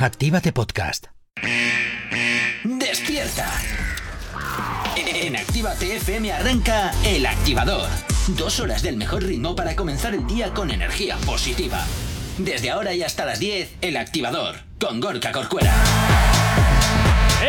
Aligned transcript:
Actívate 0.00 0.52
Podcast. 0.52 1.06
¡Despierta! 2.62 3.52
En 4.96 5.34
Actívate 5.34 5.96
FM 5.96 6.32
arranca 6.32 6.92
El 7.04 7.26
Activador. 7.26 7.88
Dos 8.28 8.60
horas 8.60 8.82
del 8.82 8.96
mejor 8.96 9.24
ritmo 9.24 9.56
para 9.56 9.74
comenzar 9.74 10.14
el 10.14 10.24
día 10.28 10.54
con 10.54 10.70
energía 10.70 11.16
positiva. 11.26 11.84
Desde 12.38 12.70
ahora 12.70 12.94
y 12.94 13.02
hasta 13.02 13.24
las 13.24 13.40
10, 13.40 13.78
El 13.80 13.96
Activador, 13.96 14.60
con 14.80 15.00
Gorka 15.00 15.32
Corcuera. 15.32 15.74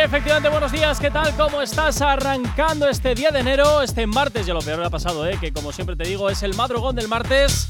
Efectivamente, 0.04 0.50
buenos 0.50 0.72
días, 0.72 1.00
¿qué 1.00 1.12
tal? 1.12 1.36
¿Cómo 1.36 1.62
estás 1.62 2.02
arrancando 2.02 2.90
este 2.90 3.14
día 3.14 3.30
de 3.30 3.42
enero? 3.42 3.84
Este 3.84 4.08
martes, 4.08 4.48
ya 4.48 4.56
lo 4.56 4.62
peor 4.62 4.84
ha 4.84 4.90
pasado, 4.90 5.28
¿eh? 5.28 5.38
que 5.40 5.54
como 5.54 5.72
siempre 5.72 5.96
te 5.96 6.06
digo, 6.06 6.32
es 6.32 6.42
el 6.42 6.56
madrugón 6.56 6.96
del 6.96 7.08
martes. 7.08 7.70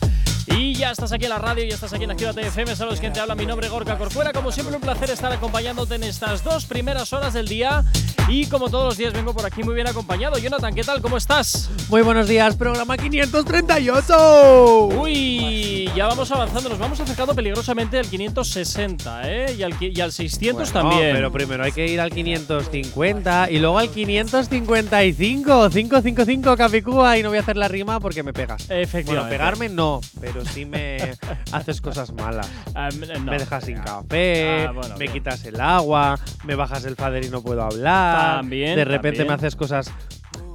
Y 0.58 0.74
ya 0.74 0.92
estás 0.92 1.12
aquí 1.12 1.26
en 1.26 1.30
la 1.30 1.38
radio, 1.40 1.64
ya 1.64 1.76
estás 1.76 1.94
aquí 1.94 2.04
en 2.06 2.12
Actívate 2.12 2.42
FM, 2.42 2.76
sabes 2.76 3.00
quién 3.00 3.14
te 3.14 3.20
habla, 3.20 3.36
mi 3.36 3.46
nombre 3.46 3.68
es 3.68 3.72
Gorka 3.74 3.98
Corcuera. 3.98 4.34
Como 4.34 4.52
siempre, 4.52 4.76
un 4.76 4.82
placer 4.82 5.10
estar 5.12 5.32
acompañándote 5.32 5.96
en 5.96 6.04
estas 6.04 6.44
dos 6.44 6.66
primeras 6.66 7.14
horas 7.14 7.34
del 7.34 7.48
día. 7.48 7.84
Y 8.28 8.46
como 8.46 8.70
todos 8.70 8.86
los 8.86 8.98
días, 8.98 9.12
vengo 9.12 9.34
por 9.34 9.46
aquí 9.46 9.64
muy 9.64 9.74
bien 9.74 9.88
acompañado. 9.88 10.38
Jonathan, 10.38 10.74
¿qué 10.76 10.84
tal? 10.84 11.02
¿Cómo 11.02 11.18
estás? 11.18 11.70
Muy 11.90 12.04
buenos 12.04 12.28
días, 12.28 12.56
programa 12.56 12.96
538. 12.96 14.86
Uy, 15.02 15.90
ya 15.96 16.06
vamos 16.08 16.32
avanzando, 16.32 16.70
nos 16.70 16.78
vamos 16.78 17.00
acercando 17.00 17.34
peligrosamente 17.34 17.98
al 17.98 18.08
560, 18.08 19.22
¿eh? 19.32 19.56
Y 19.58 19.64
al, 19.64 19.74
y 19.80 20.00
al 20.00 20.12
600 20.12 20.72
Bueno, 20.72 20.90
también. 20.90 21.16
Pero 21.16 21.32
primero 21.32 21.64
hay 21.64 21.72
que 21.72 21.88
ir 21.88 22.00
al 22.00 22.12
550 22.12 23.50
y 23.50 23.58
luego 23.60 23.80
al 23.80 23.90
555. 23.90 25.70
555 25.70 26.56
Capicúa 26.58 27.18
y 27.18 27.24
no 27.24 27.30
voy 27.30 27.40
a 27.40 27.42
hacer 27.42 27.58
la 27.58 27.68
rima 27.68 28.00
porque 28.00 28.22
me 28.22 28.32
pegas. 28.34 28.68
Bueno, 28.68 28.84
Efectivamente. 28.84 29.36
pegarme 29.36 29.70
no, 29.70 30.02
pero 30.22 30.39
sí 30.46 30.66
me 30.66 30.98
haces 31.52 31.82
cosas 31.82 32.12
malas. 32.14 32.50
Ah, 32.76 32.90
no. 32.92 33.20
me 33.32 33.38
dejas 33.38 33.64
sin 33.66 33.78
café, 33.78 34.66
Ah, 34.68 34.72
bueno, 34.72 34.94
me 34.96 35.00
bien. 35.00 35.14
quitas 35.14 35.44
el 35.46 35.60
agua, 35.62 36.20
me 36.46 36.56
bajas 36.56 36.86
el 36.86 36.96
fader 36.96 37.26
y 37.26 37.30
no 37.30 37.42
puedo 37.42 37.64
hablar. 37.64 38.38
También, 38.38 38.76
De 38.76 38.86
repente 38.86 39.20
también. 39.20 39.28
me 39.28 39.34
haces 39.34 39.56
cosas 39.56 39.92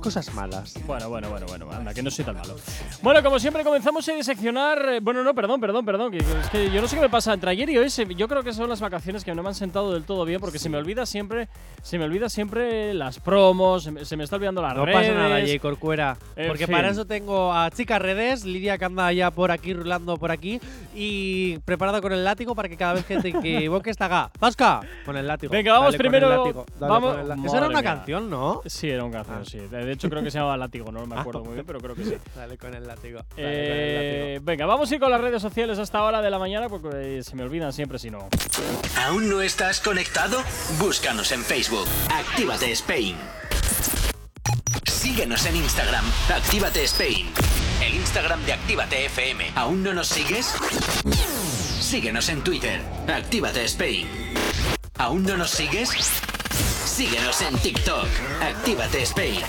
cosas 0.04 0.32
malas. 0.34 0.74
Bueno, 0.86 1.08
bueno, 1.08 1.30
bueno, 1.30 1.46
bueno, 1.46 1.70
anda, 1.72 1.94
que 1.94 2.02
no 2.02 2.10
soy 2.10 2.24
tan 2.26 2.36
malo. 2.36 2.54
Bueno, 3.02 3.22
como 3.22 3.38
siempre 3.38 3.64
comenzamos 3.64 4.06
a 4.08 4.12
diseccionar. 4.12 4.86
eh, 4.90 5.00
Bueno, 5.00 5.24
no, 5.24 5.34
perdón, 5.34 5.60
perdón, 5.60 5.84
perdón. 5.86 6.12
Que, 6.12 6.18
es 6.18 6.50
que 6.52 6.70
yo 6.70 6.82
no 6.82 6.86
sé 6.88 6.96
qué 6.96 7.02
me 7.02 7.08
pasa 7.08 7.32
entre 7.32 7.50
ayer 7.50 7.68
y 7.70 7.78
hoy. 7.78 7.88
yo 8.16 8.28
creo 8.28 8.42
que 8.42 8.52
son 8.52 8.68
las 8.68 8.80
vacaciones 8.80 9.24
que 9.24 9.34
no 9.34 9.42
me 9.42 9.48
han 9.48 9.54
sentado 9.54 9.92
del 9.94 10.04
todo 10.04 10.24
bien 10.26 10.40
porque 10.40 10.58
se 10.58 10.68
me 10.68 10.76
olvida 10.76 11.06
siempre, 11.06 11.48
se 11.82 11.98
me 11.98 12.04
olvida 12.04 12.28
siempre 12.28 12.92
las 12.94 13.18
promos, 13.18 13.84
se 14.02 14.16
me, 14.16 14.24
está 14.24 14.36
olvidando 14.36 14.60
las 14.60 14.74
No 14.76 14.84
redes. 14.84 15.00
pasa 15.00 15.12
nada, 15.14 15.40
J. 15.40 15.58
Corcuera. 15.58 16.16
En 16.36 16.48
Porque 16.48 16.66
fin. 16.66 16.74
para 16.76 16.90
eso 16.90 17.06
tengo 17.06 17.52
a 17.52 17.70
Chica 17.70 17.98
Redes, 17.98 18.44
Lidia 18.44 18.76
que 18.76 18.84
anda 18.84 19.10
ya 19.12 19.30
por 19.30 19.50
aquí, 19.50 19.72
rulando 19.72 20.18
por 20.18 20.30
aquí, 20.30 20.60
y 20.94 21.58
preparado 21.60 22.02
con 22.02 22.12
el 22.12 22.24
látigo 22.24 22.54
para 22.54 22.68
que 22.68 22.76
cada 22.76 22.92
vez 22.94 23.04
que 23.06 23.16
te 23.22 23.28
equivoques 23.28 23.96
te 23.96 24.04
haga 24.04 24.30
¡Zasca! 24.38 24.80
Con 25.06 25.16
el 25.16 25.26
látigo. 25.26 25.50
Venga, 25.50 25.72
vamos 25.72 25.86
Dale 25.92 25.96
con 25.96 26.02
primero- 26.02 26.30
el 26.32 26.38
látigo, 26.38 26.66
dale 26.78 26.92
vamos- 26.92 27.12
con 27.12 27.20
el 27.20 27.36
Madre 27.38 27.56
era 27.58 27.66
una 27.68 27.80
mía. 27.80 27.94
canción, 27.94 28.30
¿no? 28.30 28.60
Sí, 28.66 28.90
era 28.90 29.04
un 29.04 29.12
canción, 29.12 29.38
Ah. 29.40 29.44
sí. 29.44 29.58
De 29.58 29.84
hecho, 29.94 30.08
creo 30.10 30.22
que 30.22 30.30
se 30.30 30.38
llamaba 30.38 30.56
Látigo, 30.56 30.92
no 30.92 31.06
me 31.06 31.18
acuerdo 31.18 31.42
muy 31.44 31.54
bien, 31.54 31.66
pero 31.66 31.80
creo 31.80 31.94
que 31.94 32.04
sí. 32.04 32.14
Dale 32.36 32.56
con 32.58 32.74
el 32.74 32.86
látigo. 32.86 33.18
dale 33.18 33.28
con 33.30 33.38
el 33.44 33.46
Eh, 33.48 34.24
látigo. 34.34 34.44
venga, 34.46 34.66
vamos 34.66 34.90
a 34.90 34.94
ir 34.94 35.00
con 35.00 35.10
las 35.10 35.20
redes 35.20 35.40
sociales 35.42 35.78
hasta 35.78 36.02
hora 36.02 36.20
de 36.22 36.30
la 36.30 36.38
mañana 36.38 36.68
porque 36.68 37.18
eh, 37.18 37.22
se 37.22 37.34
me 37.36 37.42
olvidan 37.42 37.72
siempre 37.72 37.98
si 37.98 38.10
no. 38.10 38.28
¿Aún 39.06 39.28
no 39.28 39.40
estás 39.40 39.80
conectado? 39.80 40.42
Búscanos 40.78 41.32
en 41.32 41.42
Facebook. 41.42 41.86
Actívate 42.12 42.70
Spain. 42.72 43.16
Síguenos 44.84 45.44
en 45.46 45.56
Instagram. 45.56 46.04
Actívate 46.34 46.84
Spain. 46.84 47.26
El 47.84 47.94
Instagram 47.94 48.42
de 48.44 48.52
Actívate 48.54 49.04
FM. 49.06 49.52
¿Aún 49.54 49.82
no 49.82 49.92
nos 49.92 50.08
sigues? 50.08 50.54
Síguenos 51.80 52.28
en 52.30 52.42
Twitter. 52.42 52.80
Actívate 53.08 53.64
Spain. 53.64 54.06
¿Aún 54.98 55.24
no 55.24 55.36
nos 55.36 55.50
sigues? 55.50 55.90
Síguenos 56.84 57.42
en 57.42 57.56
TikTok. 57.58 58.06
Actívate 58.40 59.02
Spain. 59.02 59.40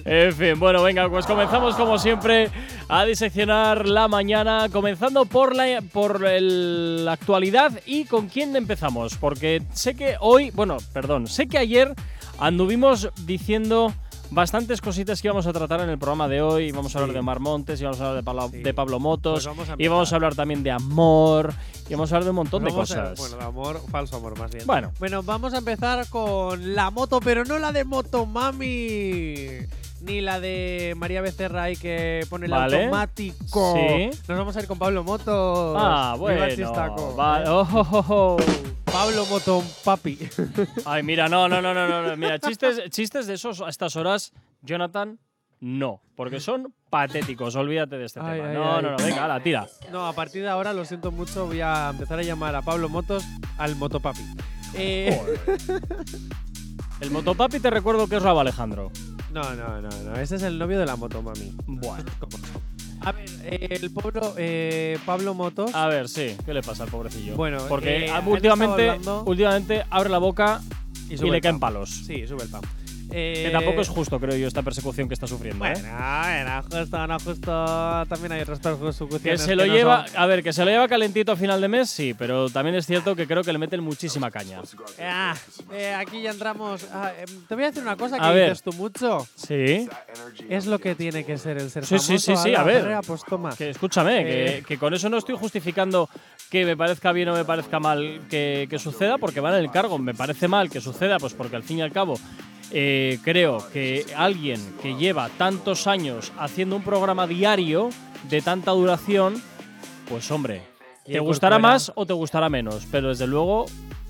En 0.04 0.32
fin, 0.32 0.58
bueno, 0.58 0.82
venga, 0.82 1.08
pues 1.10 1.26
comenzamos 1.26 1.74
como 1.74 1.98
siempre 1.98 2.50
a 2.88 3.04
diseccionar 3.04 3.86
la 3.88 4.06
mañana, 4.08 4.68
comenzando 4.72 5.24
por 5.26 5.54
la, 5.56 5.82
por 5.92 6.24
el- 6.24 7.04
la 7.04 7.12
actualidad 7.12 7.72
y 7.86 8.04
con 8.04 8.28
quién 8.28 8.54
empezamos, 8.56 9.16
porque 9.16 9.62
sé 9.72 9.94
que 9.94 10.16
hoy, 10.20 10.50
bueno, 10.52 10.76
perdón, 10.92 11.26
sé 11.26 11.48
que 11.48 11.58
ayer 11.58 11.94
anduvimos 12.38 13.08
diciendo 13.24 13.92
bastantes 14.30 14.80
cositas 14.80 15.20
que 15.22 15.28
íbamos 15.28 15.46
a 15.46 15.52
tratar 15.52 15.80
en 15.80 15.88
el 15.90 15.98
programa 15.98 16.28
de 16.28 16.42
hoy. 16.42 16.72
Vamos 16.72 16.94
a 16.94 16.98
hablar 16.98 17.10
Sí. 17.10 17.16
de 17.16 17.22
Mar 17.22 17.40
Montes, 17.40 17.80
íbamos 17.80 18.00
a 18.00 18.04
hablar 18.04 18.16
de 18.16 18.22
Pablo, 18.24 18.48
Sí. 18.52 18.58
de 18.62 18.74
Pablo 18.74 19.00
Motos, 19.00 19.44
Pues 19.44 19.56
vamos 19.66 19.68
y 19.78 19.88
vamos 19.88 20.12
a 20.12 20.16
hablar 20.16 20.34
también 20.34 20.62
de 20.62 20.70
amor, 20.70 21.52
y 21.88 21.92
vamos 21.94 22.10
a 22.12 22.16
hablar 22.16 22.24
de 22.24 22.30
un 22.30 22.36
montón 22.36 22.64
de 22.64 22.70
Vamos 22.70 22.90
a- 22.90 22.94
cosas. 23.12 23.18
bueno, 23.18 23.36
de 23.36 23.44
amor, 23.44 23.80
falso 23.90 24.16
amor 24.16 24.38
más 24.38 24.50
bien. 24.50 24.66
Bueno. 24.66 24.92
Bueno, 24.98 25.22
vamos 25.22 25.54
a 25.54 25.58
empezar 25.58 26.08
con 26.08 26.74
la 26.74 26.90
moto, 26.90 27.20
pero 27.20 27.44
no 27.44 27.58
la 27.58 27.72
de 27.72 27.84
Motomami. 27.84 29.36
Ni 30.02 30.20
la 30.20 30.38
de 30.40 30.94
María 30.96 31.22
Becerra 31.22 31.64
ahí 31.64 31.76
que 31.76 32.24
pone 32.28 32.44
el 32.46 32.52
Vale. 32.52 32.76
automático. 32.84 33.74
Sí. 33.74 34.10
Nos 34.28 34.38
vamos 34.38 34.56
a 34.56 34.60
ir 34.60 34.66
con 34.66 34.78
Pablo 34.78 35.02
Motos. 35.02 35.74
Ah, 35.80 36.14
bueno. 36.18 36.46
chistaco. 36.54 37.16
va- 37.16 37.42
oh, 37.48 37.66
oh, 37.72 37.88
oh, 37.90 38.04
oh. 38.08 38.36
Pablo 38.86 39.26
Moton 39.26 39.64
Papi. 39.84 40.18
Ay, 40.86 41.02
mira, 41.02 41.28
no, 41.28 41.48
no, 41.48 41.60
no, 41.60 41.74
no, 41.74 42.02
no. 42.02 42.16
Mira, 42.16 42.38
chistes, 42.38 42.88
chistes 42.90 43.26
de 43.26 43.34
esos 43.34 43.60
a 43.60 43.68
estas 43.68 43.96
horas, 43.96 44.32
Jonathan, 44.62 45.18
no. 45.60 46.00
Porque 46.16 46.40
son 46.40 46.72
patéticos, 46.90 47.56
olvídate 47.56 47.98
de 47.98 48.04
este 48.06 48.20
Ay, 48.20 48.38
tema. 48.40 48.48
ay, 48.50 48.54
no, 48.54 48.76
ay. 48.76 48.82
no, 48.82 48.90
no, 48.92 48.96
venga, 48.96 49.24
ala, 49.24 49.40
tira. 49.42 49.66
No, 49.90 50.06
a 50.06 50.12
partir 50.12 50.42
de 50.42 50.48
ahora, 50.48 50.72
lo 50.72 50.84
siento 50.84 51.10
mucho, 51.10 51.46
voy 51.46 51.60
a 51.60 51.90
empezar 51.90 52.18
a 52.18 52.22
llamar 52.22 52.54
a 52.54 52.62
Pablo 52.62 52.88
Motos 52.88 53.24
al 53.58 53.76
Motopapi. 53.76 54.20
Eh, 54.74 55.18
El 57.00 57.10
motopapi 57.10 57.60
te 57.60 57.70
recuerdo 57.70 58.06
que 58.08 58.16
es 58.16 58.22
Rabo 58.22 58.40
Alejandro. 58.40 58.90
no, 59.32 59.42
no, 59.54 59.80
no, 59.82 59.88
no, 59.90 60.16
ese 60.16 60.36
es 60.36 60.42
el 60.42 60.58
novio 60.58 60.78
de 60.78 60.86
la 60.86 60.96
Motomami. 60.96 61.54
Bueno. 61.66 62.04
A 63.02 63.12
ver, 63.12 63.28
eh, 63.44 63.78
el 63.82 63.90
pueblo, 63.90 64.34
eh, 64.36 64.98
Pablo 65.06 65.34
Motos. 65.34 65.70
A 65.74 65.86
ver, 65.88 66.08
sí, 66.08 66.36
¿qué 66.44 66.52
le 66.54 66.62
pasa 66.62 66.84
al 66.84 66.88
pobrecillo? 66.90 67.36
Bueno, 67.36 67.58
porque 67.68 68.06
eh, 68.06 68.12
últimamente, 68.26 68.88
hablando- 68.90 69.24
últimamente 69.26 69.84
abre 69.90 70.08
la 70.10 70.18
boca 70.18 70.60
y, 71.08 71.16
sube 71.16 71.30
le 71.30 71.40
caen 71.40 71.60
palos. 71.60 71.90
Sí, 71.90 72.26
sube 72.26 72.42
el 72.44 72.48
pan. 72.48 72.62
Que 73.16 73.46
Eh, 73.46 73.50
tampoco 73.50 73.80
es 73.80 73.88
justo, 73.88 74.20
creo 74.20 74.36
yo, 74.36 74.46
esta 74.46 74.60
persecución 74.60 75.08
que 75.08 75.14
está 75.14 75.26
sufriendo. 75.26 75.64
¿eh? 75.64 75.72
Bueno, 75.72 76.62
justo, 76.70 77.06
no 77.06 77.18
justo. 77.18 78.04
También 78.10 78.32
hay 78.32 78.40
otras 78.42 78.58
persecuciones. 78.58 79.22
Que 79.22 79.38
se 79.38 79.56
lo 79.56 79.64
no 79.66 79.72
lleva, 79.72 80.06
son- 80.06 80.18
a 80.18 80.26
ver, 80.26 80.42
que 80.42 80.52
se 80.52 80.62
lo 80.66 80.70
lleva 80.70 80.86
calentito 80.86 81.32
a 81.32 81.36
final 81.36 81.58
de 81.62 81.68
mes, 81.68 81.88
sí, 81.88 82.12
pero 82.12 82.50
también 82.50 82.76
es 82.76 82.84
cierto 82.86 83.16
que 83.16 83.26
creo 83.26 83.42
que 83.42 83.52
le 83.54 83.58
meten 83.58 83.82
muchísima 83.82 84.30
caña. 84.30 84.60
Ah, 85.00 85.34
eh, 85.72 85.94
aquí 85.94 86.20
ya 86.20 86.30
entramos. 86.30 86.86
ah, 86.92 87.10
em, 87.18 87.46
te 87.46 87.54
voy 87.54 87.64
a 87.64 87.68
decir 87.68 87.82
una 87.82 87.96
cosa 87.96 88.18
que 88.18 88.24
A 88.26 88.30
ver. 88.32 88.50
dices 88.50 88.62
tú 88.62 88.72
mucho. 88.74 89.26
Sí, 89.34 89.88
Es 90.50 90.66
lo 90.66 90.78
que 90.78 90.94
tiene 90.94 91.24
que 91.24 91.38
ser 91.38 91.56
el 91.56 91.70
ser 91.70 91.86
Sí, 91.86 91.98
sí, 91.98 92.06
famoso. 92.18 92.26
sí, 92.26 92.36
sí, 92.36 92.48
ala, 92.54 92.60
a 92.60 92.64
ver. 92.64 92.98
Pues 93.06 93.22
toma. 93.24 93.56
que 93.56 93.70
escúchame, 93.70 94.20
Eh. 94.20 94.56
que, 94.58 94.62
que 94.66 94.78
con 94.78 94.92
eso 94.92 95.08
no 95.08 95.16
estoy 95.16 95.36
justificando 95.38 96.10
que 96.50 96.66
me 96.66 96.76
parezca 96.76 97.12
bien 97.12 97.30
o 97.30 97.34
me 97.34 97.46
parezca 97.46 97.80
mal 97.80 98.20
que, 98.28 98.66
que 98.68 98.78
suceda, 98.78 99.16
porque 99.16 99.40
va 99.40 99.56
en 99.56 99.64
el 99.64 99.70
cargo. 99.70 99.98
Me 99.98 100.12
parece 100.12 100.48
mal 100.48 100.68
que 100.68 100.82
suceda, 100.82 101.18
pues 101.18 101.32
porque 101.32 101.56
al 101.56 101.62
fin 101.62 101.78
y 101.78 101.82
al 101.82 101.92
cabo 101.92 102.18
eh, 102.72 103.18
creo 103.22 103.58
que 103.72 104.06
alguien 104.16 104.60
que 104.82 104.94
lleva 104.94 105.28
tantos 105.30 105.86
años 105.86 106.32
haciendo 106.38 106.76
un 106.76 106.82
programa 106.82 107.26
diario 107.26 107.90
de 108.28 108.42
tanta 108.42 108.72
duración, 108.72 109.40
pues 110.08 110.30
hombre, 110.30 110.62
te 111.04 111.20
gustará 111.20 111.58
más 111.58 111.92
o 111.94 112.06
te 112.06 112.12
gustará 112.12 112.48
menos, 112.48 112.86
pero 112.90 113.08
desde 113.08 113.26
luego, 113.26 113.66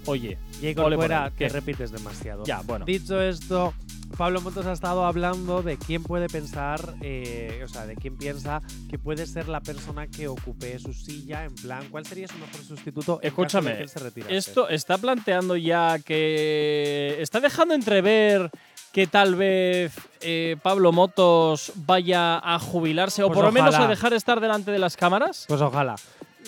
oye, 0.07 0.39
por 0.75 0.95
fuera 0.95 1.31
que 1.37 1.49
repites 1.49 1.91
demasiado. 1.91 2.45
Ya, 2.45 2.63
bueno. 2.63 2.85
Dicho 2.87 3.21
esto, 3.21 3.75
Pablo 4.17 4.41
Motos 4.41 4.65
ha 4.65 4.73
estado 4.73 5.05
hablando 5.05 5.63
de 5.63 5.77
quién 5.77 6.03
puede 6.03 6.29
pensar, 6.29 6.95
eh, 7.03 7.61
o 7.63 7.69
sea, 7.69 7.85
de 7.85 7.97
quién 7.97 8.17
piensa 8.17 8.63
que 8.89 8.99
puede 8.99 9.27
ser 9.27 9.47
la 9.47 9.61
persona 9.61 10.07
que 10.07 10.27
ocupe 10.27 10.79
su 10.79 10.95
silla, 10.95 11.45
en 11.45 11.55
plan, 11.55 11.87
¿cuál 11.91 12.07
sería 12.07 12.27
su 12.27 12.39
mejor 12.39 12.63
sustituto? 12.63 13.13
en 13.15 13.19
caso 13.19 13.23
de 13.23 13.29
Escúchame, 13.29 13.77
que 13.77 13.83
él 13.83 13.89
se 13.91 13.99
retirase? 13.99 14.37
esto 14.37 14.69
está 14.71 14.97
planteando 14.97 15.57
ya 15.57 15.99
que. 15.99 17.19
Está 17.21 17.41
dejando 17.41 17.75
entrever 17.75 18.51
que 18.91 19.07
tal 19.07 19.35
vez 19.35 19.93
eh, 20.23 20.57
Pablo 20.63 20.93
Motos 20.93 21.73
vaya 21.75 22.39
a 22.39 22.59
jubilarse 22.59 23.23
o 23.23 23.27
Pues 23.27 23.37
por 23.37 23.45
lo 23.45 23.53
menos 23.53 23.75
a 23.75 23.87
dejar 23.87 24.13
de 24.13 24.17
estar 24.17 24.41
delante 24.41 24.71
de 24.71 24.79
las 24.79 24.97
cámaras. 24.97 25.45
Pues 25.47 25.61
ojalá. 25.61 25.97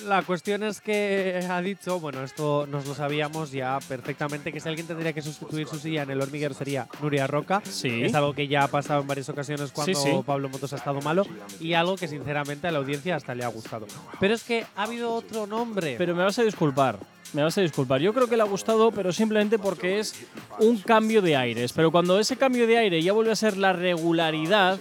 La 0.07 0.23
cuestión 0.23 0.63
es 0.63 0.81
que 0.81 1.45
ha 1.49 1.61
dicho, 1.61 2.01
bueno, 2.01 2.23
esto 2.23 2.67
nos 2.67 2.87
lo 2.87 2.95
sabíamos 2.95 3.51
ya 3.51 3.79
perfectamente, 3.89 4.53
que 4.53 4.61
si 4.61 4.69
alguien 4.69 4.87
tendría 4.87 5.13
que 5.13 5.23
sustituir 5.23 5.67
su 5.67 5.79
silla 5.79 6.03
en 6.03 6.11
el 6.11 6.21
hormiguero 6.21 6.55
sería 6.55 6.87
Nuria 7.03 7.27
Roca. 7.27 7.63
Sí. 7.65 8.05
Es 8.05 8.15
algo 8.15 8.33
que 8.35 8.49
ya 8.49 8.65
ha 8.65 8.69
pasado 8.69 9.01
en 9.03 9.07
varias 9.07 9.29
ocasiones 9.29 9.73
cuando 9.73 9.99
Sí, 9.99 10.11
sí. 10.11 10.23
Pablo 10.25 10.49
Motos 10.49 10.73
ha 10.73 10.77
estado 10.77 11.01
malo 11.01 11.27
y 11.61 11.75
algo 11.75 11.97
que 11.97 12.09
sinceramente 12.09 12.67
a 12.69 12.71
la 12.71 12.79
audiencia 12.79 13.17
hasta 13.17 13.35
le 13.35 13.45
ha 13.45 13.49
gustado. 13.49 13.87
Pero 14.21 14.35
es 14.35 14.45
que 14.45 14.65
ha 14.77 14.85
habido 14.85 15.13
otro 15.13 15.47
nombre. 15.47 15.97
Pero 15.99 16.15
me 16.15 16.23
vas 16.23 16.39
a 16.39 16.43
disculpar. 16.43 16.99
Me 17.33 17.43
vas 17.43 17.59
a 17.59 17.61
disculpar. 17.61 18.01
Yo 18.01 18.15
creo 18.15 18.27
que 18.27 18.37
le 18.37 18.43
ha 18.43 18.47
gustado, 18.47 18.91
pero 18.91 19.13
simplemente 19.13 19.59
porque 19.59 19.99
es 19.99 20.15
un 20.61 20.79
cambio 20.79 21.21
de 21.21 21.37
aires. 21.37 21.73
Pero 21.73 21.91
cuando 21.91 22.19
ese 22.19 22.37
cambio 22.37 22.67
de 22.67 22.79
aire 22.79 23.03
ya 23.03 23.13
vuelve 23.13 23.33
a 23.33 23.37
ser 23.37 23.57
la 23.57 23.73
regularidad, 23.73 24.79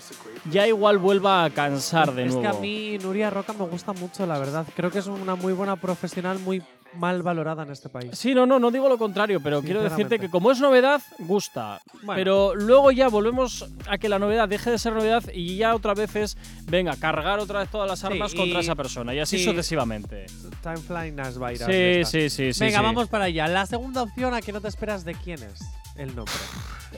ya 0.50 0.68
igual 0.68 0.98
vuelva 0.98 1.44
a 1.44 1.50
cansar 1.50 2.14
de 2.14 2.26
es 2.26 2.34
nuevo. 2.34 2.42
que 2.42 2.58
a 2.58 2.60
mí 2.60 2.98
Nuria 3.00 3.30
Roca 3.30 3.54
me 3.54 3.66
gusta 3.66 3.94
mucho, 3.94 4.26
la 4.26 4.40
verdad. 4.40 4.66
Creo 4.76 4.92
que 4.92 5.00
es 5.00 5.08
una 5.08 5.36
muy 5.36 5.54
buena 5.54 5.76
profesional, 5.76 6.40
muy 6.40 6.62
mal 6.98 7.24
valorada 7.24 7.64
en 7.64 7.72
este 7.72 7.90
país. 7.90 8.12
Sí, 8.14 8.34
no, 8.34 8.46
no, 8.46 8.60
no 8.60 8.72
digo 8.72 8.90
lo 8.90 8.98
contrario, 8.98 9.40
pero 9.42 9.62
quiero 9.62 9.82
decirte 9.82 10.20
que 10.20 10.30
como 10.30 10.52
es 10.52 10.60
novedad, 10.60 11.02
gusta. 11.20 11.82
Bueno. 12.04 12.14
Pero 12.16 12.56
luego 12.56 12.92
ya 12.92 13.08
volvemos 13.08 13.66
a 13.88 13.98
que 13.98 14.10
la 14.10 14.20
novedad 14.20 14.48
deje 14.48 14.72
de 14.72 14.78
ser 14.78 14.94
novedad 14.94 15.24
y 15.34 15.58
ya 15.58 15.76
otra 15.76 15.94
vez 15.94 16.16
es, 16.16 16.38
venga, 16.66 16.96
cargar 16.96 17.40
otra 17.40 17.60
vez 17.60 17.70
todas 17.70 17.90
las 17.90 18.04
armas 18.04 18.34
contra 18.34 18.60
esa 18.60 18.76
persona 18.76 19.14
y 19.14 19.20
así 19.20 19.38
sí. 19.38 19.46
sucesivamente. 19.46 20.26
Time 20.62 20.78
flying 20.78 21.20
as 21.20 21.38
virus. 21.38 21.66
Sí, 21.66 22.04
sí, 22.04 22.30
sí, 22.30 22.54
sí. 22.54 22.60
Venga, 22.60 22.80
sí. 22.80 22.84
vamos 22.84 23.08
para 23.08 23.26
allá. 23.26 23.48
La 23.48 23.66
segunda 23.66 24.04
opción 24.04 24.34
a 24.34 24.42
que 24.42 24.52
no 24.52 24.62
te 24.62 24.68
esperas 24.68 25.06
de 25.06 25.14
quién 25.14 25.42
es 25.44 25.62
el 25.96 26.16
nombre. 26.16 26.34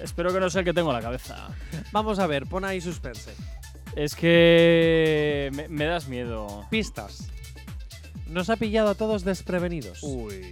Espero 0.01 0.33
que 0.33 0.39
no 0.39 0.49
sea 0.49 0.59
el 0.59 0.65
que 0.65 0.73
tengo 0.73 0.89
en 0.89 0.95
la 0.95 1.01
cabeza. 1.01 1.49
Vamos 1.91 2.19
a 2.19 2.27
ver, 2.27 2.45
pon 2.45 2.65
ahí 2.65 2.81
suspense. 2.81 3.33
Es 3.95 4.15
que 4.15 5.49
me, 5.53 5.67
me 5.67 5.85
das 5.85 6.07
miedo. 6.07 6.65
Pistas. 6.69 7.29
Nos 8.29 8.49
ha 8.49 8.57
pillado 8.57 8.89
a 8.89 8.95
todos 8.95 9.23
desprevenidos. 9.23 10.03
Uy. 10.03 10.51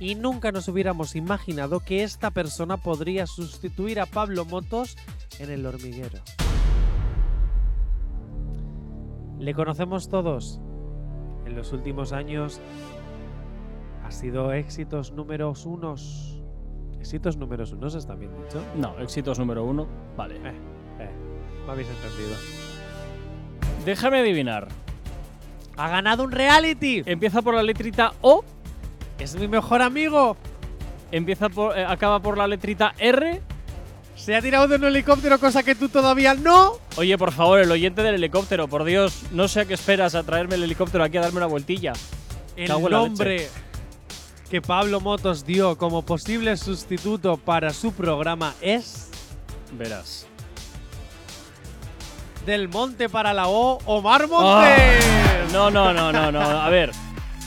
Y 0.00 0.14
nunca 0.14 0.50
nos 0.50 0.66
hubiéramos 0.68 1.14
imaginado 1.14 1.80
que 1.80 2.02
esta 2.02 2.30
persona 2.30 2.76
podría 2.78 3.26
sustituir 3.26 4.00
a 4.00 4.06
Pablo 4.06 4.44
Motos 4.44 4.96
en 5.38 5.50
el 5.50 5.66
hormiguero. 5.66 6.18
Le 9.38 9.54
conocemos 9.54 10.08
todos. 10.08 10.60
En 11.44 11.54
los 11.54 11.72
últimos 11.72 12.12
años 12.12 12.60
ha 14.04 14.10
sido 14.10 14.52
éxitos 14.52 15.12
números 15.12 15.66
unos. 15.66 16.42
Éxitos 16.98 17.36
números 17.36 17.72
unos, 17.72 17.94
¿está 17.94 18.14
bien 18.14 18.30
dicho? 18.42 18.62
No, 18.76 18.98
éxitos 19.00 19.38
número 19.38 19.64
uno. 19.64 19.86
Vale. 20.16 20.36
Eh, 20.36 20.54
eh, 21.00 21.10
me 21.66 21.72
habéis 21.72 21.88
entendido. 21.88 22.36
Déjame 23.84 24.20
adivinar. 24.20 24.68
¡Ha 25.82 25.88
ganado 25.88 26.22
un 26.22 26.30
reality! 26.30 27.02
Empieza 27.06 27.42
por 27.42 27.54
la 27.54 27.62
letrita 27.64 28.12
O, 28.20 28.44
¡Es 29.18 29.34
mi 29.34 29.48
mejor 29.48 29.82
amigo! 29.82 30.36
empieza 31.10 31.48
por, 31.48 31.76
eh, 31.76 31.84
acaba 31.84 32.22
por 32.22 32.38
la 32.38 32.46
letrita 32.46 32.94
R. 32.98 33.42
Se 34.14 34.36
ha 34.36 34.40
tirado 34.40 34.68
de 34.68 34.76
un 34.76 34.84
helicóptero, 34.84 35.40
cosa 35.40 35.64
que 35.64 35.74
tú 35.74 35.88
todavía 35.88 36.34
no. 36.34 36.74
Oye, 36.96 37.18
por 37.18 37.32
favor, 37.32 37.58
el 37.58 37.68
oyente 37.68 38.04
del 38.04 38.14
helicóptero, 38.14 38.68
por 38.68 38.84
Dios, 38.84 39.24
no 39.32 39.48
sé 39.48 39.62
a 39.62 39.64
qué 39.64 39.74
esperas 39.74 40.14
a 40.14 40.22
traerme 40.22 40.54
el 40.54 40.62
helicóptero 40.62 41.02
aquí 41.02 41.16
a 41.16 41.22
darme 41.22 41.38
una 41.38 41.46
vueltilla. 41.46 41.94
El 42.54 42.68
Cago 42.68 42.86
en 42.86 42.92
la 42.92 42.98
nombre 42.98 43.48
que 44.48 44.62
Pablo 44.62 45.00
Motos 45.00 45.44
dio 45.44 45.76
como 45.76 46.02
posible 46.02 46.56
sustituto 46.56 47.38
para 47.38 47.72
su 47.72 47.92
programa 47.92 48.54
es 48.60 49.10
Verás. 49.72 50.28
Del 52.46 52.68
Monte 52.68 53.08
para 53.08 53.32
la 53.32 53.48
O, 53.48 53.78
Omar 53.86 54.28
Montes. 54.28 55.04
Ah, 55.04 55.44
no, 55.52 55.70
no, 55.70 55.92
no, 55.92 56.12
no, 56.12 56.32
no. 56.32 56.40
A 56.40 56.68
ver, 56.70 56.90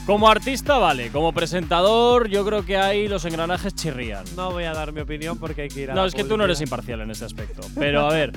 como 0.06 0.30
artista, 0.30 0.78
vale. 0.78 1.10
Como 1.10 1.34
presentador, 1.34 2.30
yo 2.30 2.46
creo 2.46 2.66
que 2.66 2.78
ahí 2.78 3.08
los 3.08 3.26
engranajes 3.26 3.74
chirrían. 3.76 4.24
No 4.36 4.52
voy 4.52 4.66
a 4.66 4.74
dar 4.74 4.92
mi 4.94 5.02
opinión 5.02 5.38
porque 5.38 5.64
hay 5.64 5.70
que 5.70 5.82
ir 5.82 5.92
a 5.92 5.96
No, 5.96 6.02
la 6.02 6.08
es 6.08 6.14
que 6.16 6.24
tú 6.24 6.38
no 6.38 6.46
eres 6.46 6.62
imparcial 6.62 7.02
en 7.02 7.12
ese 7.12 7.26
aspecto. 7.26 7.62
Pero 7.76 8.08
a 8.08 8.14
ver, 8.14 8.32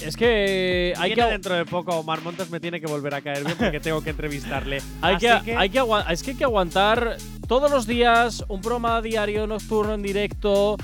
es 0.00 0.16
que 0.16 0.92
hay 0.96 1.10
Viene 1.14 1.28
que. 1.28 1.32
dentro 1.32 1.54
de 1.54 1.64
poco 1.64 1.96
Omar 1.96 2.20
Montes 2.22 2.50
me 2.50 2.60
tiene 2.60 2.80
que 2.80 2.86
volver 2.86 3.14
a 3.14 3.20
caer 3.20 3.44
bien 3.44 3.56
porque 3.58 3.80
tengo 3.80 4.02
que 4.02 4.10
entrevistarle. 4.10 4.82
Hay 5.02 5.14
Así 5.16 5.26
que, 5.26 5.56
hay 5.56 5.70
que 5.70 5.82
es 6.10 6.22
que 6.22 6.30
hay 6.32 6.36
que 6.36 6.44
aguantar 6.44 7.16
todos 7.46 7.70
los 7.70 7.86
días 7.86 8.44
un 8.48 8.60
programa 8.60 9.00
diario, 9.00 9.46
nocturno, 9.46 9.94
en 9.94 10.02
directo. 10.02 10.76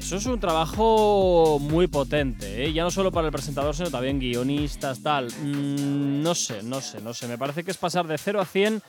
Eso 0.00 0.16
es 0.16 0.24
un 0.26 0.40
trabajo 0.40 1.58
muy 1.60 1.86
potente, 1.86 2.64
¿eh? 2.64 2.72
ya 2.72 2.82
no 2.82 2.90
solo 2.90 3.12
para 3.12 3.26
el 3.26 3.32
presentador, 3.32 3.76
sino 3.76 3.90
también 3.90 4.18
guionistas, 4.18 5.02
tal. 5.02 5.26
Mm, 5.26 6.22
no 6.22 6.34
sé, 6.34 6.62
no 6.62 6.80
sé, 6.80 7.00
no 7.02 7.12
sé. 7.12 7.28
Me 7.28 7.36
parece 7.36 7.62
que 7.62 7.70
es 7.70 7.76
pasar 7.76 8.06
de 8.06 8.16
0 8.16 8.40
a 8.40 8.46
100 8.46 8.82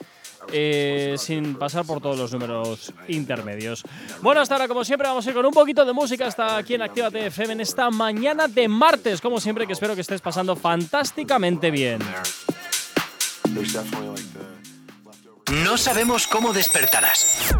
eh, 0.53 1.15
sin 1.17 1.55
pasar 1.55 1.85
por 1.85 2.01
todos 2.01 2.17
los 2.17 2.31
números 2.31 2.93
intermedios. 3.09 3.83
Bueno, 4.21 4.39
hasta 4.39 4.55
ahora, 4.55 4.69
como 4.69 4.85
siempre, 4.85 5.07
vamos 5.07 5.27
a 5.27 5.29
ir 5.29 5.35
con 5.35 5.45
un 5.45 5.53
poquito 5.53 5.83
de 5.85 5.91
música 5.91 6.27
hasta 6.27 6.57
aquí 6.57 6.75
en 6.75 6.81
Actívate 6.81 7.27
FM 7.27 7.53
en 7.53 7.61
esta 7.61 7.89
mañana 7.91 8.47
de 8.47 8.69
martes, 8.69 9.19
como 9.19 9.39
siempre, 9.41 9.67
que 9.67 9.73
espero 9.73 9.93
que 9.93 10.01
estés 10.01 10.21
pasando 10.21 10.55
fantásticamente 10.55 11.71
bien. 11.71 11.99
No 15.65 15.77
sabemos 15.77 16.25
cómo 16.25 16.53
despertarás, 16.53 17.53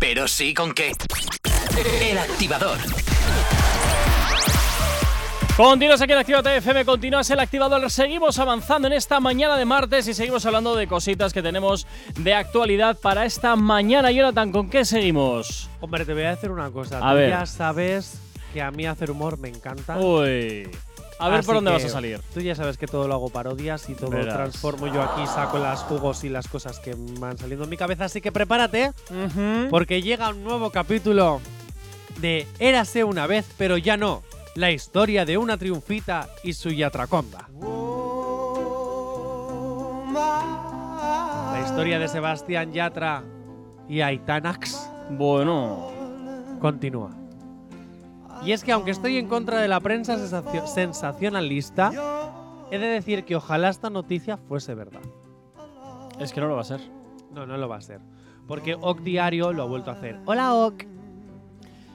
pero 0.00 0.26
sí 0.26 0.54
con 0.54 0.72
qué. 0.72 0.92
El 1.76 2.18
activador. 2.18 2.78
Continúas 5.56 6.00
aquí 6.00 6.12
en 6.12 6.18
Actívate 6.18 6.56
FM, 6.56 6.84
continúas 6.84 7.28
el 7.30 7.40
activador. 7.40 7.90
Seguimos 7.90 8.38
avanzando 8.38 8.86
en 8.86 8.92
esta 8.94 9.18
mañana 9.18 9.56
de 9.56 9.64
martes 9.64 10.06
y 10.06 10.14
seguimos 10.14 10.46
hablando 10.46 10.76
de 10.76 10.86
cositas 10.86 11.32
que 11.32 11.42
tenemos 11.42 11.86
de 12.18 12.34
actualidad 12.34 12.96
para 13.00 13.24
esta 13.24 13.56
mañana. 13.56 14.10
Jonathan, 14.12 14.52
¿con 14.52 14.70
qué 14.70 14.84
seguimos? 14.84 15.68
Hombre, 15.80 16.04
te 16.04 16.14
voy 16.14 16.22
a 16.24 16.30
decir 16.30 16.50
una 16.50 16.70
cosa. 16.70 16.98
A 16.98 17.10
Tú 17.10 17.16
ver. 17.16 17.30
ya 17.30 17.46
sabes 17.46 18.18
que 18.52 18.62
a 18.62 18.70
mí 18.70 18.86
hacer 18.86 19.10
humor 19.10 19.38
me 19.38 19.48
encanta. 19.48 19.96
Uy. 19.98 20.68
A 21.20 21.28
ver 21.28 21.38
Así 21.38 21.46
por 21.46 21.54
dónde 21.56 21.70
vas 21.70 21.84
a 21.84 21.88
salir. 21.88 22.20
Tú 22.34 22.40
ya 22.40 22.56
sabes 22.56 22.76
que 22.76 22.86
todo 22.88 23.06
lo 23.06 23.14
hago 23.14 23.30
parodias 23.30 23.88
y 23.88 23.94
todo 23.94 24.10
Verás. 24.10 24.34
transformo 24.34 24.88
yo 24.88 25.00
aquí, 25.02 25.24
saco 25.26 25.58
las 25.58 25.80
jugos 25.80 26.24
y 26.24 26.28
las 26.28 26.48
cosas 26.48 26.80
que 26.80 26.94
me 26.96 27.18
van 27.20 27.38
saliendo 27.38 27.64
en 27.64 27.70
mi 27.70 27.76
cabeza. 27.76 28.06
Así 28.06 28.20
que 28.20 28.32
prepárate, 28.32 28.92
porque 29.70 30.02
llega 30.02 30.28
un 30.30 30.42
nuevo 30.42 30.70
capítulo 30.70 31.40
de 32.24 32.46
Érase 32.58 33.04
una 33.04 33.26
vez, 33.26 33.46
pero 33.58 33.76
ya 33.76 33.98
no. 33.98 34.22
La 34.54 34.70
historia 34.70 35.26
de 35.26 35.36
una 35.36 35.58
triunfita 35.58 36.26
y 36.42 36.54
su 36.54 36.70
yatraconda. 36.70 37.50
La 41.52 41.60
historia 41.66 41.98
de 41.98 42.08
Sebastián 42.08 42.72
Yatra 42.72 43.22
y 43.90 44.00
Aitanax 44.00 44.88
Bueno. 45.10 45.90
continúa. 46.60 47.10
Y 48.42 48.52
es 48.52 48.64
que 48.64 48.72
aunque 48.72 48.90
estoy 48.92 49.18
en 49.18 49.28
contra 49.28 49.60
de 49.60 49.68
la 49.68 49.80
prensa 49.80 50.16
sensacio- 50.16 50.66
sensacionalista, 50.66 51.92
He 52.70 52.78
de 52.78 52.86
decir 52.88 53.24
que 53.26 53.36
ojalá 53.36 53.68
esta 53.68 53.90
noticia 53.90 54.36
fuese 54.38 54.74
verdad. 54.74 55.02
Es 56.18 56.32
que 56.32 56.40
no 56.40 56.48
lo 56.48 56.54
va 56.56 56.62
a 56.62 56.64
ser. 56.64 56.80
No, 57.32 57.46
no 57.46 57.58
lo 57.58 57.68
va 57.68 57.76
a 57.76 57.80
ser. 57.82 58.00
Porque 58.48 58.74
OC 58.74 59.00
Diario 59.02 59.52
lo 59.52 59.62
ha 59.62 59.66
vuelto 59.66 59.90
a 59.90 59.94
hacer. 59.94 60.18
Hola 60.24 60.54
OC. 60.54 60.86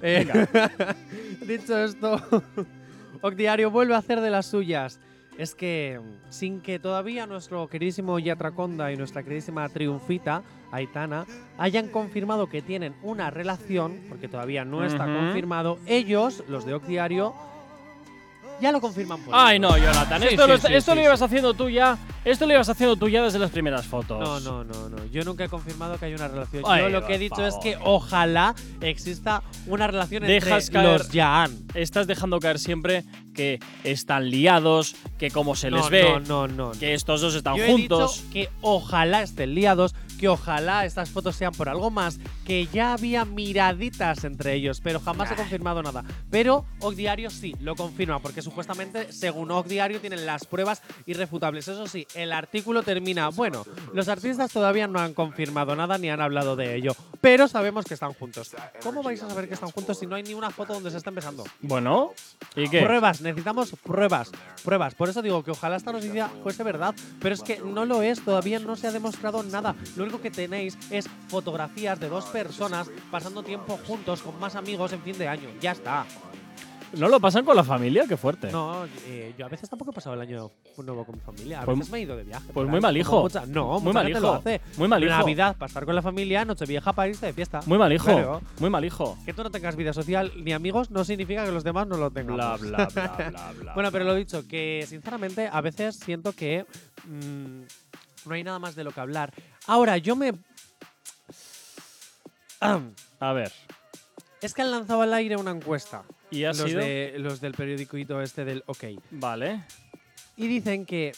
Eh, 0.01 0.25
dicho 1.47 1.77
esto, 1.77 2.21
OC 3.21 3.35
Diario 3.35 3.71
vuelve 3.71 3.95
a 3.95 3.97
hacer 3.97 4.21
de 4.21 4.29
las 4.29 4.45
suyas. 4.45 4.99
Es 5.37 5.55
que 5.55 6.01
sin 6.29 6.59
que 6.59 6.79
todavía 6.79 7.25
nuestro 7.25 7.67
queridísimo 7.69 8.19
Yatraconda 8.19 8.91
y 8.91 8.97
nuestra 8.97 9.23
queridísima 9.23 9.69
Triunfita, 9.69 10.43
Aitana, 10.71 11.25
hayan 11.57 11.87
confirmado 11.87 12.47
que 12.49 12.61
tienen 12.61 12.93
una 13.03 13.29
relación, 13.29 14.01
porque 14.09 14.27
todavía 14.27 14.65
no 14.65 14.83
está 14.83 15.05
confirmado, 15.05 15.79
ellos, 15.85 16.43
los 16.49 16.65
de 16.65 16.73
OC 16.73 16.87
Diario, 16.87 17.33
ya 18.61 18.71
lo 18.71 18.81
confirman 18.81 19.19
por 19.21 19.33
Ay, 19.35 19.59
no, 19.59 19.77
Jonathan. 19.77 20.21
Sí, 20.21 20.27
esto 20.29 20.43
sí, 20.43 20.49
lo, 20.51 20.57
sí, 20.57 20.67
esto 20.73 20.91
sí, 20.91 20.95
lo 20.95 21.01
sí. 21.01 21.05
ibas 21.07 21.21
haciendo 21.21 21.53
tú 21.53 21.69
ya. 21.69 21.97
Esto 22.25 22.45
lo 22.45 22.53
ibas 22.53 22.67
haciendo 22.69 22.95
tú 22.97 23.07
ya 23.07 23.23
desde 23.23 23.39
las 23.39 23.49
primeras 23.51 23.85
fotos. 23.87 24.19
No, 24.19 24.39
no, 24.39 24.63
no, 24.63 24.89
no. 24.89 25.05
Yo 25.05 25.23
nunca 25.23 25.45
he 25.45 25.49
confirmado 25.49 25.97
que 25.97 26.05
haya 26.05 26.15
una 26.15 26.27
relación. 26.27 26.63
Ay, 26.67 26.83
Yo 26.83 26.89
lo 26.89 27.05
que 27.05 27.15
he 27.15 27.17
dicho 27.17 27.45
es 27.45 27.55
que 27.63 27.77
ojalá 27.83 28.53
exista 28.81 29.41
una 29.67 29.87
relación 29.87 30.23
Dejas 30.23 30.67
entre 30.67 30.81
caer- 30.81 30.97
los 30.97 31.09
Yaan. 31.11 31.57
Estás 31.73 32.07
dejando 32.07 32.39
caer 32.39 32.59
siempre 32.59 33.03
que 33.33 33.59
están 33.85 34.29
liados, 34.29 34.95
que 35.17 35.31
como 35.31 35.55
se 35.55 35.71
les 35.71 35.83
no, 35.83 35.89
ve, 35.89 36.03
no, 36.27 36.47
no, 36.47 36.47
no. 36.47 36.71
que 36.71 36.93
estos 36.93 37.21
dos 37.21 37.33
están 37.35 37.55
Yo 37.55 37.63
he 37.63 37.67
juntos. 37.71 38.17
dicho 38.17 38.33
que 38.33 38.49
ojalá 38.61 39.21
estén 39.21 39.55
liados, 39.55 39.95
que 40.19 40.27
ojalá 40.27 40.83
estas 40.85 41.09
fotos 41.09 41.37
sean 41.37 41.53
por 41.53 41.69
algo 41.69 41.89
más, 41.89 42.19
que 42.49 42.65
ya 42.65 42.93
había 42.93 43.25
miraditas 43.25 44.23
entre 44.23 44.55
ellos, 44.55 44.81
pero 44.81 44.99
jamás 44.99 45.29
he 45.29 45.35
confirmado 45.35 45.83
nada. 45.83 46.03
Pero 46.31 46.65
OC 46.79 46.95
Diario 46.95 47.29
sí, 47.29 47.55
lo 47.59 47.75
confirma, 47.75 48.17
porque 48.17 48.41
supuestamente, 48.41 49.13
según 49.13 49.51
OC 49.51 49.67
Diario, 49.67 50.01
tienen 50.01 50.25
las 50.25 50.47
pruebas 50.47 50.81
irrefutables. 51.05 51.67
Eso 51.67 51.85
sí, 51.85 52.07
el 52.15 52.31
artículo 52.31 52.81
termina, 52.81 53.29
bueno, 53.29 53.67
los 53.93 54.07
artistas 54.07 54.51
todavía 54.51 54.87
no 54.87 54.99
han 54.99 55.13
confirmado 55.13 55.75
nada 55.75 55.99
ni 55.99 56.09
han 56.09 56.21
hablado 56.21 56.55
de 56.55 56.73
ello, 56.73 56.95
pero 57.21 57.47
sabemos 57.47 57.85
que 57.85 57.93
están 57.93 58.13
juntos. 58.13 58.49
¿Cómo 58.81 59.03
vais 59.03 59.21
a 59.21 59.29
saber 59.29 59.47
que 59.47 59.53
están 59.53 59.69
juntos 59.69 59.99
si 59.99 60.07
no 60.07 60.15
hay 60.15 60.23
ni 60.23 60.33
una 60.33 60.49
foto 60.49 60.73
donde 60.73 60.89
se 60.89 60.97
estén 60.97 61.13
besando? 61.13 61.43
Bueno, 61.61 62.13
¿y 62.55 62.67
qué? 62.67 62.81
Pruebas, 62.81 63.21
necesitamos 63.21 63.75
pruebas, 63.83 64.31
pruebas. 64.63 64.95
Por 64.95 65.07
eso 65.07 65.21
digo 65.21 65.43
que 65.43 65.51
ojalá 65.51 65.75
esta 65.75 65.91
noticia 65.91 66.31
fuese 66.41 66.63
verdad, 66.63 66.95
pero 67.21 67.35
es 67.35 67.43
que 67.43 67.59
no 67.59 67.85
lo 67.85 68.01
es, 68.01 68.25
todavía 68.25 68.57
no 68.57 68.75
se 68.75 68.87
ha 68.87 68.91
demostrado 68.91 69.43
nada. 69.43 69.75
Lo 69.95 70.01
único 70.01 70.19
que 70.19 70.31
tenéis 70.31 70.79
es 70.89 71.07
fotografías 71.27 71.99
de 71.99 72.09
dos 72.09 72.25
personas 72.25 72.38
pasando 73.11 73.43
tiempo 73.43 73.79
juntos 73.87 74.21
con 74.21 74.39
más 74.39 74.55
amigos 74.55 74.93
en 74.93 75.01
fin 75.01 75.17
de 75.17 75.27
año. 75.27 75.49
Ya 75.61 75.71
está. 75.71 76.05
¿No 76.93 77.07
lo 77.07 77.19
pasan 77.19 77.45
con 77.45 77.55
la 77.55 77.63
familia? 77.63 78.05
Qué 78.09 78.17
fuerte. 78.17 78.51
No, 78.51 78.83
eh, 79.05 79.35
yo 79.37 79.45
a 79.45 79.49
veces 79.49 79.69
tampoco 79.69 79.91
he 79.91 79.93
pasado 79.93 80.15
el 80.15 80.21
año 80.21 80.49
nuevo 80.77 81.05
con 81.05 81.13
mi 81.15 81.21
familia. 81.21 81.61
A 81.61 81.65
Pues- 81.65 81.77
veces 81.77 81.91
me 81.91 81.99
he 81.99 82.01
ido 82.01 82.17
de 82.17 82.23
viaje. 82.23 82.47
pues 82.51 82.67
muy 82.67 82.81
mal 82.81 82.97
hijo. 82.97 83.21
mucha- 83.21 83.45
no, 83.45 83.79
Muy 83.79 83.93
mal 83.93 84.09
hijo. 84.09 84.19
lo 84.19 84.33
hace. 84.33 84.59
Muy 84.75 84.87
mal 84.87 85.03
hijo. 85.03 85.11
Navidad, 85.11 85.55
para 85.55 85.67
estar 85.67 85.85
con 85.85 85.93
la 85.93 86.01
familia, 86.01 86.45
Nochevieja 86.45 86.91
para 86.93 87.09
irse 87.09 87.27
de 87.27 87.33
fiesta. 87.33 87.59
Muy 87.67 87.77
mal 87.77 87.93
hijo. 87.93 88.05
Claro. 88.05 88.41
Muy 88.59 88.71
mal 88.71 88.83
hijo. 88.83 89.15
Que 89.23 89.33
tú 89.33 89.43
no 89.43 89.51
tengas 89.51 89.75
vida 89.75 89.93
social 89.93 90.31
ni 90.43 90.51
amigos 90.51 90.89
no 90.89 91.03
significa 91.03 91.45
que 91.45 91.51
los 91.51 91.63
demás 91.63 91.85
no 91.85 91.95
lo 91.97 92.09
tengan. 92.09 92.35
Bla, 92.37 92.57
bla, 92.57 92.87
bla, 92.87 93.15
bla, 93.29 93.51
bla. 93.59 93.73
Bueno, 93.75 93.91
pero 93.91 94.05
lo 94.05 94.15
dicho, 94.15 94.47
que 94.47 94.83
sinceramente 94.87 95.47
a 95.51 95.61
veces 95.61 95.95
siento 95.95 96.33
que 96.33 96.65
mm, 97.05 97.61
no 98.27 98.33
hay 98.33 98.43
nada 98.43 98.57
más 98.57 98.73
de 98.75 98.83
lo 98.83 98.91
que 98.91 98.99
hablar. 98.99 99.31
Ahora, 99.67 99.97
yo 99.97 100.15
me... 100.15 100.33
A 103.19 103.33
ver. 103.33 103.51
es 104.41 104.53
que 104.53 104.61
han 104.61 104.71
lanzado 104.71 105.01
al 105.01 105.13
aire 105.13 105.35
una 105.37 105.51
encuesta. 105.51 106.03
¿Y 106.31 106.43
ha 106.43 106.49
Los, 106.49 106.57
sido? 106.57 106.79
de, 106.79 107.15
los 107.17 107.41
del 107.41 107.53
periódico 107.53 107.97
este 108.21 108.45
del 108.45 108.63
OK. 108.67 108.83
Vale. 109.11 109.63
Y 110.37 110.47
dicen 110.47 110.85
que 110.85 111.13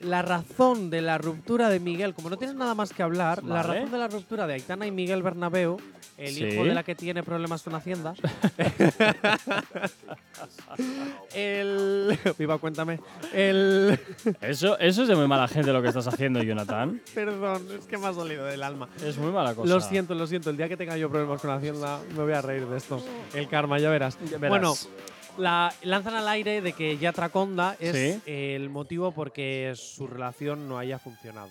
la 0.00 0.22
razón 0.22 0.90
de 0.90 1.02
la 1.02 1.18
ruptura 1.18 1.68
de 1.70 1.80
Miguel, 1.80 2.14
como 2.14 2.30
no 2.30 2.36
tienes 2.36 2.56
nada 2.56 2.74
más 2.74 2.92
que 2.92 3.02
hablar, 3.02 3.42
la 3.42 3.62
razón 3.62 3.90
de 3.90 3.98
la 3.98 4.08
ruptura 4.08 4.46
de 4.46 4.54
Aitana 4.54 4.86
y 4.86 4.90
Miguel 4.92 5.22
Bernabeu, 5.22 5.78
el 6.16 6.34
Sí. 6.34 6.44
hijo 6.44 6.64
de 6.64 6.74
la 6.74 6.82
que 6.84 6.94
tiene 6.94 7.22
problemas 7.22 7.62
con 7.62 7.74
Hacienda. 7.74 8.14
el. 11.34 12.18
Viva, 12.38 12.58
cuéntame. 12.58 13.00
El. 13.32 13.98
Eso, 14.40 14.78
eso 14.78 15.02
es 15.02 15.08
de 15.08 15.16
muy 15.16 15.26
mala 15.26 15.48
gente 15.48 15.72
lo 15.72 15.82
que 15.82 15.88
estás 15.88 16.06
haciendo, 16.06 16.42
Jonathan. 16.42 17.00
Perdón, 17.14 17.62
es 17.78 17.86
que 17.86 17.98
me 17.98 18.06
ha 18.06 18.12
salido 18.12 18.44
del 18.46 18.62
alma. 18.62 18.88
Es 19.04 19.16
muy 19.18 19.30
mala 19.32 19.54
cosa. 19.54 19.68
Lo 19.72 19.80
siento, 19.80 20.14
lo 20.14 20.26
siento. 20.26 20.50
El 20.50 20.56
día 20.56 20.68
que 20.68 20.76
tenga 20.76 20.96
yo 20.96 21.10
problemas 21.10 21.40
con 21.40 21.50
Hacienda, 21.50 22.00
me 22.16 22.22
voy 22.22 22.32
a 22.32 22.42
reír 22.42 22.66
de 22.66 22.76
esto. 22.76 23.02
El 23.34 23.48
karma, 23.48 23.78
ya 23.78 23.90
verás. 23.90 24.18
Ya 24.30 24.38
verás. 24.38 24.50
Bueno, 24.50 24.74
la, 25.38 25.72
lanzan 25.82 26.14
al 26.14 26.28
aire 26.28 26.60
de 26.60 26.72
que 26.72 26.98
Yatraconda 26.98 27.76
es 27.80 27.96
Sí. 27.96 28.20
el 28.26 28.68
motivo 28.70 29.12
porque 29.12 29.72
su 29.76 30.06
relación 30.06 30.68
no 30.68 30.78
haya 30.78 30.98
funcionado. 30.98 31.50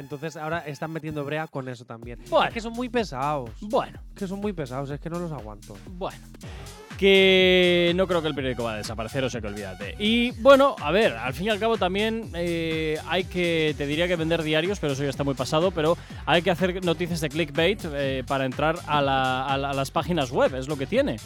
Entonces 0.00 0.36
ahora 0.36 0.58
están 0.60 0.90
metiendo 0.90 1.24
brea 1.24 1.46
con 1.46 1.68
eso 1.68 1.84
también. 1.84 2.18
Bueno. 2.28 2.48
Es 2.48 2.54
que 2.54 2.60
son 2.60 2.72
muy 2.72 2.88
pesados. 2.88 3.50
Bueno, 3.60 4.00
Que 4.16 4.26
son 4.26 4.40
muy 4.40 4.52
pesados, 4.52 4.90
es 4.90 4.98
que 4.98 5.10
no 5.10 5.18
los 5.18 5.30
aguanto. 5.30 5.76
bueno. 5.86 6.16
Que 6.98 7.92
no 7.96 8.06
creo 8.06 8.20
que 8.20 8.28
el 8.28 8.34
periódico 8.34 8.64
va 8.64 8.74
a 8.74 8.76
desaparecer, 8.76 9.24
o 9.24 9.30
sea 9.30 9.40
que 9.40 9.46
olvídate. 9.46 9.94
Y 9.98 10.32
bueno, 10.42 10.76
a 10.82 10.90
ver, 10.90 11.14
al 11.16 11.32
fin 11.32 11.46
y 11.46 11.48
al 11.48 11.58
cabo 11.58 11.78
también 11.78 12.30
eh, 12.34 12.98
hay 13.08 13.24
que, 13.24 13.74
te 13.78 13.86
diría 13.86 14.06
que 14.06 14.16
vender 14.16 14.42
diarios, 14.42 14.78
pero 14.80 14.92
eso 14.92 15.02
ya 15.02 15.08
está 15.08 15.24
muy 15.24 15.32
pasado, 15.34 15.70
pero 15.70 15.96
hay 16.26 16.42
que 16.42 16.50
hacer 16.50 16.84
noticias 16.84 17.22
de 17.22 17.30
clickbait 17.30 17.80
eh, 17.86 18.22
para 18.26 18.44
entrar 18.44 18.78
a, 18.86 19.00
la- 19.00 19.46
a 19.46 19.56
la- 19.56 19.70
a 19.70 19.72
las 19.74 19.90
páginas 19.90 20.30
web, 20.30 20.54
es 20.56 20.68
lo 20.68 20.76
que 20.76 20.86
tiene. 20.86 21.16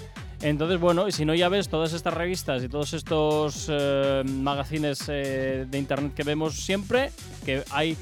Entonces, 0.43 0.79
bueno, 0.79 1.09
y 1.09 1.13
si 1.13 1.25
no 1.25 1.35
ya 1.35 1.49
ves 1.49 1.69
todas 1.69 1.93
estas 1.93 2.15
revistas 2.15 2.63
y 2.63 2.69
todos 2.69 2.93
estos 2.93 3.67
eh, 3.69 4.23
magazines 4.27 5.05
eh, 5.09 5.67
de 5.69 5.79
internet 5.79 6.13
que 6.15 6.23
vemos 6.23 6.55
siempre, 6.65 7.11
que 7.45 7.65
hay, 7.71 7.97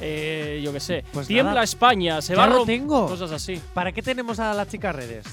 eh, 0.00 0.60
yo 0.62 0.72
qué 0.72 0.80
sé, 0.80 1.04
Pues 1.12 1.26
tiembla 1.26 1.52
nada, 1.54 1.64
España, 1.64 2.20
se 2.22 2.34
va 2.34 2.44
a 2.44 2.64
tengo. 2.64 3.06
Cosas 3.06 3.32
así. 3.32 3.60
¿Para 3.74 3.92
qué 3.92 4.02
tenemos 4.02 4.38
a 4.38 4.54
las 4.54 4.68
chicas 4.68 4.94
redes? 4.94 5.24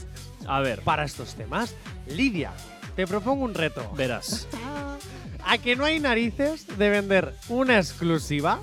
A 0.47 0.59
ver, 0.61 0.81
Para 0.81 1.03
estos 1.03 1.35
temas. 1.35 1.75
Lidia, 2.07 2.51
te 2.95 3.07
propongo 3.07 3.45
un 3.45 3.53
reto. 3.53 3.89
verás. 3.95 4.47
¿A 5.47 5.57
que 5.59 5.75
no 5.75 5.85
hay 5.85 5.99
narices 5.99 6.65
de 6.77 6.89
vender 6.89 7.35
una 7.49 7.77
exclusiva 7.77 8.59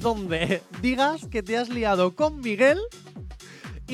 donde 0.00 0.62
digas 0.80 1.26
que 1.30 1.42
te 1.42 1.56
has 1.56 1.68
liado 1.68 2.16
con 2.16 2.40
Miguel 2.40 2.80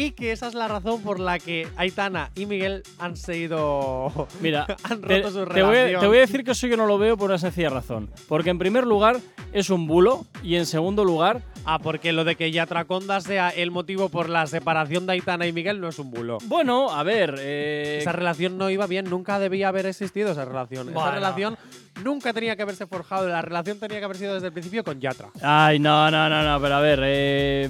y 0.01 0.13
que 0.13 0.33
esa 0.33 0.47
es 0.49 0.55
la 0.55 0.69
razón 0.69 1.03
por 1.03 1.19
la 1.21 1.39
que 1.39 1.67
Aitana 1.77 2.31
y 2.37 2.47
Miguel 2.47 2.83
han 2.99 3.17
seguido. 3.17 4.29
Mira, 4.41 4.67
Han 4.85 5.01
te, 5.01 5.19
roto 5.23 5.31
su 5.31 5.47
te 5.53 5.63
voy, 5.63 5.77
a- 5.77 5.81
relación. 5.83 6.01
te 6.01 6.07
voy 6.07 6.17
a 6.19 6.21
decir 6.21 6.45
que 6.45 6.53
eso 6.53 6.67
yo 6.67 6.77
no 6.77 6.87
lo 6.87 6.99
veo 6.99 7.17
por 7.17 7.31
una 7.31 7.39
sencilla 7.39 7.71
razón. 7.71 8.09
Porque 8.29 8.51
en 8.51 8.59
primer 8.59 8.87
lugar 8.87 9.17
es 9.53 9.71
un 9.71 9.87
bulo 9.87 10.25
y 10.43 10.57
en 10.57 10.67
segundo 10.67 11.05
lugar, 11.05 11.43
Ah, 11.71 11.79
porque 11.81 12.13
lo 12.15 12.25
de 12.25 12.35
que 12.35 12.51
Yatraconda 12.51 13.21
sea 13.21 13.51
el 13.51 13.71
motivo 13.71 14.09
por 14.09 14.31
la 14.31 14.47
separación 14.47 15.05
de 15.07 15.13
Aitana 15.15 15.47
y 15.47 15.53
Miguel 15.53 15.81
no 15.83 15.89
es 15.89 15.99
un 15.99 16.11
bulo. 16.11 16.39
bueno, 16.47 16.91
a 16.91 17.03
ver, 17.03 17.35
eh, 17.39 17.99
Esa 18.01 18.13
relación 18.13 18.57
no 18.57 18.71
iba 18.71 18.87
bien, 18.87 19.11
nunca 19.11 19.39
debía 19.39 19.69
haber 19.69 19.85
existido 19.85 20.33
esa 20.33 20.47
relación. 20.47 20.87
Bueno. 20.87 21.01
Esa 21.01 21.11
relación 21.15 21.59
nunca 22.03 22.33
tenía 22.33 22.57
que 22.57 22.63
haberse 22.63 22.87
forjado, 22.87 23.29
la 23.29 23.43
relación 23.43 23.79
tenía 23.79 23.99
que 23.99 24.05
haber 24.07 24.17
sido 24.17 24.33
desde 24.35 24.47
el 24.47 24.53
principio 24.55 24.83
con 24.83 24.99
Yatra. 24.99 25.29
Ay, 25.43 25.79
no, 25.79 26.11
no, 26.11 26.29
no, 26.31 26.43
no, 26.43 26.59
pero 26.63 26.75
a 26.77 26.81
ver, 26.81 27.01
eh, 27.05 27.69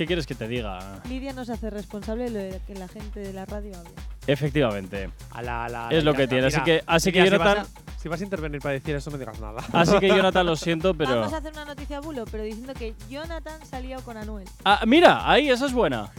¿qué 0.00 0.06
quieres 0.06 0.26
que 0.26 0.34
te 0.34 0.48
diga? 0.48 1.02
Lidia 1.10 1.34
no 1.34 1.44
se 1.44 1.52
hace 1.52 1.68
responsable 1.68 2.24
de 2.24 2.30
lo 2.30 2.38
de 2.54 2.60
que 2.66 2.74
la 2.74 2.88
gente 2.88 3.20
de 3.20 3.34
la 3.34 3.44
radio 3.44 3.76
hable. 3.78 3.90
Efectivamente. 4.26 5.10
A 5.32 5.42
la- 5.42 5.66
a 5.66 5.68
la- 5.68 5.88
Es 5.90 6.04
lo 6.04 6.14
que 6.14 6.26
tiene, 6.26 6.46
así 6.46 6.56
Mira, 6.56 6.64
que- 6.64 6.82
así 6.86 7.12
que 7.12 7.18
Lidia, 7.22 7.32
si 7.32 7.36
Jonathan- 7.38 7.62
vas 7.64 7.86
a- 7.86 8.00
Si 8.00 8.08
vas 8.08 8.18
a 8.22 8.24
intervenir 8.24 8.62
para 8.62 8.72
decir 8.72 8.96
eso, 8.96 9.10
no 9.10 9.18
digas 9.18 9.38
nada. 9.40 9.60
Así 9.74 9.98
que 9.98 10.08
Jonathan, 10.32 10.46
lo 10.46 10.56
siento, 10.56 10.94
pero... 10.94 11.16
Vamos 11.16 11.34
a 11.34 11.36
hacer 11.36 11.52
una 11.52 11.66
noticia 11.66 12.00
bulo, 12.00 12.24
pero 12.30 12.44
diciendo 12.44 12.72
que 12.72 12.94
Jonathan 13.10 13.60
salió 13.66 14.00
con 14.00 14.16
Anuel. 14.16 14.48
Ah, 14.64 14.84
mira, 14.86 15.30
ahí, 15.30 15.50
esa 15.50 15.66
es 15.66 15.74
buena. 15.74 16.10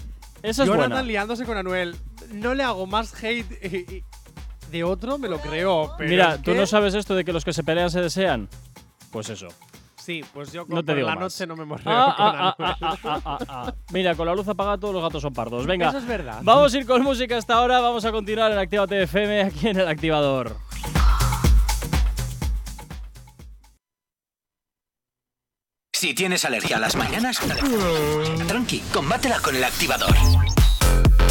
Esa 0.43 0.61
es 0.61 0.67
Jonathan 0.69 0.89
buena. 0.91 1.01
liándose 1.01 1.43
con 1.43 1.57
Anuel. 1.57 1.95
No 2.33 2.53
le 2.53 2.61
hago 2.61 2.85
más 2.85 3.11
hate 3.23 3.51
eh, 3.63 3.85
eh, 3.89 4.03
de 4.69 4.83
otro, 4.83 5.17
me 5.17 5.27
lo 5.27 5.39
creo. 5.41 5.95
Pero 5.97 6.07
Mira, 6.11 6.37
¿tú 6.37 6.51
que- 6.51 6.53
no 6.55 6.67
sabes 6.67 6.93
esto 6.93 7.15
de 7.15 7.25
que 7.25 7.33
los 7.33 7.43
que 7.43 7.51
se 7.51 7.63
pelean 7.63 7.89
se 7.89 7.99
desean? 7.99 8.47
Pues 9.11 9.29
eso. 9.29 9.47
Sí, 10.03 10.23
pues 10.33 10.51
yo 10.51 10.61
No 10.67 10.77
con 10.77 10.85
te 10.85 10.95
digo 10.95 11.07
la 11.07 11.13
más. 11.15 11.21
noche 11.25 11.45
no 11.45 11.55
me 11.55 11.63
morreo 11.63 11.85
Ah, 11.87 12.15
con 12.17 12.25
ah, 12.25 12.55
ah, 12.59 12.77
ah, 12.81 12.97
ah, 13.03 13.19
ah, 13.25 13.37
ah. 13.47 13.73
Mira, 13.91 14.15
con 14.15 14.25
la 14.25 14.33
luz 14.33 14.47
apagada 14.47 14.79
todos 14.79 14.93
los 14.95 15.03
gatos 15.03 15.21
son 15.21 15.31
pardos. 15.33 15.67
Venga, 15.67 15.89
Eso 15.89 15.99
es 15.99 16.07
verdad. 16.07 16.39
Vamos 16.41 16.73
a 16.73 16.77
ir 16.79 16.87
con 16.87 17.03
música 17.03 17.37
hasta 17.37 17.53
ahora. 17.53 17.79
Vamos 17.79 18.03
a 18.05 18.11
continuar 18.11 18.51
en 18.51 18.57
Activa 18.57 18.87
TFM 18.87 19.41
aquí 19.43 19.67
en 19.67 19.79
el 19.79 19.87
activador. 19.87 20.55
Si 25.93 26.13
tienes 26.15 26.43
alergia 26.45 26.77
a 26.77 26.79
las 26.79 26.95
mañanas, 26.95 27.39
tranqui, 28.47 28.79
combátela 28.91 29.39
con 29.39 29.55
el 29.55 29.63
activador. 29.63 30.15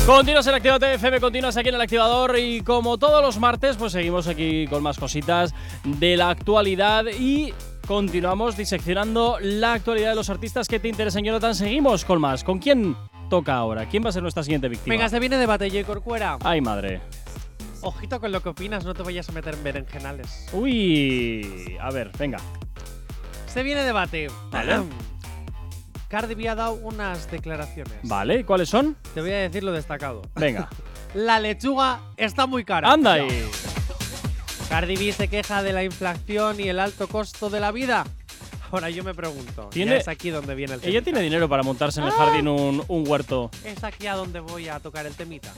Continuas 0.06 0.46
en 0.46 0.54
Activa 0.54 0.78
TFM, 0.78 1.20
continúas 1.20 1.56
aquí 1.56 1.68
en 1.70 1.74
el 1.74 1.80
activador 1.80 2.38
y 2.38 2.60
como 2.62 2.96
todos 2.98 3.20
los 3.22 3.38
martes, 3.38 3.76
pues 3.76 3.92
seguimos 3.92 4.28
aquí 4.28 4.66
con 4.68 4.82
más 4.82 4.98
cositas 4.98 5.52
de 5.84 6.16
la 6.16 6.30
actualidad 6.30 7.04
y 7.06 7.52
continuamos 7.90 8.56
diseccionando 8.56 9.38
la 9.40 9.72
actualidad 9.72 10.10
de 10.10 10.14
los 10.14 10.30
artistas 10.30 10.68
que 10.68 10.78
te 10.78 10.86
interesan. 10.86 11.24
Jonathan, 11.24 11.56
seguimos 11.56 12.04
con 12.04 12.20
más. 12.20 12.44
¿Con 12.44 12.60
quién 12.60 12.96
toca 13.28 13.56
ahora? 13.56 13.88
¿Quién 13.88 14.04
va 14.04 14.10
a 14.10 14.12
ser 14.12 14.22
nuestra 14.22 14.44
siguiente 14.44 14.68
víctima? 14.68 14.94
Venga, 14.94 15.08
se 15.08 15.18
viene 15.18 15.36
debate, 15.36 15.68
J. 15.68 15.82
Corcuera. 15.82 16.38
Ay, 16.44 16.60
madre. 16.60 17.00
Ojito 17.80 18.20
con 18.20 18.30
lo 18.30 18.44
que 18.44 18.50
opinas, 18.50 18.84
no 18.84 18.94
te 18.94 19.02
vayas 19.02 19.28
a 19.28 19.32
meter 19.32 19.54
en 19.54 19.64
berenjenales. 19.64 20.46
Uy, 20.52 21.76
a 21.80 21.90
ver, 21.90 22.12
venga. 22.16 22.38
Se 23.48 23.64
viene 23.64 23.82
debate. 23.82 24.28
Vale. 24.52 24.84
Cardi 26.08 26.36
B 26.36 26.48
ha 26.48 26.54
dado 26.54 26.74
unas 26.74 27.28
declaraciones. 27.28 27.98
Vale, 28.04 28.44
¿cuáles 28.44 28.68
son? 28.68 28.96
Te 29.14 29.20
voy 29.20 29.32
a 29.32 29.38
decir 29.38 29.64
lo 29.64 29.72
destacado. 29.72 30.22
Venga. 30.36 30.68
La 31.14 31.40
lechuga 31.40 32.02
está 32.16 32.46
muy 32.46 32.64
cara. 32.64 32.92
Anda 32.92 33.14
ahí. 33.14 33.48
Cardi 34.70 34.96
B 34.96 35.12
se 35.12 35.28
queja 35.28 35.62
de 35.62 35.72
la 35.72 35.82
inflación 35.84 36.60
y 36.60 36.68
el 36.68 36.78
alto 36.78 37.08
costo 37.08 37.50
de 37.50 37.58
la 37.60 37.72
vida. 37.72 38.06
Ahora 38.70 38.88
yo 38.88 39.02
me 39.02 39.14
pregunto, 39.14 39.68
Tiene- 39.72 39.90
ya 39.92 39.96
es 39.98 40.06
aquí 40.08 40.30
donde 40.30 40.54
viene 40.54 40.74
el 40.74 40.78
Ella 40.80 40.86
temita. 40.86 41.04
tiene 41.04 41.20
dinero 41.22 41.48
para 41.48 41.64
montarse 41.64 41.98
en 42.00 42.06
el 42.06 42.12
Ah. 42.12 42.16
jardín 42.16 42.46
un, 42.46 42.82
un 42.86 43.08
huerto. 43.08 43.50
Es 43.64 43.82
aquí 43.82 44.06
a 44.06 44.14
donde 44.14 44.38
voy 44.38 44.68
a 44.68 44.78
tocar 44.78 45.06
el 45.06 45.14
temita. 45.14 45.52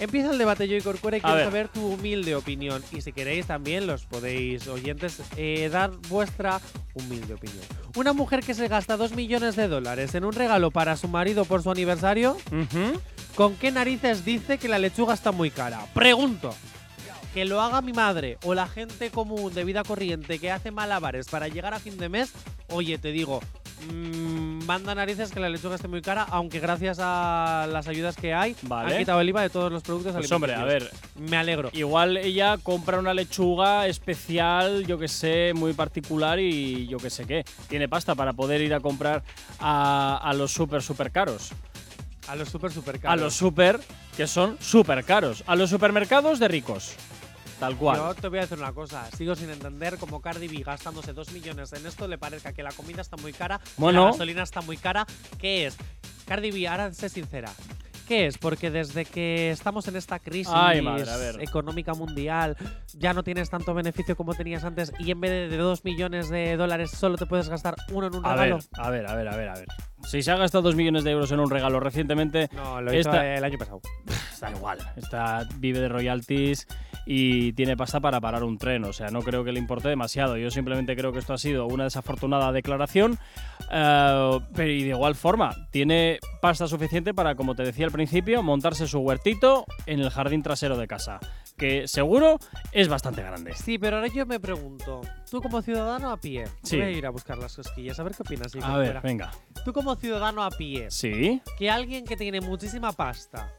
Empieza 0.00 0.30
el 0.30 0.38
debate 0.38 0.66
yo 0.66 0.76
y 0.76 0.80
Corcuera 0.82 1.18
y 1.18 1.20
quiero 1.20 1.44
saber 1.44 1.68
tu 1.68 1.86
humilde 1.94 2.34
opinión. 2.34 2.82
Y 2.90 3.02
si 3.02 3.12
queréis 3.12 3.46
también 3.46 3.86
los 3.86 4.04
podéis, 4.04 4.66
oyentes, 4.66 5.20
eh, 5.36 5.68
dar 5.70 5.90
vuestra 6.08 6.60
humilde 6.94 7.34
opinión. 7.34 7.64
Una 7.96 8.12
mujer 8.14 8.40
que 8.40 8.54
se 8.54 8.68
gasta 8.68 8.96
2 8.96 9.12
millones 9.12 9.56
de 9.56 9.68
dólares 9.68 10.14
en 10.14 10.24
un 10.24 10.32
regalo 10.32 10.70
para 10.70 10.96
su 10.96 11.08
marido 11.08 11.44
por 11.44 11.62
su 11.62 11.70
aniversario. 11.70 12.36
¿con 13.34 13.54
qué 13.56 13.70
narices 13.70 14.24
dice 14.24 14.56
que 14.56 14.68
la 14.68 14.78
lechuga 14.78 15.12
está 15.12 15.32
muy 15.32 15.50
cara? 15.50 15.84
Pregunto. 15.92 16.54
Que 17.36 17.44
lo 17.44 17.60
haga 17.60 17.82
mi 17.82 17.92
madre 17.92 18.38
o 18.44 18.54
la 18.54 18.66
gente 18.66 19.10
común 19.10 19.52
de 19.52 19.62
vida 19.62 19.82
corriente 19.84 20.38
que 20.38 20.50
hace 20.50 20.70
malabares 20.70 21.28
para 21.28 21.48
llegar 21.48 21.74
a 21.74 21.78
fin 21.78 21.98
de 21.98 22.08
mes, 22.08 22.32
oye, 22.68 22.96
te 22.96 23.12
digo, 23.12 23.42
mm, 23.92 24.64
manda 24.64 24.94
narices 24.94 25.30
que 25.32 25.38
la 25.38 25.50
lechuga 25.50 25.74
esté 25.74 25.86
muy 25.86 26.00
cara, 26.00 26.22
aunque 26.30 26.60
gracias 26.60 26.96
a 26.98 27.68
las 27.70 27.88
ayudas 27.88 28.16
que 28.16 28.32
hay, 28.32 28.56
Vale. 28.62 28.94
han 28.94 28.98
quitado 29.00 29.20
el 29.20 29.28
IVA 29.28 29.42
de 29.42 29.50
todos 29.50 29.70
los 29.70 29.82
productos 29.82 30.14
Pues 30.14 30.32
hombre, 30.32 30.54
a 30.54 30.64
ver. 30.64 30.90
Me 31.14 31.36
alegro. 31.36 31.68
igual 31.74 32.16
ella 32.16 32.56
compra 32.62 32.98
una 32.98 33.12
lechuga 33.12 33.86
especial, 33.86 34.86
yo 34.86 34.98
que 34.98 35.06
sé, 35.08 35.52
muy 35.54 35.74
particular 35.74 36.40
y 36.40 36.86
yo 36.86 36.96
que 36.96 37.10
sé 37.10 37.26
qué. 37.26 37.44
Tiene 37.68 37.86
pasta 37.86 38.14
para 38.14 38.32
poder 38.32 38.62
ir 38.62 38.72
a 38.72 38.80
comprar 38.80 39.22
a, 39.60 40.16
a 40.22 40.32
los 40.32 40.52
super, 40.52 40.82
super 40.82 41.12
caros. 41.12 41.50
A 42.28 42.34
los 42.34 42.48
super, 42.48 42.72
super 42.72 42.96
A 42.96 42.98
caros. 42.98 43.20
los 43.20 43.34
super, 43.34 43.78
que 44.16 44.26
son 44.26 44.56
super 44.58 45.04
caros. 45.04 45.44
A 45.46 45.54
los 45.54 45.68
supermercados 45.68 46.38
de 46.38 46.48
ricos. 46.48 46.94
Tal 47.60 47.76
cual. 47.76 47.96
Yo 47.96 48.14
te 48.14 48.28
voy 48.28 48.38
a 48.38 48.42
decir 48.42 48.58
una 48.58 48.72
cosa, 48.72 49.08
sigo 49.16 49.34
sin 49.34 49.48
entender 49.50 49.96
cómo 49.98 50.20
Cardi 50.20 50.46
B 50.48 50.62
gastándose 50.62 51.12
2 51.14 51.32
millones 51.32 51.72
en 51.72 51.86
esto 51.86 52.06
le 52.06 52.18
parezca 52.18 52.52
que 52.52 52.62
la 52.62 52.72
comida 52.72 53.00
está 53.00 53.16
muy 53.16 53.32
cara, 53.32 53.60
Bueno. 53.78 54.04
la 54.06 54.10
gasolina 54.12 54.42
está 54.42 54.60
muy 54.60 54.76
cara. 54.76 55.06
¿Qué 55.38 55.66
es? 55.66 55.76
Cardi 56.26 56.50
B, 56.50 56.68
ahora 56.68 56.92
sé 56.92 57.08
sincera. 57.08 57.50
¿Qué 58.06 58.26
es? 58.26 58.38
Porque 58.38 58.70
desde 58.70 59.04
que 59.04 59.50
estamos 59.50 59.88
en 59.88 59.96
esta 59.96 60.20
crisis 60.20 60.52
Ay, 60.54 60.80
madre, 60.80 61.42
económica 61.42 61.92
mundial, 61.92 62.56
ya 62.92 63.12
no 63.12 63.24
tienes 63.24 63.50
tanto 63.50 63.74
beneficio 63.74 64.14
como 64.16 64.32
tenías 64.34 64.62
antes 64.62 64.92
y 65.00 65.10
en 65.10 65.20
vez 65.20 65.50
de 65.50 65.56
2 65.56 65.84
millones 65.84 66.28
de 66.28 66.56
dólares 66.56 66.92
solo 66.92 67.16
te 67.16 67.26
puedes 67.26 67.48
gastar 67.48 67.74
uno 67.90 68.06
en 68.06 68.14
un 68.14 68.24
A 68.24 68.34
regalo. 68.36 68.58
ver, 68.58 68.66
a 68.78 68.90
ver, 68.90 69.06
a 69.10 69.14
ver, 69.16 69.28
a 69.28 69.36
ver, 69.36 69.48
a 69.48 69.54
ver. 69.54 69.66
Si 70.08 70.22
se 70.22 70.30
ha 70.30 70.36
gastado 70.36 70.62
dos 70.62 70.76
millones 70.76 71.02
de 71.02 71.10
euros 71.10 71.32
en 71.32 71.40
un 71.40 71.50
regalo 71.50 71.80
recientemente, 71.80 72.48
No, 72.52 72.80
lo 72.80 72.94
hizo 72.96 73.10
el 73.12 73.42
año 73.42 73.58
pasado. 73.58 73.80
Da 74.40 74.50
igual. 74.50 74.78
Está, 74.96 75.46
vive 75.56 75.78
de 75.80 75.88
royalties 75.88 76.66
y 77.06 77.52
tiene 77.52 77.76
pasta 77.76 78.00
para 78.00 78.20
parar 78.20 78.44
un 78.44 78.58
tren. 78.58 78.84
O 78.84 78.92
sea, 78.92 79.08
no 79.10 79.20
creo 79.22 79.44
que 79.44 79.52
le 79.52 79.58
importe 79.58 79.88
demasiado. 79.88 80.36
Yo 80.36 80.50
simplemente 80.50 80.96
creo 80.96 81.12
que 81.12 81.18
esto 81.20 81.32
ha 81.34 81.38
sido 81.38 81.66
una 81.66 81.84
desafortunada 81.84 82.52
declaración. 82.52 83.18
eh, 83.70 84.38
pero 84.54 84.70
y 84.70 84.82
de 84.84 84.90
igual 84.90 85.14
forma, 85.14 85.54
tiene 85.70 86.18
pasta 86.40 86.66
suficiente 86.68 87.14
para, 87.14 87.34
como 87.34 87.54
te 87.54 87.62
decía 87.62 87.86
al 87.86 87.92
principio, 87.92 88.42
montarse 88.42 88.86
su 88.86 88.98
huertito 89.00 89.64
en 89.86 90.00
el 90.00 90.10
jardín 90.10 90.42
trasero 90.42 90.76
de 90.76 90.86
casa. 90.86 91.18
Que 91.56 91.88
seguro 91.88 92.38
es 92.72 92.86
bastante 92.88 93.22
grande. 93.22 93.54
Sí, 93.54 93.78
pero 93.78 93.96
ahora 93.96 94.08
yo 94.14 94.26
me 94.26 94.38
pregunto, 94.38 95.00
tú 95.30 95.40
como 95.40 95.62
ciudadano 95.62 96.10
a 96.10 96.18
pie, 96.18 96.44
Sí. 96.62 96.76
voy 96.76 96.84
a 96.86 96.90
ir 96.90 97.06
a 97.06 97.10
buscar 97.10 97.38
las 97.38 97.56
cosquillas, 97.56 97.98
a 97.98 98.02
ver 98.02 98.12
qué 98.14 98.22
opinas. 98.22 98.54
Igor, 98.54 98.70
A 98.70 98.76
ver, 98.76 98.86
fuera. 98.88 99.00
venga. 99.00 99.30
Tú 99.64 99.72
como 99.72 99.96
ciudadano 99.96 100.42
a 100.44 100.50
pie, 100.50 100.90
Sí. 100.90 101.40
que 101.58 101.70
alguien 101.70 102.04
que 102.04 102.14
tiene 102.16 102.42
muchísima 102.42 102.92
pasta 102.92 103.50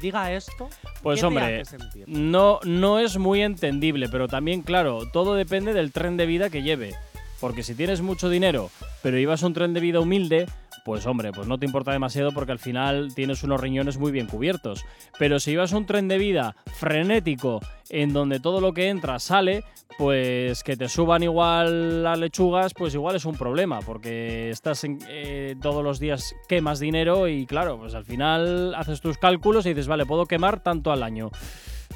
diga 0.00 0.32
esto, 0.32 0.68
Pues 1.02 1.20
¿qué 1.20 1.26
hombre, 1.26 1.46
te 1.46 1.60
hace 1.62 1.78
sentir? 1.78 2.04
no, 2.08 2.60
no 2.64 2.98
es 2.98 3.16
muy 3.18 3.42
entendible, 3.42 4.08
pero 4.08 4.28
también, 4.28 4.62
claro, 4.62 5.08
todo 5.12 5.34
depende 5.34 5.72
del 5.72 5.92
tren 5.92 6.16
de 6.16 6.26
vida 6.26 6.50
que 6.50 6.62
lleve. 6.62 6.94
Porque 7.40 7.62
si 7.62 7.74
tienes 7.74 8.00
mucho 8.00 8.28
dinero, 8.28 8.70
pero 9.02 9.16
llevas 9.16 9.42
un 9.42 9.54
tren 9.54 9.72
de 9.72 9.80
vida 9.80 10.00
humilde, 10.00 10.46
pues 10.88 11.04
hombre, 11.04 11.32
pues 11.32 11.46
no 11.46 11.58
te 11.58 11.66
importa 11.66 11.92
demasiado 11.92 12.32
porque 12.32 12.52
al 12.52 12.58
final 12.58 13.12
tienes 13.14 13.42
unos 13.42 13.60
riñones 13.60 13.98
muy 13.98 14.10
bien 14.10 14.26
cubiertos. 14.26 14.86
Pero 15.18 15.38
si 15.38 15.50
llevas 15.50 15.74
un 15.74 15.84
tren 15.84 16.08
de 16.08 16.16
vida 16.16 16.56
frenético, 16.78 17.60
en 17.90 18.14
donde 18.14 18.40
todo 18.40 18.62
lo 18.62 18.72
que 18.72 18.88
entra 18.88 19.18
sale, 19.18 19.64
pues 19.98 20.64
que 20.64 20.78
te 20.78 20.88
suban 20.88 21.22
igual 21.22 22.02
las 22.02 22.18
lechugas, 22.18 22.72
pues 22.72 22.94
igual 22.94 23.16
es 23.16 23.26
un 23.26 23.36
problema, 23.36 23.80
porque 23.80 24.48
estás 24.48 24.82
en- 24.84 24.98
eh, 25.10 25.56
todos 25.60 25.84
los 25.84 26.00
días 26.00 26.34
quemas 26.48 26.80
dinero 26.80 27.28
y 27.28 27.44
claro, 27.44 27.76
pues 27.78 27.94
al 27.94 28.06
final 28.06 28.74
haces 28.74 29.02
tus 29.02 29.18
cálculos 29.18 29.66
y 29.66 29.70
dices, 29.74 29.88
vale, 29.88 30.06
puedo 30.06 30.24
quemar 30.24 30.60
tanto 30.62 30.90
al 30.90 31.02
año. 31.02 31.30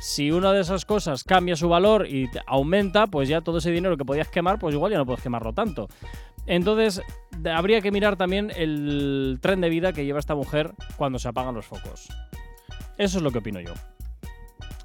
Si 0.02 0.32
una 0.32 0.52
de 0.52 0.62
esas 0.62 0.84
cosas 0.84 1.22
cambia 1.22 1.54
su 1.54 1.68
valor 1.68 2.08
y 2.08 2.28
aumenta, 2.48 3.06
pues 3.06 3.28
ya 3.28 3.40
todo 3.40 3.58
ese 3.58 3.70
dinero 3.70 3.96
que 3.96 4.04
podías 4.04 4.26
quemar, 4.26 4.58
pues 4.58 4.74
igual 4.74 4.90
ya 4.90 4.98
no 4.98 5.06
puedes 5.06 5.22
quemarlo 5.22 5.52
tanto. 5.52 5.86
Entonces, 6.44 7.00
habría 7.54 7.80
que 7.80 7.92
mirar 7.92 8.16
también 8.16 8.50
el 8.56 9.38
tren 9.40 9.60
de 9.60 9.68
vida 9.68 9.92
que 9.92 10.04
lleva 10.04 10.18
esta 10.18 10.34
mujer 10.34 10.72
cuando 10.96 11.20
se 11.20 11.28
apagan 11.28 11.54
los 11.54 11.66
focos. 11.66 12.08
Eso 12.98 13.18
es 13.18 13.22
lo 13.22 13.30
que 13.30 13.38
opino 13.38 13.60
yo. 13.60 13.74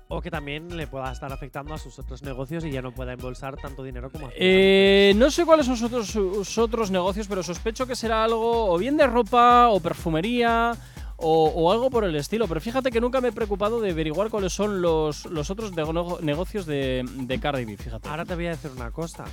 O 0.07 0.21
que 0.21 0.29
también 0.29 0.77
le 0.77 0.85
pueda 0.85 1.11
estar 1.11 1.33
afectando 1.33 1.73
a 1.73 1.79
sus 1.79 1.97
otros 1.97 2.21
negocios 2.21 2.63
y 2.63 2.69
ya 2.69 2.83
no 2.83 2.93
pueda 2.93 3.13
embolsar 3.13 3.57
tanto 3.57 3.83
dinero 3.83 4.11
como 4.11 4.27
hacía 4.27 4.37
Eh, 4.39 5.13
no 5.15 5.31
sé 5.31 5.45
cuáles 5.47 5.65
son 5.65 5.77
sus 5.77 5.87
otros, 5.87 6.07
sus 6.09 6.57
otros 6.59 6.91
negocios, 6.91 7.27
pero 7.27 7.41
sospecho 7.41 7.87
que 7.87 7.95
será 7.95 8.23
algo 8.23 8.71
o 8.71 8.77
bien 8.77 8.95
de 8.95 9.07
ropa 9.07 9.69
o 9.69 9.79
perfumería 9.79 10.77
o, 11.17 11.45
o 11.55 11.71
algo 11.71 11.89
por 11.89 12.03
el 12.05 12.15
estilo. 12.15 12.47
Pero 12.47 12.61
fíjate 12.61 12.91
que 12.91 13.01
nunca 13.01 13.19
me 13.21 13.27
he 13.29 13.31
preocupado 13.31 13.81
de 13.81 13.91
averiguar 13.91 14.29
cuáles 14.29 14.53
son 14.53 14.81
los, 14.81 15.25
los 15.25 15.49
otros 15.49 15.73
nego- 15.73 16.19
negocios 16.21 16.65
de, 16.65 17.03
de 17.13 17.39
Cardi 17.39 17.65
B, 17.65 17.75
fíjate. 17.77 18.07
Ahora 18.09 18.25
te 18.25 18.35
voy 18.35 18.45
a 18.47 18.51
decir 18.51 18.71
una 18.75 18.91
cosa. 18.91 19.25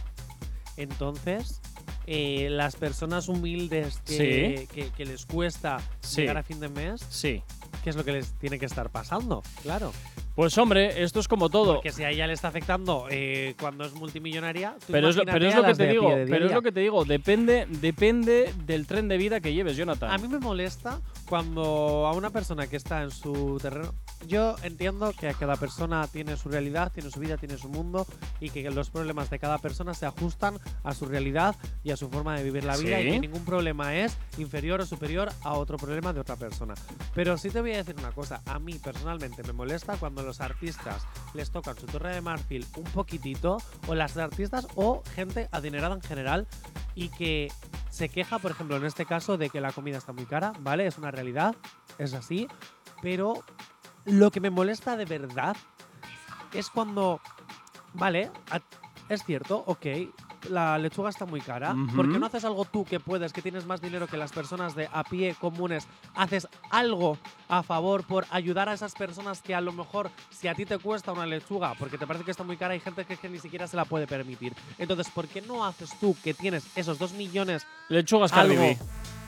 Entonces, 0.76 1.60
eh, 2.06 2.48
las 2.50 2.76
personas 2.76 3.28
humildes 3.28 4.00
que, 4.04 4.68
que- 4.72 4.90
que 4.90 5.04
les 5.06 5.24
cuesta 5.26 5.78
Sí. 6.00 6.22
llegar 6.22 6.38
a 6.38 6.42
fin 6.42 6.60
de 6.60 6.68
mes, 6.68 7.00
Sí. 7.08 7.42
¿qué 7.82 7.90
es 7.90 7.96
lo 7.96 8.04
que 8.04 8.12
les 8.12 8.32
tiene 8.38 8.58
que 8.58 8.66
estar 8.66 8.90
pasando? 8.90 9.42
Claro. 9.62 9.92
Pues 10.34 10.58
hombre, 10.58 11.04
esto 11.04 11.20
es 11.20 11.28
como 11.28 11.48
todo. 11.48 11.74
Porque 11.74 11.92
si 11.92 12.02
a 12.02 12.10
ella 12.10 12.26
le 12.26 12.32
está 12.32 12.48
afectando 12.48 13.06
eh, 13.08 13.54
cuando 13.60 13.84
es 13.84 13.92
multimillonaria, 13.94 14.74
tú 14.84 14.92
Pero 14.92 15.08
es, 15.08 15.14
lo, 15.14 15.24
pero 15.24 15.46
es 15.46 15.54
lo 15.54 15.62
que 15.62 15.74
te 15.74 15.86
digo, 15.88 16.08
pero 16.28 16.46
es 16.46 16.52
lo 16.52 16.60
que 16.62 16.72
te 16.72 16.80
digo, 16.80 17.04
depende, 17.04 17.66
depende 17.68 18.52
del 18.66 18.88
tren 18.88 19.06
de 19.06 19.16
vida 19.16 19.38
que 19.38 19.52
lleves, 19.54 19.76
Jonathan. 19.76 20.10
A 20.10 20.18
mí 20.18 20.26
me 20.26 20.40
molesta 20.40 21.00
cuando 21.28 22.06
a 22.06 22.12
una 22.12 22.30
persona 22.30 22.66
que 22.66 22.76
está 22.76 23.02
en 23.02 23.10
su 23.10 23.58
terreno. 23.60 23.94
Yo 24.26 24.56
entiendo 24.62 25.12
que 25.12 25.34
cada 25.34 25.56
persona 25.56 26.06
tiene 26.08 26.36
su 26.36 26.48
realidad, 26.48 26.90
tiene 26.92 27.10
su 27.10 27.20
vida, 27.20 27.36
tiene 27.36 27.58
su 27.58 27.68
mundo 27.68 28.06
y 28.40 28.50
que 28.50 28.70
los 28.70 28.90
problemas 28.90 29.28
de 29.30 29.38
cada 29.38 29.58
persona 29.58 29.92
se 29.94 30.06
ajustan 30.06 30.58
a 30.82 30.94
su 30.94 31.04
realidad 31.06 31.56
y 31.82 31.90
a 31.90 31.96
su 31.96 32.08
forma 32.08 32.36
de 32.36 32.44
vivir 32.44 32.64
la 32.64 32.76
vida 32.76 32.98
Sí. 32.98 33.02
y 33.08 33.10
que 33.12 33.20
ningún 33.20 33.44
problema 33.44 33.94
es 33.94 34.16
inferior 34.38 34.80
o 34.80 34.86
superior 34.86 35.30
a 35.42 35.54
otro 35.54 35.76
problema 35.76 36.12
de 36.12 36.20
otra 36.20 36.36
persona. 36.36 36.74
Pero 37.14 37.36
sí 37.36 37.50
te 37.50 37.60
voy 37.60 37.72
a 37.72 37.78
decir 37.78 37.96
una 37.98 38.12
cosa, 38.12 38.40
a 38.46 38.58
mí 38.58 38.74
personalmente 38.78 39.42
me 39.42 39.52
molesta 39.52 39.96
cuando 39.96 40.22
los 40.22 40.40
artistas 40.40 41.02
les 41.34 41.50
tocan 41.50 41.76
su 41.76 41.86
torre 41.86 42.14
de 42.14 42.20
marfil 42.20 42.66
un 42.76 42.84
poquitito 42.84 43.58
o 43.86 43.94
las 43.94 44.16
artistas 44.16 44.66
o 44.74 45.02
gente 45.14 45.48
adinerada 45.52 45.94
en 45.94 46.02
general 46.02 46.46
y 46.94 47.08
que 47.08 47.52
se 47.90 48.08
queja, 48.08 48.38
por 48.40 48.50
ejemplo, 48.50 48.76
en 48.76 48.84
este 48.84 49.06
caso, 49.06 49.36
de 49.36 49.50
que 49.50 49.60
la 49.60 49.70
comida 49.72 49.98
está 49.98 50.12
muy 50.12 50.26
cara, 50.26 50.52
¿vale? 50.60 50.86
Es 50.86 50.98
una 50.98 51.10
realidad, 51.14 51.54
es 51.98 52.14
así, 52.14 52.48
pero 53.02 53.44
lo 54.04 54.30
que 54.30 54.40
me 54.40 54.50
molesta 54.50 54.96
de 54.96 55.04
verdad 55.04 55.56
es 56.52 56.70
cuando, 56.70 57.20
vale, 57.94 58.30
es 59.08 59.24
cierto, 59.24 59.62
ok, 59.66 59.86
la 60.50 60.78
lechuga 60.78 61.10
está 61.10 61.24
muy 61.24 61.40
cara, 61.40 61.72
Ujú. 61.72 61.96
¿por 61.96 62.12
qué 62.12 62.18
no 62.18 62.26
haces 62.26 62.44
algo 62.44 62.64
tú 62.64 62.84
que 62.84 63.00
puedes, 63.00 63.32
que 63.32 63.42
tienes 63.42 63.66
más 63.66 63.80
dinero 63.80 64.06
que 64.06 64.16
las 64.16 64.32
personas 64.32 64.74
de 64.74 64.88
a 64.92 65.04
pie 65.04 65.34
comunes, 65.40 65.86
haces 66.14 66.48
algo 66.70 67.18
a 67.48 67.62
favor 67.62 68.04
por 68.04 68.26
ayudar 68.30 68.68
a 68.68 68.74
esas 68.74 68.94
personas 68.94 69.42
que 69.42 69.54
a 69.54 69.60
lo 69.60 69.72
mejor, 69.72 70.10
si 70.30 70.48
a 70.48 70.54
ti 70.54 70.66
te 70.66 70.78
cuesta 70.78 71.12
una 71.12 71.26
lechuga, 71.26 71.74
porque 71.78 71.98
te 71.98 72.06
parece 72.06 72.24
que 72.24 72.30
está 72.30 72.44
muy 72.44 72.56
cara, 72.56 72.74
hay 72.74 72.80
gente 72.80 73.04
que, 73.04 73.16
que 73.16 73.28
ni 73.28 73.38
siquiera 73.38 73.66
se 73.66 73.76
la 73.76 73.84
puede 73.84 74.06
permitir. 74.06 74.54
Entonces, 74.78 75.08
¿por 75.10 75.28
qué 75.28 75.40
no 75.42 75.64
haces 75.64 75.98
tú 75.98 76.16
que 76.22 76.34
tienes 76.34 76.66
esos 76.76 76.98
dos 76.98 77.12
millones 77.12 77.66
Lechugas 77.88 78.32
Cardi 78.32 78.56
algo. 78.56 78.62
B. 78.62 78.78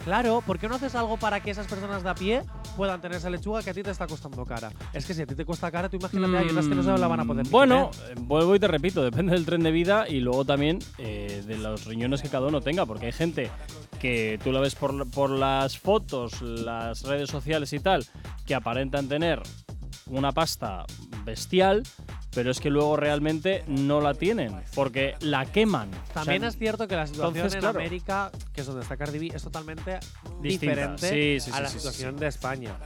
Claro, 0.06 0.40
¿por 0.40 0.60
qué 0.60 0.68
no 0.68 0.76
haces 0.76 0.94
algo 0.94 1.16
para 1.16 1.40
que 1.40 1.50
esas 1.50 1.66
personas 1.66 2.04
de 2.04 2.08
a 2.08 2.14
pie 2.14 2.42
puedan 2.76 3.00
tener 3.00 3.18
esa 3.18 3.28
lechuga 3.28 3.60
que 3.64 3.70
a 3.70 3.74
ti 3.74 3.82
te 3.82 3.90
está 3.90 4.06
costando 4.06 4.44
cara? 4.44 4.70
Es 4.92 5.04
que 5.04 5.14
si 5.14 5.22
a 5.22 5.26
ti 5.26 5.34
te 5.34 5.44
cuesta 5.44 5.68
cara, 5.68 5.88
tú 5.88 5.96
imagínate, 5.96 6.38
hay 6.38 6.48
otras 6.48 6.68
que 6.68 6.76
no 6.76 6.84
se 6.84 6.96
la 6.96 7.08
van 7.08 7.18
a 7.18 7.24
poder 7.24 7.48
Bueno, 7.48 7.90
eh, 8.08 8.14
vuelvo 8.16 8.54
y 8.54 8.60
te 8.60 8.68
repito, 8.68 9.02
depende 9.02 9.32
del 9.32 9.44
tren 9.44 9.64
de 9.64 9.72
vida 9.72 10.08
y 10.08 10.20
luego 10.20 10.44
también 10.44 10.78
eh, 10.98 11.42
de 11.44 11.58
los 11.58 11.86
riñones 11.86 12.22
que 12.22 12.28
cada 12.28 12.46
uno 12.46 12.60
tenga, 12.60 12.86
porque 12.86 13.06
hay 13.06 13.12
gente 13.12 13.50
que 13.98 14.38
tú 14.44 14.52
la 14.52 14.60
ves 14.60 14.76
por, 14.76 15.10
por 15.10 15.28
las 15.28 15.76
fotos, 15.76 16.40
las 16.40 17.02
redes 17.02 17.28
sociales 17.28 17.72
y 17.72 17.80
tal, 17.80 18.06
que 18.46 18.54
aparentan 18.54 19.08
tener 19.08 19.42
una 20.06 20.30
pasta 20.30 20.86
bestial, 21.24 21.82
pero 22.36 22.50
es 22.50 22.60
que 22.60 22.68
luego 22.68 22.98
realmente 22.98 23.64
no 23.66 24.02
la 24.02 24.12
tienen, 24.12 24.54
porque 24.74 25.14
la 25.20 25.46
queman. 25.46 25.88
O 25.88 25.92
sea, 26.04 26.14
También 26.16 26.44
es 26.44 26.58
cierto 26.58 26.86
que 26.86 26.94
la 26.94 27.06
situación 27.06 27.34
entonces, 27.34 27.54
en 27.54 27.60
claro. 27.60 27.78
América, 27.78 28.30
que 28.52 28.60
es 28.60 28.66
donde 28.66 28.82
está 28.82 28.98
Cardi 28.98 29.18
B, 29.18 29.34
es 29.34 29.42
totalmente 29.42 29.98
Distinta. 30.42 30.66
diferente 30.74 31.08
Sí, 31.08 31.40
sí, 31.40 31.56
a 31.56 31.62
la 31.62 31.68
situación 31.70 32.14
de 32.18 32.26
España. 32.26 32.76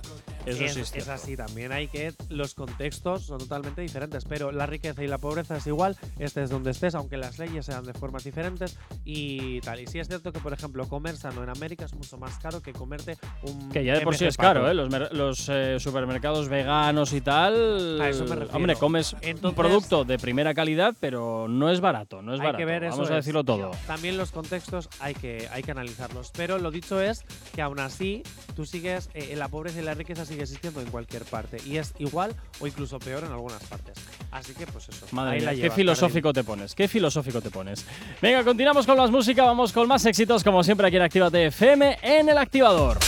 Eso 0.46 0.64
es, 0.64 0.72
sí 0.72 0.81
es 0.81 0.94
es 0.94 1.09
así, 1.09 1.37
también 1.37 1.72
hay 1.72 1.88
que. 1.88 2.12
Los 2.29 2.55
contextos 2.55 3.24
son 3.26 3.38
totalmente 3.38 3.81
diferentes, 3.81 4.24
pero 4.24 4.53
la 4.53 4.66
riqueza 4.66 5.03
y 5.03 5.07
la 5.07 5.18
pobreza 5.18 5.57
es 5.57 5.66
igual, 5.66 5.96
estés 6.18 6.50
donde 6.50 6.70
estés, 6.70 6.94
aunque 6.94 7.16
las 7.16 7.38
leyes 7.38 7.66
sean 7.66 7.85
de 7.85 7.92
formas 7.92 8.24
diferentes 8.24 8.76
y 9.05 9.61
tal. 9.61 9.81
Y 9.81 9.87
sí 9.87 9.98
es 9.98 10.09
cierto 10.09 10.33
que, 10.33 10.40
por 10.40 10.53
ejemplo, 10.53 10.87
comer 10.88 11.16
sano 11.16 11.42
en 11.42 11.50
América 11.50 11.85
es 11.85 11.94
mucho 11.94 12.16
más 12.18 12.38
caro 12.38 12.61
que 12.62 12.72
comerte 12.72 13.16
un. 13.42 13.70
Que 13.70 13.85
ya 13.85 13.94
de 13.94 14.00
por 14.03 14.16
sí 14.16 14.24
MG 14.24 14.29
es 14.29 14.37
caro. 14.37 14.70
¿eh? 14.70 14.74
Los, 14.74 14.90
los, 15.12 15.48
eh, 15.48 15.79
supermercados 15.81 16.48
veganos 16.48 17.12
y 17.12 17.20
tal. 17.20 18.00
A 18.00 18.09
eso 18.09 18.24
me 18.24 18.35
refiero. 18.37 18.57
Hombre, 18.57 18.76
comes 18.76 19.12
un 19.14 19.18
Entonces- 19.22 19.57
producto 19.57 20.05
de 20.05 20.18
primera 20.18 20.55
calidad, 20.55 20.94
pero 21.00 21.46
no 21.48 21.70
es 21.70 21.81
barato, 21.81 22.22
no 22.22 22.35
es 22.35 22.40
hay 22.40 22.46
barato. 22.46 22.59
que 22.59 22.64
ver 22.64 22.85
eso. 22.85 22.92
Vamos 22.96 23.11
a 23.11 23.18
es. 23.18 23.24
decirlo 23.24 23.44
todo. 23.44 23.70
También 23.87 24.16
los 24.16 24.31
contextos 24.33 24.88
hay 25.00 25.14
que, 25.14 25.48
hay 25.53 25.62
que 25.62 25.70
analizarlos. 25.70 26.31
Pero 26.37 26.59
lo 26.59 26.70
dicho 26.70 27.00
es 27.00 27.24
que 27.55 27.62
aún 27.62 27.81
así, 27.81 28.22
tú 28.55 28.64
sigues, 28.66 29.11
eh, 29.14 29.35
la 29.37 29.48
pobreza 29.48 29.81
y 29.81 29.85
la 29.85 29.94
riqueza 29.94 30.24
sigue 30.31 30.43
existiendo 30.43 30.81
en 30.81 30.90
cualquier 30.90 31.25
parte. 31.25 31.59
Y 31.66 31.77
es 31.77 31.93
igual 31.99 32.35
o 32.61 32.66
incluso 32.66 32.99
peor 32.99 33.25
en 33.25 33.33
algunas 33.33 33.62
partes. 33.64 33.97
Así 34.31 34.55
que, 34.55 34.66
pues 34.66 34.88
eso. 34.88 35.07
Madre 35.11 35.33
ahí 35.33 35.40
mía, 35.40 35.53
la 35.53 35.61
qué 35.61 35.71
filosófico 35.71 36.33
te 36.33 36.45
pones, 36.45 36.75
qué 36.75 36.87
filosófico 36.88 37.40
te 37.40 37.51
pones. 37.51 37.85
Venga, 38.23 38.45
continuamos 38.45 38.87
con 38.87 38.97
más 38.97 39.11
música, 39.11 39.45
vamos 39.45 39.73
con 39.73 39.88
más 39.88 40.05
éxitos, 40.07 40.45
como 40.45 40.62
siempre 40.62 40.87
aquí 40.87 40.97
en 40.97 41.03
Actívate 41.03 41.47
FM 41.47 41.99
en 42.03 42.29
el 42.29 42.38
activador. 42.38 42.99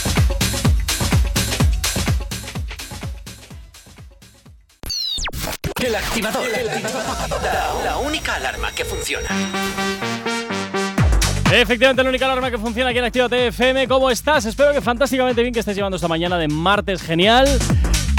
El 5.81 5.95
activador. 5.95 6.45
La, 7.43 7.85
la 7.85 7.99
única 7.99 8.37
alarma 8.37 8.73
que 8.73 8.85
funciona. 8.85 9.29
Efectivamente, 11.55 12.03
la 12.03 12.09
única 12.09 12.25
alarma 12.25 12.51
que 12.51 12.57
funciona 12.57 12.89
aquí 12.89 12.99
en 12.99 13.05
Actívate 13.05 13.49
FM. 13.49 13.87
¿Cómo 13.87 14.11
estás? 14.11 14.47
Espero 14.47 14.73
que 14.73 14.81
fantásticamente 14.81 15.43
bien 15.43 15.53
que 15.53 15.61
estés 15.61 15.77
llevando 15.77 15.97
esta 15.97 16.09
mañana 16.09 16.39
de 16.39 16.49
martes 16.49 17.03
genial. 17.03 17.47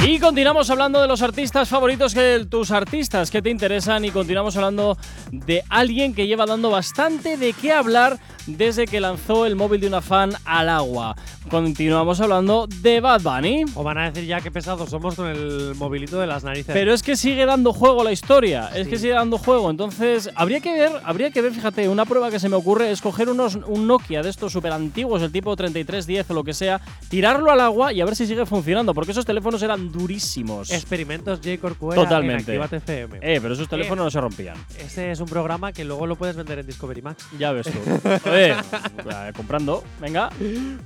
Y 0.06 0.20
continuamos 0.20 0.70
hablando 0.70 1.02
de 1.02 1.08
los 1.08 1.22
artistas 1.22 1.70
favoritos, 1.70 2.14
que 2.14 2.46
tus 2.50 2.72
artistas 2.72 3.32
que 3.32 3.42
te 3.42 3.50
interesan 3.50 4.04
y 4.04 4.12
continuamos 4.12 4.58
hablando 4.58 4.98
de 5.32 5.64
alguien 5.70 6.14
que 6.14 6.28
lleva 6.28 6.46
dando 6.46 6.70
bastante 6.70 7.38
de 7.38 7.54
qué 7.54 7.72
hablar 7.72 8.20
desde 8.46 8.86
que 8.86 9.00
lanzó 9.00 9.46
el 9.46 9.56
móvil 9.56 9.80
de 9.80 9.88
una 9.88 10.02
fan 10.02 10.34
al 10.44 10.68
agua. 10.68 11.16
Continuamos 11.50 12.20
hablando 12.20 12.68
de 12.68 13.00
Bad 13.00 13.22
Bunny. 13.22 13.64
O 13.76 13.84
van 13.84 13.98
a 13.98 14.12
decir 14.12 14.28
ya 14.28 14.42
qué 14.42 14.52
pesados 14.52 14.90
somos 14.90 15.16
con 15.16 15.28
el 15.28 15.76
movilito 15.76 16.20
de 16.20 16.28
las 16.28 16.44
narices. 16.44 16.74
Pero 16.74 16.94
es 16.94 17.02
que 17.02 17.16
sigue 17.16 17.46
dando 17.46 17.72
juego 17.72 18.04
la 18.04 18.12
historia, 18.12 18.72
es 18.76 18.88
que 18.88 18.98
sigue 18.98 19.14
dando 19.14 19.38
juego. 19.38 19.70
Entonces, 19.70 20.30
habría 20.36 20.60
que 20.60 20.74
ver, 20.74 20.92
habría 21.06 21.32
que 21.32 21.42
ver, 21.42 21.54
fíjate, 21.54 21.88
una 21.88 22.06
prueba 22.06 22.30
que 22.30 22.40
se 22.40 22.50
me 22.50 22.58
ocurre 22.58 22.92
es 22.92 23.02
coger 23.02 23.30
unos, 23.30 23.56
un 23.56 23.88
Nokia 23.88 24.22
de 24.22 24.30
estos 24.30 24.52
súper 24.52 24.74
antiguos, 24.74 25.22
el 25.22 25.32
tipo 25.32 25.56
3310 25.56 26.30
o 26.30 26.34
lo 26.34 26.44
que 26.44 26.54
sea, 26.54 26.82
tirarlo 27.10 27.52
al 27.52 27.62
agua 27.62 27.94
y 27.94 28.02
a 28.02 28.06
ver 28.06 28.16
si 28.16 28.26
sigue 28.26 28.46
funcionando, 28.46 28.94
porque 28.94 29.12
esos 29.12 29.26
teléfonos 29.26 29.62
eran 29.64 29.93
durísimos. 29.94 30.70
Experimentos 30.72 31.40
J. 31.42 31.58
Corcuera 31.62 32.04
Totalmente. 32.04 32.54
en 32.54 32.62
Actívate 32.62 32.78
FM. 32.78 33.20
Eh, 33.22 33.40
pero 33.42 33.54
esos 33.54 33.70
teléfonos 33.70 34.04
no 34.04 34.12
se 34.12 34.20
rompían. 34.20 34.58
Ese 34.78 35.12
es 35.12 35.22
un 35.22 35.28
programa 35.28 35.72
que 35.72 35.86
luego 35.86 36.06
lo 36.06 36.18
puedes 36.18 36.36
vender 36.36 36.60
en 36.60 36.68
Discovery 36.68 37.02
Max. 37.02 37.26
Ya 37.40 37.54
ves 37.54 37.68
tú. 37.68 37.80
Eh, 38.36 38.56
comprando, 39.36 39.84
venga. 40.00 40.30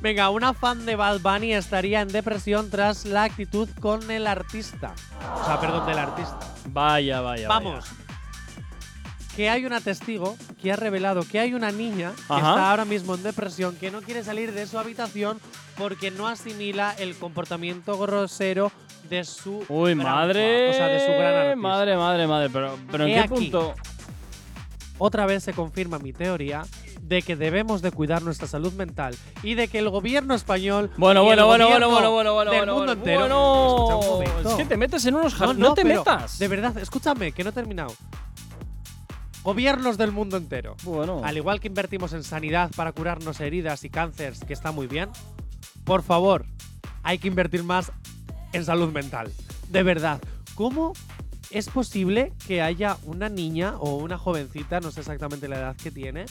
Venga, 0.02 0.30
una 0.30 0.54
fan 0.54 0.86
de 0.86 0.96
Bad 0.96 1.22
Bunny 1.22 1.54
estaría 1.54 2.02
en 2.02 2.10
depresión 2.10 2.70
tras 2.70 3.06
la 3.06 3.24
actitud 3.24 3.70
con 3.80 4.12
el 4.12 4.28
artista. 4.28 4.94
O 5.42 5.46
sea, 5.46 5.60
perdón, 5.60 5.88
del 5.88 5.98
artista. 5.98 6.40
Vaya, 6.68 7.22
vaya. 7.22 7.48
Vamos. 7.48 7.86
Que 9.36 9.50
hay 9.50 9.66
una 9.66 9.80
testigo 9.82 10.36
que 10.62 10.72
ha 10.72 10.76
revelado 10.76 11.24
que 11.24 11.40
hay 11.40 11.54
una 11.54 11.72
niña 11.72 12.12
que 12.16 12.34
Ajá. 12.34 12.50
está 12.50 12.72
ahora 12.72 12.86
mismo 12.86 13.14
en 13.16 13.24
depresión, 13.24 13.76
que 13.76 13.92
no 13.92 14.02
quiere 14.02 14.24
salir 14.24 14.52
de 14.52 14.66
su 14.66 14.80
habitación 14.80 15.40
porque 15.78 16.10
no 16.10 16.28
asimila 16.28 16.96
el 16.98 17.16
comportamiento 17.16 17.98
grosero 18.00 18.72
de 19.10 19.24
su 19.24 19.64
Uy, 19.70 19.94
gran 19.96 19.98
madre. 20.06 20.70
o 20.70 20.74
sea, 20.74 20.88
de 20.88 21.00
su 21.00 21.12
gran 21.12 21.34
artista. 21.36 21.56
Madre, 21.56 21.98
madre, 21.98 22.28
madre. 22.28 22.50
Pero, 22.52 22.78
pero 22.92 23.06
¿en 23.06 23.14
qué 23.14 23.20
aquí. 23.20 23.28
punto? 23.30 23.74
Otra 25.00 25.26
vez 25.26 25.44
se 25.44 25.54
confirma 25.54 26.00
mi 26.00 26.12
teoría 26.14 26.64
de 27.02 27.22
que 27.22 27.36
debemos 27.36 27.82
de 27.82 27.92
cuidar 27.92 28.22
nuestra 28.24 28.48
salud 28.48 28.74
mental 28.74 29.16
y 29.44 29.54
de 29.54 29.68
que 29.68 29.78
el 29.80 29.90
gobierno 29.90 30.34
español 30.34 30.92
Bueno, 30.98 31.24
bueno, 31.24 31.46
bueno, 31.46 31.68
bueno, 31.70 31.90
bueno, 31.90 32.12
bueno, 32.12 32.34
bueno, 32.34 32.52
del 32.52 32.60
mundo 32.66 32.76
bueno, 32.76 32.92
entero. 32.94 33.20
bueno. 33.20 34.00
Escucha 34.24 34.40
un. 34.42 34.48
Es 34.52 34.54
que 34.58 34.66
te 34.66 34.78
metes 34.78 35.06
en 35.06 35.16
unos 35.16 35.40
No, 35.40 35.54
no, 35.54 35.70
No, 35.70 35.74
te 35.74 35.84
metas. 35.86 36.40
De 36.40 36.48
verdad, 36.48 36.78
escúchame, 36.80 37.32
que 37.32 37.44
no 37.44 37.52
he 37.52 37.54
terminado. 37.54 37.94
Gobiernos 39.44 39.98
del 39.98 40.12
mundo 40.12 40.36
entero. 40.36 40.76
Bueno. 40.84 41.22
Al 41.24 41.38
igual 41.38 41.60
que 41.62 41.68
invertimos 41.68 42.12
en 42.14 42.24
sanidad 42.24 42.70
para 42.76 42.92
curarnos 42.92 43.40
heridas 43.40 43.84
y 43.86 43.90
cánceres, 43.90 44.44
que 44.44 44.52
está 44.54 44.72
muy 44.72 44.88
bien, 44.88 45.10
por 45.86 46.04
favor, 46.04 46.46
hay 47.04 47.18
que 47.18 47.30
invertir 47.30 47.64
más 47.64 47.92
en 48.54 48.66
salud 48.66 48.92
mental. 48.92 49.32
De 49.70 49.84
verdad, 49.84 50.22
¿cómo 50.56 50.94
es 51.52 51.70
posible 51.70 52.34
que 52.48 52.62
haya 52.62 52.98
una 53.04 53.30
niña 53.30 53.76
o 53.80 53.96
una 53.98 54.18
jovencita, 54.18 54.80
no 54.80 54.92
sé 54.92 55.00
exactamente 55.02 55.48
la 55.48 55.58
edad 55.60 55.76
que 55.76 55.92
tiene, 55.92 56.26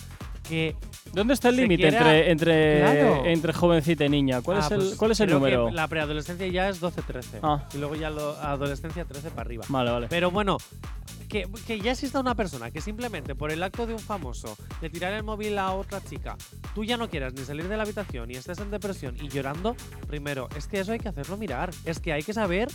que 0.49 0.77
¿Dónde 1.13 1.35
está 1.35 1.49
el 1.49 1.57
límite 1.57 1.89
quiera- 1.89 2.17
entre, 2.19 2.31
entre, 2.31 2.81
Claro. 2.81 3.25
entre 3.27 3.53
jovencita 3.53 4.05
y 4.05 4.09
niña? 4.09 4.43
¿Cuál 4.43 4.59
Ah, 4.59 4.67
es 4.67 4.71
el, 4.71 4.79
pues 4.79 4.95
cuál 4.95 5.11
es 5.11 5.21
el 5.21 5.31
número? 5.31 5.71
La 5.71 5.89
preadolescencia 5.89 6.47
ya 6.49 6.69
es 6.69 6.81
12-13. 6.81 7.41
Ah. 7.43 7.65
Y 7.75 7.79
luego 7.79 7.97
ya 7.97 8.11
la 8.11 8.53
adolescencia 8.53 9.05
13 9.05 9.31
para 9.31 9.41
arriba. 9.43 9.65
Vale, 9.69 9.91
vale. 9.91 10.07
Pero 10.09 10.31
bueno, 10.31 10.59
que, 11.29 11.47
ya 11.83 11.93
exista 11.93 12.21
una 12.21 12.35
persona 12.35 12.71
que 12.71 12.81
simplemente 12.81 13.35
por 13.35 13.51
el 13.51 13.63
acto 13.63 13.87
de 13.87 13.95
un 13.95 14.01
famoso 14.01 14.57
de 14.81 14.91
tirar 14.91 15.13
el 15.13 15.23
móvil 15.23 15.59
a 15.59 15.73
otra 15.73 16.03
chica, 16.03 16.37
tú 16.75 16.85
ya 16.85 16.97
no 16.97 17.09
quieras 17.09 17.35
ni 17.35 17.45
salir 17.45 17.69
de 17.69 17.77
la 17.77 17.83
habitación 17.83 18.31
y 18.31 18.35
estés 18.35 18.59
en 18.59 18.71
depresión 18.71 19.17
y 19.21 19.29
llorando, 19.29 19.77
primero, 20.07 20.49
es 20.57 20.67
que 20.67 20.81
eso 20.81 20.93
hay 20.93 20.99
que 20.99 21.09
hacerlo 21.09 21.37
mirar. 21.37 21.71
Es 21.85 22.01
que 22.01 22.13
hay 22.13 22.23
que 22.23 22.33
saber 22.33 22.69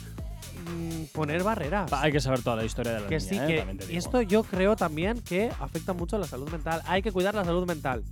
poner 1.14 1.44
barreras. 1.44 1.92
Hay 1.94 2.12
que 2.12 2.20
saber 2.20 2.42
toda 2.42 2.56
la 2.58 2.66
historia 2.66 2.94
de 2.94 3.02
la 3.02 3.08
que 3.08 3.18
niña, 3.18 3.30
sí, 3.30 3.36
¿eh? 3.54 3.66
que 3.78 3.84
y 3.84 3.88
digo. 3.88 4.00
esto 4.00 4.22
yo 4.22 4.44
creo 4.44 4.76
también 4.76 5.22
que 5.22 5.50
afecta 5.60 5.94
mucho 5.94 6.16
a 6.16 6.20
la 6.20 6.28
salud 6.28 6.50
mental. 6.50 6.82
Hay 6.88 7.02
que 7.02 7.12
cuidar 7.12 7.36
la 7.36 7.44
salud 7.44 7.66
mental. 7.68 8.04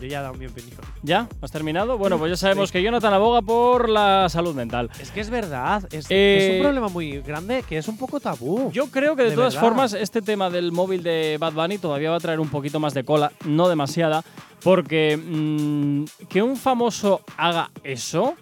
Yo 0.00 0.06
ya 0.06 0.20
he 0.20 0.22
dado 0.22 0.34
mi 0.34 0.44
opinión. 0.46 0.76
¿Ya? 1.02 1.26
¿Has 1.40 1.50
terminado? 1.50 1.96
Bueno, 1.96 2.18
pues 2.18 2.30
ya 2.30 2.36
sabemos 2.36 2.70
que 2.70 2.82
Jonathan 2.82 3.14
aboga 3.14 3.40
por 3.40 3.88
la 3.88 4.28
salud 4.28 4.54
mental. 4.54 4.90
Es 5.00 5.10
que 5.10 5.20
es 5.20 5.30
verdad, 5.30 5.84
es, 5.90 6.06
Eh, 6.10 6.48
es 6.50 6.56
un 6.56 6.62
problema 6.64 6.88
muy 6.88 7.22
grande 7.22 7.62
que 7.66 7.78
es 7.78 7.88
un 7.88 7.96
poco 7.96 8.20
tabú. 8.20 8.70
Yo 8.72 8.90
creo 8.90 9.16
que 9.16 9.22
de, 9.22 9.30
De 9.30 9.36
todas 9.36 9.54
verdad. 9.54 9.66
formas 9.68 9.92
este 9.94 10.20
tema 10.20 10.50
del 10.50 10.70
móvil 10.70 11.02
de 11.02 11.38
Bad 11.40 11.54
Bunny 11.54 11.78
todavía 11.78 12.10
va 12.10 12.16
a 12.16 12.20
traer 12.20 12.40
un 12.40 12.50
poquito 12.50 12.78
más 12.78 12.92
de 12.92 13.04
cola, 13.04 13.32
no 13.46 13.70
demasiada, 13.70 14.22
porque 14.62 15.16
mm, 15.16 16.26
que 16.28 16.42
un 16.42 16.56
famoso 16.58 17.22
haga 17.38 17.70
eso 17.82 18.34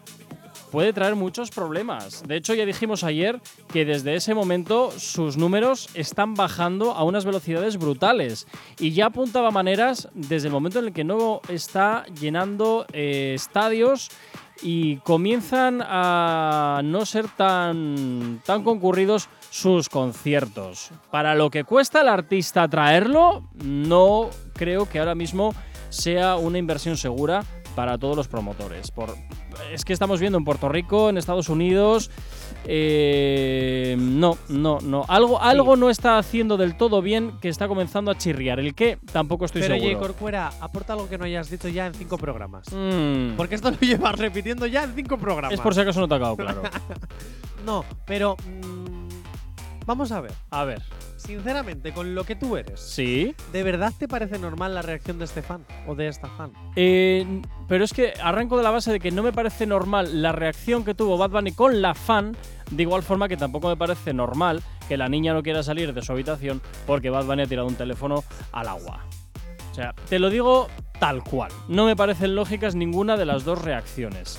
puede 0.75 0.93
traer 0.93 1.15
muchos 1.15 1.53
problemas. 1.53 2.25
De 2.27 2.35
hecho, 2.35 2.53
ya 2.53 2.67
dijimos 2.67 3.05
ayer 3.05 3.41
que 3.73 3.85
desde 3.85 4.17
ese 4.17 4.35
momento 4.35 4.91
sus 4.91 5.37
números 5.37 5.89
están 5.95 6.35
bajando 6.35 6.91
a 6.95 7.05
unas 7.05 7.25
velocidades 7.25 7.77
brutales 7.77 8.49
y 8.81 8.91
ya 8.91 9.07
apuntaba 9.07 9.53
maneras 9.53 10.09
desde 10.15 10.49
el 10.49 10.53
momento 10.53 10.81
en 10.81 10.87
el 10.87 10.93
que 10.93 11.05
no 11.05 11.41
está 11.49 12.05
llenando 12.21 12.87
eh, 12.93 13.35
estadios 13.37 14.11
y 14.63 14.97
comienzan 14.97 15.81
a 15.81 16.81
no 16.83 17.07
ser 17.07 17.29
tan, 17.29 18.43
tan 18.45 18.65
concurridos 18.65 19.29
sus 19.51 19.89
conciertos. 19.89 20.91
Para 21.13 21.37
lo 21.37 21.51
que 21.51 21.63
cuesta 21.63 22.01
al 22.01 22.09
artista 22.09 22.67
traerlo, 22.67 23.45
no 23.63 24.29
creo 24.55 24.89
que 24.89 24.99
ahora 24.99 25.15
mismo 25.15 25.55
sea 25.91 26.35
una 26.35 26.59
inversión 26.59 26.97
segura 26.97 27.45
para 27.75 27.99
todos 27.99 28.17
los 28.17 28.29
promotores. 28.29 28.91
Por, 28.91 29.15
es 29.73 29.85
que 29.85 29.93
estamos 29.93 30.21
viendo 30.21 30.39
en 30.39 30.45
Puerto 30.45 30.69
Rico, 30.69 31.09
en 31.09 31.19
Estados 31.19 31.49
Unidos, 31.49 32.11
eh, 32.67 33.97
no, 33.99 34.39
no, 34.49 34.79
no. 34.81 35.05
Algo, 35.09 35.41
algo 35.41 35.77
no 35.77 35.91
está 35.91 36.19
haciendo 36.19 36.57
del 36.57 36.77
todo 36.77 37.03
bien 37.03 37.33
que 37.41 37.49
está 37.49 37.69
comenzando 37.69 38.11
a 38.11 38.17
chirriar. 38.17 38.59
El 38.61 38.75
que 38.75 38.99
tampoco 39.13 39.45
estoy 39.45 39.63
Pero 39.63 39.77
seguro. 39.77 39.99
Corcuera, 39.99 40.51
aporta 40.61 40.95
algo 40.95 41.09
que 41.09 41.19
no 41.19 41.25
hayas 41.25 41.51
dicho 41.51 41.69
ya 41.69 41.87
en 41.87 41.95
cinco 41.95 42.19
programas. 42.19 42.67
Mm, 42.73 43.37
Porque 43.37 43.55
esto 43.55 43.71
lo 43.71 43.79
llevas 43.79 44.19
repitiendo 44.19 44.67
ya 44.67 44.85
en 44.85 44.95
cinco 44.95 45.19
programas. 45.19 45.53
es 45.53 45.61
por 45.61 45.75
si 45.75 45.81
acaso 45.81 46.01
no 46.01 46.09
te 46.09 46.15
ha 46.15 46.19
quedado 46.19 46.37
claro. 46.37 46.63
No, 47.65 47.85
pero. 48.07 48.37
mm, 48.37 48.84
vamos 49.87 50.13
a 50.13 50.21
ver. 50.21 50.33
A 50.51 50.65
ver, 50.65 50.83
Sinceramente, 51.17 51.93
con 51.93 52.15
lo 52.15 52.25
que 52.25 52.37
tú 52.37 52.57
eres, 52.57 52.79
sí. 52.81 53.35
¿de 53.51 53.63
verdad 53.63 53.93
te 53.99 54.07
parece 54.07 54.39
normal 54.39 54.75
la 54.75 54.83
reacción 54.83 55.19
de 55.19 55.25
este 55.25 55.41
fan? 55.41 55.65
¿O 55.87 55.95
de 55.95 56.09
esta 56.09 56.29
fan? 56.29 56.53
Eh, 56.77 57.41
pero 57.67 57.83
es 57.83 57.95
que 57.95 58.13
arranco 58.23 58.59
de 58.59 58.63
la 58.63 58.71
base 58.71 58.93
de 58.93 59.01
que 59.01 59.11
no 59.11 59.23
me 59.23 59.33
parece 59.33 59.67
normal 59.67 60.21
la 60.21 60.33
reacción 60.33 60.85
que 60.85 60.95
tuvo 60.95 61.17
Bad 61.17 61.31
Bunny 61.31 61.53
con 61.53 61.81
la 61.81 61.95
fan, 61.95 62.37
de 62.71 62.83
igual 62.83 63.03
forma 63.03 63.27
que 63.29 63.39
tampoco 63.39 63.69
me 63.69 63.77
parece 63.77 64.13
normal 64.13 64.63
que 64.87 64.99
la 64.99 65.09
niña 65.09 65.33
no 65.33 65.43
quiera 65.43 65.63
salir 65.63 65.95
de 65.95 66.03
su 66.03 66.13
habitación 66.13 66.61
porque 66.87 67.09
Bad 67.09 67.25
Bunny 67.25 67.43
ha 67.43 67.47
tirado 67.47 67.69
un 67.69 67.77
teléfono 67.77 68.23
al 68.53 68.69
agua. 68.69 69.01
O 69.71 69.75
sea, 69.75 69.95
te 70.09 70.19
lo 70.19 70.29
digo 70.29 70.69
tal 71.01 71.25
cual. 71.25 71.51
No 71.69 71.87
me 71.87 71.97
parecen 71.97 72.37
lógicas 72.37 72.75
ninguna 72.75 73.17
de 73.17 73.25
las 73.25 73.45
dos 73.45 73.63
reacciones. 73.63 74.39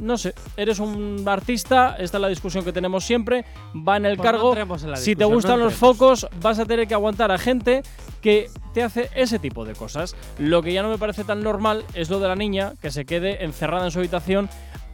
No 0.00 0.16
sé, 0.18 0.34
eres 0.56 0.78
un 0.78 1.24
artista, 1.26 1.96
esta 1.98 2.18
es 2.18 2.20
la 2.22 2.28
discusión 2.28 2.64
que 2.64 2.72
tenemos 2.72 3.04
siempre, 3.04 3.44
va 3.76 3.96
en 3.96 4.06
el 4.06 4.16
Pues 4.16 4.26
cargo. 4.30 4.54
en 4.56 4.96
si 4.96 5.16
te 5.16 5.24
gustan 5.24 5.58
no 5.58 5.64
los 5.66 5.74
focos, 5.74 6.26
vas 6.40 6.58
a 6.58 6.66
tener 6.66 6.86
que 6.86 6.94
aguantar 6.94 7.30
a 7.32 7.38
gente 7.38 7.82
que 8.20 8.48
te 8.74 8.82
hace 8.82 9.10
ese 9.14 9.38
tipo 9.38 9.64
de 9.64 9.74
cosas. 9.74 10.16
Lo 10.38 10.62
que 10.62 10.72
ya 10.72 10.82
no 10.82 10.88
me 10.88 10.98
parece 10.98 11.24
tan 11.24 11.42
normal 11.42 11.84
es 11.94 12.10
lo 12.10 12.20
de 12.20 12.28
la 12.28 12.36
niña 12.36 12.72
que 12.80 12.90
se 12.90 13.04
quede 13.04 13.44
encerrada 13.44 13.84
en 13.86 13.90
su 13.90 13.98
habitación. 13.98 14.48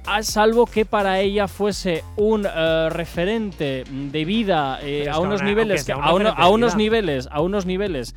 A 0.06 0.22
salvo 0.22 0.66
que 0.66 0.84
para 0.84 1.20
ella 1.20 1.48
fuese 1.48 2.04
un 2.16 2.44
eh, 2.46 2.88
referente 2.90 3.84
de 3.88 4.24
vida 4.26 4.78
eh, 4.82 5.08
a 5.10 5.18
unos 5.18 5.42
niveles 5.42 5.84
que- 5.84 5.92
a, 5.92 6.12
uno- 6.12 6.34
unos 6.50 6.76
niveles 6.76 7.26
a 7.30 7.40
unos 7.40 7.64
niveles 7.64 8.14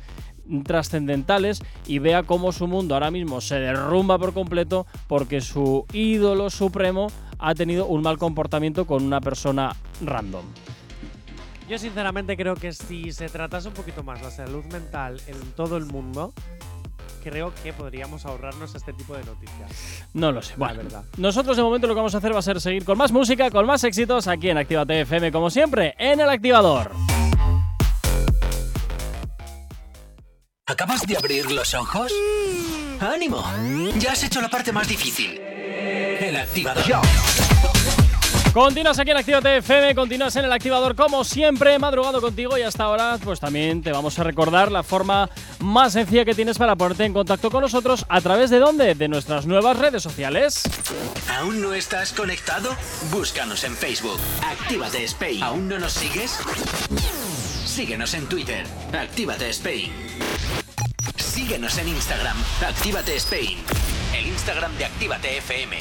trascendentales 0.64 1.62
y 1.86 1.98
vea 1.98 2.22
cómo 2.22 2.52
su 2.52 2.66
mundo 2.66 2.94
ahora 2.94 3.10
mismo 3.10 3.40
se 3.40 3.56
derrumba 3.56 4.18
por 4.18 4.32
completo 4.34 4.86
porque 5.06 5.40
su 5.40 5.86
ídolo 5.92 6.50
supremo 6.50 7.08
ha 7.38 7.54
tenido 7.54 7.86
un 7.86 8.02
mal 8.02 8.18
comportamiento 8.18 8.86
con 8.86 9.04
una 9.04 9.20
persona 9.20 9.74
random. 10.04 10.44
Yo 11.68 11.78
sinceramente 11.78 12.36
creo 12.36 12.54
que 12.54 12.72
si 12.72 13.12
se 13.12 13.28
tratase 13.28 13.68
un 13.68 13.74
poquito 13.74 14.02
más 14.02 14.22
la 14.22 14.30
salud 14.30 14.64
mental 14.72 15.20
en 15.26 15.38
todo 15.52 15.76
el 15.76 15.84
mundo, 15.84 16.32
creo 17.22 17.52
que 17.62 17.74
podríamos 17.74 18.24
ahorrarnos 18.24 18.74
este 18.74 18.94
tipo 18.94 19.14
de 19.14 19.22
noticias. 19.24 20.04
No 20.14 20.32
lo 20.32 20.40
sé. 20.40 20.52
La 20.52 20.68
Bueno, 20.68 20.82
verdad. 20.84 21.04
nosotros 21.18 21.58
de 21.58 21.62
momento 21.62 21.86
lo 21.86 21.92
que 21.92 21.98
vamos 21.98 22.14
a 22.14 22.18
hacer 22.18 22.34
va 22.34 22.38
a 22.38 22.42
ser 22.42 22.58
seguir 22.60 22.86
con 22.86 22.96
más 22.96 23.12
música, 23.12 23.50
con 23.50 23.66
más 23.66 23.84
éxitos 23.84 24.28
aquí 24.28 24.48
en 24.48 24.56
Actívate 24.56 25.02
FM, 25.02 25.30
como 25.30 25.50
siempre, 25.50 25.94
en 25.98 26.20
el 26.20 26.30
activador. 26.30 26.90
¿Acabas 30.68 31.00
de 31.06 31.16
abrir 31.16 31.50
los 31.50 31.72
ojos? 31.72 32.12
¡Ánimo! 33.00 33.42
Ya 33.96 34.12
has 34.12 34.22
hecho 34.22 34.42
la 34.42 34.50
parte 34.50 34.70
más 34.70 34.86
difícil. 34.86 35.40
El 35.40 36.36
activador. 36.36 36.84
Continúas 38.52 38.98
aquí 38.98 39.10
en 39.10 39.16
Actívate 39.16 39.56
FM, 39.56 39.94
continúas 39.94 40.36
en 40.36 40.44
el 40.44 40.52
activador 40.52 40.94
como 40.94 41.24
siempre, 41.24 41.78
madrugado 41.78 42.20
contigo 42.20 42.58
y 42.58 42.62
hasta 42.62 42.84
ahora 42.84 43.16
pues 43.24 43.40
también 43.40 43.82
te 43.82 43.92
vamos 43.92 44.18
a 44.18 44.24
recordar 44.24 44.70
la 44.70 44.82
forma 44.82 45.30
más 45.58 45.94
sencilla 45.94 46.26
que 46.26 46.34
tienes 46.34 46.58
para 46.58 46.76
ponerte 46.76 47.06
en 47.06 47.14
contacto 47.14 47.50
con 47.50 47.62
nosotros 47.62 48.04
a 48.06 48.20
través 48.20 48.50
de 48.50 48.58
dónde? 48.58 48.94
De 48.94 49.08
nuestras 49.08 49.46
nuevas 49.46 49.78
redes 49.78 50.02
sociales. 50.02 50.64
¿Aún 51.38 51.62
no 51.62 51.72
estás 51.72 52.12
conectado? 52.12 52.76
Búscanos 53.10 53.64
en 53.64 53.74
Facebook. 53.74 54.18
Actívate 54.44 55.02
Spain. 55.04 55.42
¿Aún 55.42 55.66
no 55.66 55.78
nos 55.78 55.94
sigues? 55.94 56.38
Síguenos 57.64 58.12
en 58.12 58.26
Twitter. 58.26 58.66
Actívate 58.92 59.48
Spain. 59.50 59.92
Síguenos 61.18 61.76
en 61.78 61.88
Instagram. 61.88 62.36
Actívate 62.66 63.16
Spain. 63.16 63.58
El 64.16 64.26
Instagram 64.26 64.74
de 64.76 64.86
Actívate 64.86 65.38
FM. 65.38 65.78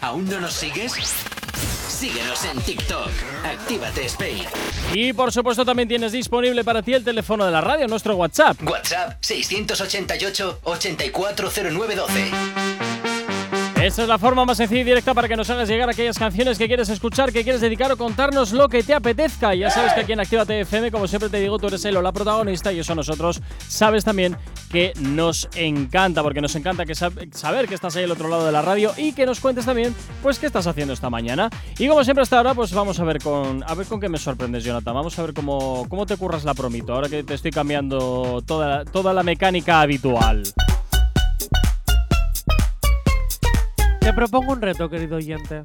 ¿Aún 0.00 0.28
no 0.28 0.40
nos 0.40 0.54
sigues? 0.54 0.94
Síguenos 1.88 2.44
en 2.44 2.60
TikTok. 2.60 3.10
Actívate 3.44 4.06
Spain. 4.06 4.44
Y 4.92 5.12
por 5.12 5.32
supuesto 5.32 5.64
también 5.64 5.88
tienes 5.88 6.12
disponible 6.12 6.64
para 6.64 6.82
ti 6.82 6.94
el 6.94 7.04
teléfono 7.04 7.44
de 7.44 7.52
la 7.52 7.60
radio, 7.60 7.86
nuestro 7.86 8.16
WhatsApp. 8.16 8.56
WhatsApp 8.62 9.18
688 9.20 10.60
840912. 10.64 12.91
Esta 13.82 14.02
es 14.02 14.08
la 14.08 14.16
forma 14.16 14.44
más 14.44 14.58
sencilla 14.58 14.82
y 14.82 14.84
directa 14.84 15.12
para 15.12 15.26
que 15.26 15.34
nos 15.34 15.50
hagas 15.50 15.68
llegar 15.68 15.90
aquellas 15.90 16.16
canciones 16.16 16.56
que 16.56 16.68
quieres 16.68 16.88
escuchar, 16.88 17.32
que 17.32 17.42
quieres 17.42 17.60
dedicar 17.60 17.90
o 17.90 17.96
contarnos 17.96 18.52
lo 18.52 18.68
que 18.68 18.84
te 18.84 18.94
apetezca. 18.94 19.56
Ya 19.56 19.70
sabes 19.70 19.92
que 19.92 20.00
aquí 20.02 20.12
en 20.12 20.20
Actívate 20.20 20.60
FM, 20.60 20.92
como 20.92 21.08
siempre 21.08 21.28
te 21.28 21.40
digo, 21.40 21.58
tú 21.58 21.66
eres 21.66 21.84
el 21.84 21.96
o 21.96 22.02
la 22.02 22.12
protagonista 22.12 22.72
y 22.72 22.78
eso 22.78 22.94
nosotros 22.94 23.42
sabes 23.66 24.04
también 24.04 24.36
que 24.70 24.92
nos 25.00 25.48
encanta, 25.56 26.22
porque 26.22 26.40
nos 26.40 26.54
encanta 26.54 26.86
que 26.86 26.92
sab- 26.92 27.32
saber 27.34 27.66
que 27.66 27.74
estás 27.74 27.96
ahí 27.96 28.04
al 28.04 28.12
otro 28.12 28.28
lado 28.28 28.46
de 28.46 28.52
la 28.52 28.62
radio 28.62 28.92
y 28.96 29.14
que 29.14 29.26
nos 29.26 29.40
cuentes 29.40 29.64
también, 29.66 29.92
pues, 30.22 30.38
qué 30.38 30.46
estás 30.46 30.68
haciendo 30.68 30.94
esta 30.94 31.10
mañana. 31.10 31.50
Y 31.76 31.88
como 31.88 32.04
siempre 32.04 32.22
hasta 32.22 32.36
ahora, 32.36 32.54
pues 32.54 32.72
vamos 32.72 33.00
a 33.00 33.04
ver 33.04 33.18
con, 33.20 33.64
a 33.66 33.74
ver 33.74 33.86
con 33.88 34.00
qué 34.00 34.08
me 34.08 34.18
sorprendes, 34.18 34.62
Jonathan. 34.62 34.94
Vamos 34.94 35.18
a 35.18 35.22
ver 35.22 35.34
cómo, 35.34 35.86
cómo 35.88 36.06
te 36.06 36.16
curras 36.16 36.44
la 36.44 36.54
promito, 36.54 36.94
ahora 36.94 37.08
que 37.08 37.24
te 37.24 37.34
estoy 37.34 37.50
cambiando 37.50 38.42
toda, 38.46 38.84
toda 38.84 39.12
la 39.12 39.24
mecánica 39.24 39.80
habitual. 39.80 40.44
Te 44.02 44.12
propongo 44.12 44.52
un 44.52 44.60
reto, 44.62 44.88
querido 44.88 45.16
oyente. 45.16 45.64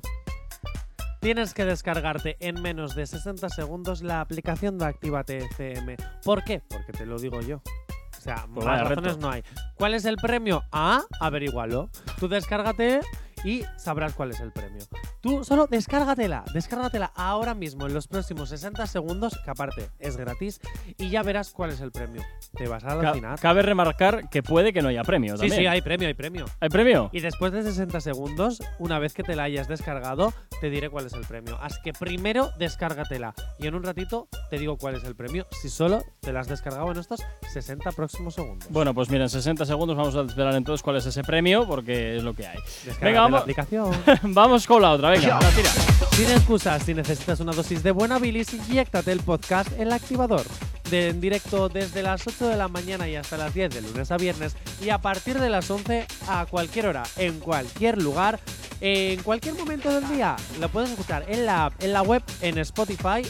Tienes 1.20 1.54
que 1.54 1.66
descargarte 1.66 2.38
en 2.40 2.62
menos 2.62 2.96
de 2.96 3.06
60 3.08 3.50
segundos 3.50 4.02
la 4.02 4.22
aplicación 4.22 4.78
de 4.78 4.86
Actívate 4.86 5.38
FM. 5.40 5.98
¿Por 6.24 6.44
qué? 6.44 6.62
Porque 6.68 6.94
te 6.94 7.06
lo 7.06 7.18
digo 7.18 7.42
yo. 7.42 7.58
O 7.58 8.22
sea, 8.22 8.46
Pues 8.54 8.66
más 8.66 8.82
razones 8.82 9.14
reto. 9.16 9.26
no 9.26 9.32
hay. 9.32 9.44
¿Cuál 9.76 9.94
es 9.96 10.06
el 10.06 10.18
premio? 10.18 10.64
Ah, 10.72 11.02
averígualo. 11.20 11.90
Tú 12.20 12.28
descárgate 12.28 13.02
y 13.44 13.64
sabrás 13.78 14.14
cuál 14.14 14.32
es 14.32 14.40
el 14.40 14.52
premio. 14.52 14.84
Tú 15.22 15.44
solo 15.44 15.68
descárgatela, 15.68 16.44
descárgatela 16.54 17.12
ahora 17.16 17.54
mismo 17.56 17.88
en 17.88 17.94
los 17.94 18.08
próximos 18.08 18.50
60 18.50 18.86
segundos, 18.88 19.38
que 19.44 19.50
aparte 19.50 19.90
es 20.00 20.16
gratis, 20.16 20.60
y 20.98 21.10
ya 21.10 21.24
verás 21.24 21.52
cuál 21.52 21.72
es 21.72 21.82
el 21.82 21.92
premio. 21.92 22.22
Te 22.56 22.68
vas 22.68 22.84
a 22.84 22.88
Ca- 22.90 23.10
alucinar. 23.10 23.40
cabe 23.40 23.62
remarcar 23.64 24.30
que 24.30 24.44
puede 24.44 24.72
que 24.74 24.82
no 24.82 24.90
haya 24.90 25.04
premio 25.04 25.34
Sí, 25.36 25.42
también. 25.42 25.60
sí, 25.62 25.66
hay 25.68 25.82
premio, 25.82 26.08
hay 26.08 26.14
premio. 26.14 26.46
¿Hay 26.60 26.70
premio? 26.70 27.10
Y 27.12 27.20
después 27.22 27.52
de 27.52 27.64
60 27.64 28.00
segundos, 28.00 28.62
una 28.80 29.00
vez 29.00 29.14
que 29.14 29.24
te 29.24 29.36
la 29.36 29.44
hayas 29.44 29.68
descargado, 29.68 30.34
te 30.62 30.70
diré 30.70 30.90
cuál 30.90 31.08
es 31.08 31.14
el 31.14 31.26
premio. 31.26 31.58
Así 31.62 31.78
que 31.84 31.94
primero 31.94 32.52
descárgatela 32.58 33.34
y 33.60 33.68
en 33.68 33.76
un 33.76 33.84
ratito 33.84 34.28
te 34.50 34.58
digo 34.60 34.78
cuál 34.78 34.96
es 34.96 35.04
el 35.04 35.16
premio 35.16 35.46
si 35.62 35.70
solo 35.70 36.04
te 36.22 36.32
la 36.32 36.42
has 36.42 36.48
descargado 36.48 36.92
en 36.92 36.98
estos 37.00 37.22
60 37.52 37.92
próximos 37.92 38.36
segundos. 38.36 38.70
Bueno, 38.72 38.94
pues 38.94 39.10
mira, 39.10 39.24
en 39.24 39.30
60 39.30 39.66
segundos 39.66 39.98
vamos 39.98 40.16
a 40.16 40.22
esperar 40.22 40.54
entonces 40.56 40.84
cuál 40.84 40.98
es 40.98 41.06
ese 41.06 41.24
premio, 41.24 41.68
porque 41.68 42.18
es 42.18 42.24
lo 42.24 42.34
que 42.34 42.48
hay. 42.48 42.58
Descárgate 42.86 43.06
venga, 43.06 43.22
vamos. 43.22 43.32
la 43.40 43.42
aplicación. 43.42 43.92
vamos 44.24 44.66
con 44.68 44.82
la 44.82 44.92
otra, 44.92 45.07
venga, 45.10 45.40
tira. 45.56 45.70
Sin 46.12 46.32
excusas, 46.32 46.84
si 46.84 46.94
necesitas 46.94 47.40
una 47.40 47.52
dosis 47.52 47.84
de 47.84 47.92
buena 47.92 48.20
bilis, 48.20 48.54
inyéctate 48.54 49.12
el 49.12 49.20
podcast 49.20 49.70
El 49.80 49.92
Activador. 49.92 50.44
De, 50.90 51.10
en 51.10 51.20
directo 51.20 51.68
desde 51.68 52.02
las 52.02 52.26
8 52.26 52.48
de 52.48 52.56
la 52.56 52.70
mañana 52.70 53.10
y 53.10 53.16
hasta 53.16 53.36
las 53.36 53.54
10 53.54 53.74
de 53.74 53.82
lunes 53.82 54.10
a 54.10 54.18
viernes 54.18 54.56
y 54.82 54.90
a 54.90 55.00
partir 55.00 55.38
de 55.38 55.50
las 55.50 55.70
11 55.70 56.08
a 56.30 56.46
cualquier 56.46 56.88
hora, 56.88 57.04
en 57.18 57.40
cualquier 57.40 58.02
lugar, 58.02 58.40
en 58.80 59.22
cualquier 59.22 59.56
momento 59.56 59.94
del 59.94 60.08
día. 60.10 60.38
Lo 60.62 60.70
puedes 60.70 60.90
escuchar 60.90 61.26
en 61.28 61.46
la 61.46 61.66
app, 61.66 61.84
en 61.84 61.92
la 61.92 62.04
web, 62.04 62.24
en 62.42 62.58
Spotify 62.60 63.22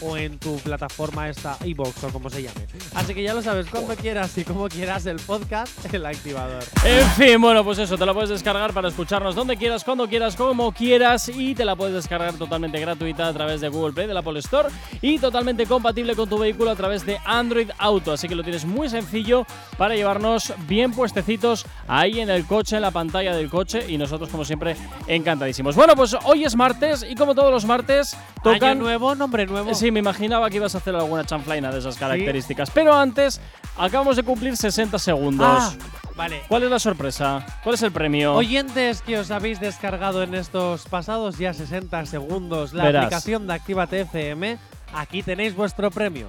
o 0.00 0.16
en 0.16 0.38
tu 0.38 0.56
plataforma 0.58 1.28
esta 1.28 1.56
iBox 1.64 2.04
o 2.04 2.08
como 2.10 2.30
se 2.30 2.42
llame. 2.42 2.66
Así 2.94 3.14
que 3.14 3.22
ya 3.22 3.34
lo 3.34 3.42
sabes, 3.42 3.66
cuando 3.66 3.94
quieras 3.96 4.36
y 4.38 4.44
como 4.44 4.68
quieras 4.68 5.06
el 5.06 5.16
podcast 5.16 5.92
El 5.92 6.06
Activador. 6.06 6.62
En 6.84 7.06
fin, 7.10 7.40
bueno, 7.40 7.64
pues 7.64 7.78
eso, 7.78 7.96
te 7.96 8.06
la 8.06 8.14
puedes 8.14 8.30
descargar 8.30 8.72
para 8.72 8.88
escucharnos 8.88 9.34
donde 9.34 9.56
quieras, 9.56 9.84
cuando 9.84 10.08
quieras, 10.08 10.36
como 10.36 10.72
quieras 10.72 11.28
y 11.28 11.54
te 11.54 11.64
la 11.64 11.76
puedes 11.76 11.94
descargar 11.94 12.34
totalmente 12.34 12.78
gratuita 12.80 13.28
a 13.28 13.32
través 13.32 13.60
de 13.60 13.68
Google 13.68 13.92
Play, 13.92 14.06
de 14.06 14.14
la 14.14 14.20
Apple 14.20 14.38
Store 14.38 14.68
y 15.00 15.18
totalmente 15.18 15.66
compatible 15.66 16.14
con 16.14 16.28
tu 16.28 16.38
vehículo 16.38 16.70
a 16.70 16.76
través 16.76 17.04
de 17.04 17.18
Android 17.24 17.70
Auto. 17.78 18.12
Así 18.12 18.28
que 18.28 18.34
lo 18.34 18.42
tienes 18.42 18.64
muy 18.64 18.88
sencillo 18.88 19.46
para 19.76 19.94
llevarnos 19.94 20.52
bien 20.66 20.92
puestecitos 20.92 21.66
ahí 21.88 22.20
en 22.20 22.30
el 22.30 22.46
coche, 22.46 22.76
en 22.76 22.82
la 22.82 22.90
pantalla 22.90 23.34
del 23.34 23.48
coche 23.50 23.84
y 23.88 23.98
nosotros 23.98 24.28
como 24.28 24.44
siempre 24.44 24.76
encantadísimos. 25.06 25.74
Bueno, 25.74 25.94
pues 25.96 26.16
hoy 26.24 26.44
es 26.44 26.56
martes 26.56 27.04
y 27.08 27.14
como 27.14 27.34
todos 27.34 27.50
los 27.50 27.64
martes 27.64 28.16
tocan... 28.42 28.70
Año 28.70 28.82
nuevo, 28.82 29.14
nombre 29.14 29.46
nuevo. 29.46 29.74
Sí, 29.74 29.89
me 29.90 30.00
imaginaba 30.00 30.48
que 30.50 30.56
ibas 30.56 30.74
a 30.74 30.78
hacer 30.78 30.94
alguna 30.94 31.24
chanflaina 31.24 31.70
de 31.72 31.78
esas 31.78 31.96
características. 31.96 32.70
Pero 32.70 32.94
antes, 32.94 33.40
acabamos 33.76 34.16
de 34.16 34.22
cumplir 34.22 34.56
60 34.56 34.98
segundos. 34.98 35.46
Ah, 35.48 35.72
vale. 36.16 36.42
¿Cuál 36.48 36.64
es 36.64 36.70
la 36.70 36.78
sorpresa? 36.78 37.44
¿Cuál 37.62 37.74
es 37.74 37.82
el 37.82 37.92
premio? 37.92 38.34
Oyentes 38.34 39.02
que 39.02 39.18
os 39.18 39.30
habéis 39.30 39.60
descargado 39.60 40.22
en 40.22 40.34
estos 40.34 40.84
pasados 40.86 41.38
ya 41.38 41.52
60 41.54 42.06
segundos 42.06 42.72
la 42.72 42.84
Verás. 42.84 43.04
aplicación 43.04 43.46
de 43.46 43.54
Actívate 43.54 44.00
FM, 44.02 44.58
aquí 44.94 45.22
tenéis 45.22 45.54
vuestro 45.54 45.90
premio. 45.90 46.28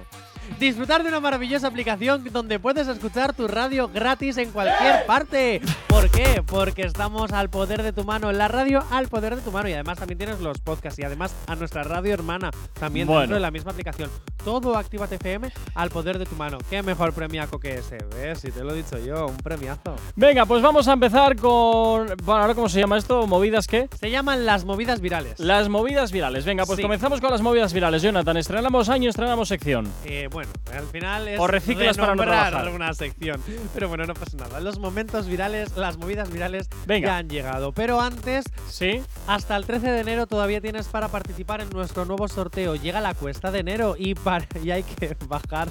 Disfrutar 0.58 1.02
de 1.02 1.08
una 1.08 1.20
maravillosa 1.20 1.66
aplicación 1.66 2.24
donde 2.32 2.58
puedes 2.58 2.86
escuchar 2.88 3.32
tu 3.32 3.48
radio 3.48 3.88
gratis 3.88 4.36
en 4.36 4.50
cualquier 4.50 5.06
parte. 5.06 5.60
¿Por 5.88 6.10
qué? 6.10 6.42
Porque 6.46 6.82
estamos 6.82 7.32
al 7.32 7.50
poder 7.50 7.82
de 7.82 7.92
tu 7.92 8.04
mano, 8.04 8.32
la 8.32 8.48
radio 8.48 8.84
al 8.90 9.08
poder 9.08 9.36
de 9.36 9.42
tu 9.42 9.50
mano 9.50 9.68
y 9.68 9.72
además 9.72 9.98
también 9.98 10.18
tienes 10.18 10.40
los 10.40 10.58
podcasts 10.58 10.98
y 10.98 11.04
además 11.04 11.34
a 11.46 11.54
nuestra 11.56 11.82
radio 11.82 12.12
hermana 12.14 12.50
también 12.78 13.06
Bueno. 13.06 13.20
dentro 13.22 13.36
de 13.36 13.40
la 13.40 13.50
misma 13.50 13.72
aplicación. 13.72 14.10
Todo 14.44 14.76
Actívate 14.76 15.16
FM 15.16 15.52
al 15.74 15.90
poder 15.90 16.18
de 16.18 16.26
tu 16.26 16.34
mano. 16.34 16.58
¿Qué 16.68 16.82
mejor 16.82 17.12
premiaco 17.12 17.60
que 17.60 17.74
ese? 17.74 17.98
¿Ves? 18.16 18.40
Si 18.40 18.50
te 18.50 18.64
lo 18.64 18.72
he 18.72 18.76
dicho 18.76 18.98
yo, 18.98 19.26
un 19.28 19.36
premiazo. 19.36 19.94
Venga, 20.16 20.46
pues 20.46 20.62
vamos 20.62 20.88
a 20.88 20.92
empezar 20.94 21.36
con. 21.36 22.06
Bueno, 22.24 22.40
ahora 22.42 22.54
cómo 22.54 22.68
se 22.68 22.80
llama 22.80 22.98
esto? 22.98 23.26
¿Movidas 23.28 23.66
qué? 23.68 23.88
Se 24.00 24.10
llaman 24.10 24.44
las 24.44 24.64
movidas 24.64 25.00
virales. 25.00 25.38
Las 25.38 25.68
movidas 25.68 26.10
virales. 26.10 26.44
Venga, 26.44 26.64
pues 26.66 26.76
Sí. 26.78 26.82
comenzamos 26.82 27.20
con 27.20 27.30
las 27.30 27.40
movidas 27.40 27.72
virales. 27.72 28.02
Jonathan, 28.02 28.36
estrenamos 28.36 28.88
año, 28.88 29.10
estrenamos 29.10 29.46
sección. 29.48 29.88
Eh, 30.04 30.28
bueno, 30.32 30.50
al 30.72 30.86
final 30.86 31.28
es 31.28 31.38
O 31.40 31.46
reciclas 31.46 31.96
para 31.96 32.14
no 32.14 32.22
trabajar. 32.22 32.68
una 32.70 32.92
sección. 32.94 33.40
Pero 33.74 33.88
bueno, 33.88 34.04
no 34.06 34.14
pasa 34.14 34.36
nada. 34.36 34.60
Los 34.60 34.78
momentos 34.78 35.26
virales, 35.26 35.76
las 35.76 35.96
movidas 35.98 36.30
virales 36.32 36.68
Venga. 36.86 37.08
ya 37.08 37.16
han 37.18 37.28
llegado. 37.28 37.72
Pero 37.72 38.00
antes, 38.00 38.44
¿Sí? 38.68 39.02
hasta 39.26 39.56
el 39.56 39.66
13 39.66 39.90
de 39.90 40.00
enero 40.00 40.26
todavía 40.26 40.60
tienes 40.60 40.86
para 40.88 41.08
participar 41.08 41.60
en 41.60 41.70
nuestro 41.70 42.04
nuevo 42.04 42.26
sorteo. 42.28 42.74
Llega 42.76 43.00
la 43.00 43.14
cuesta 43.14 43.50
de 43.50 43.60
enero 43.60 43.94
y, 43.98 44.14
para, 44.14 44.46
y 44.62 44.70
hay 44.70 44.82
que 44.82 45.16
bajar 45.28 45.68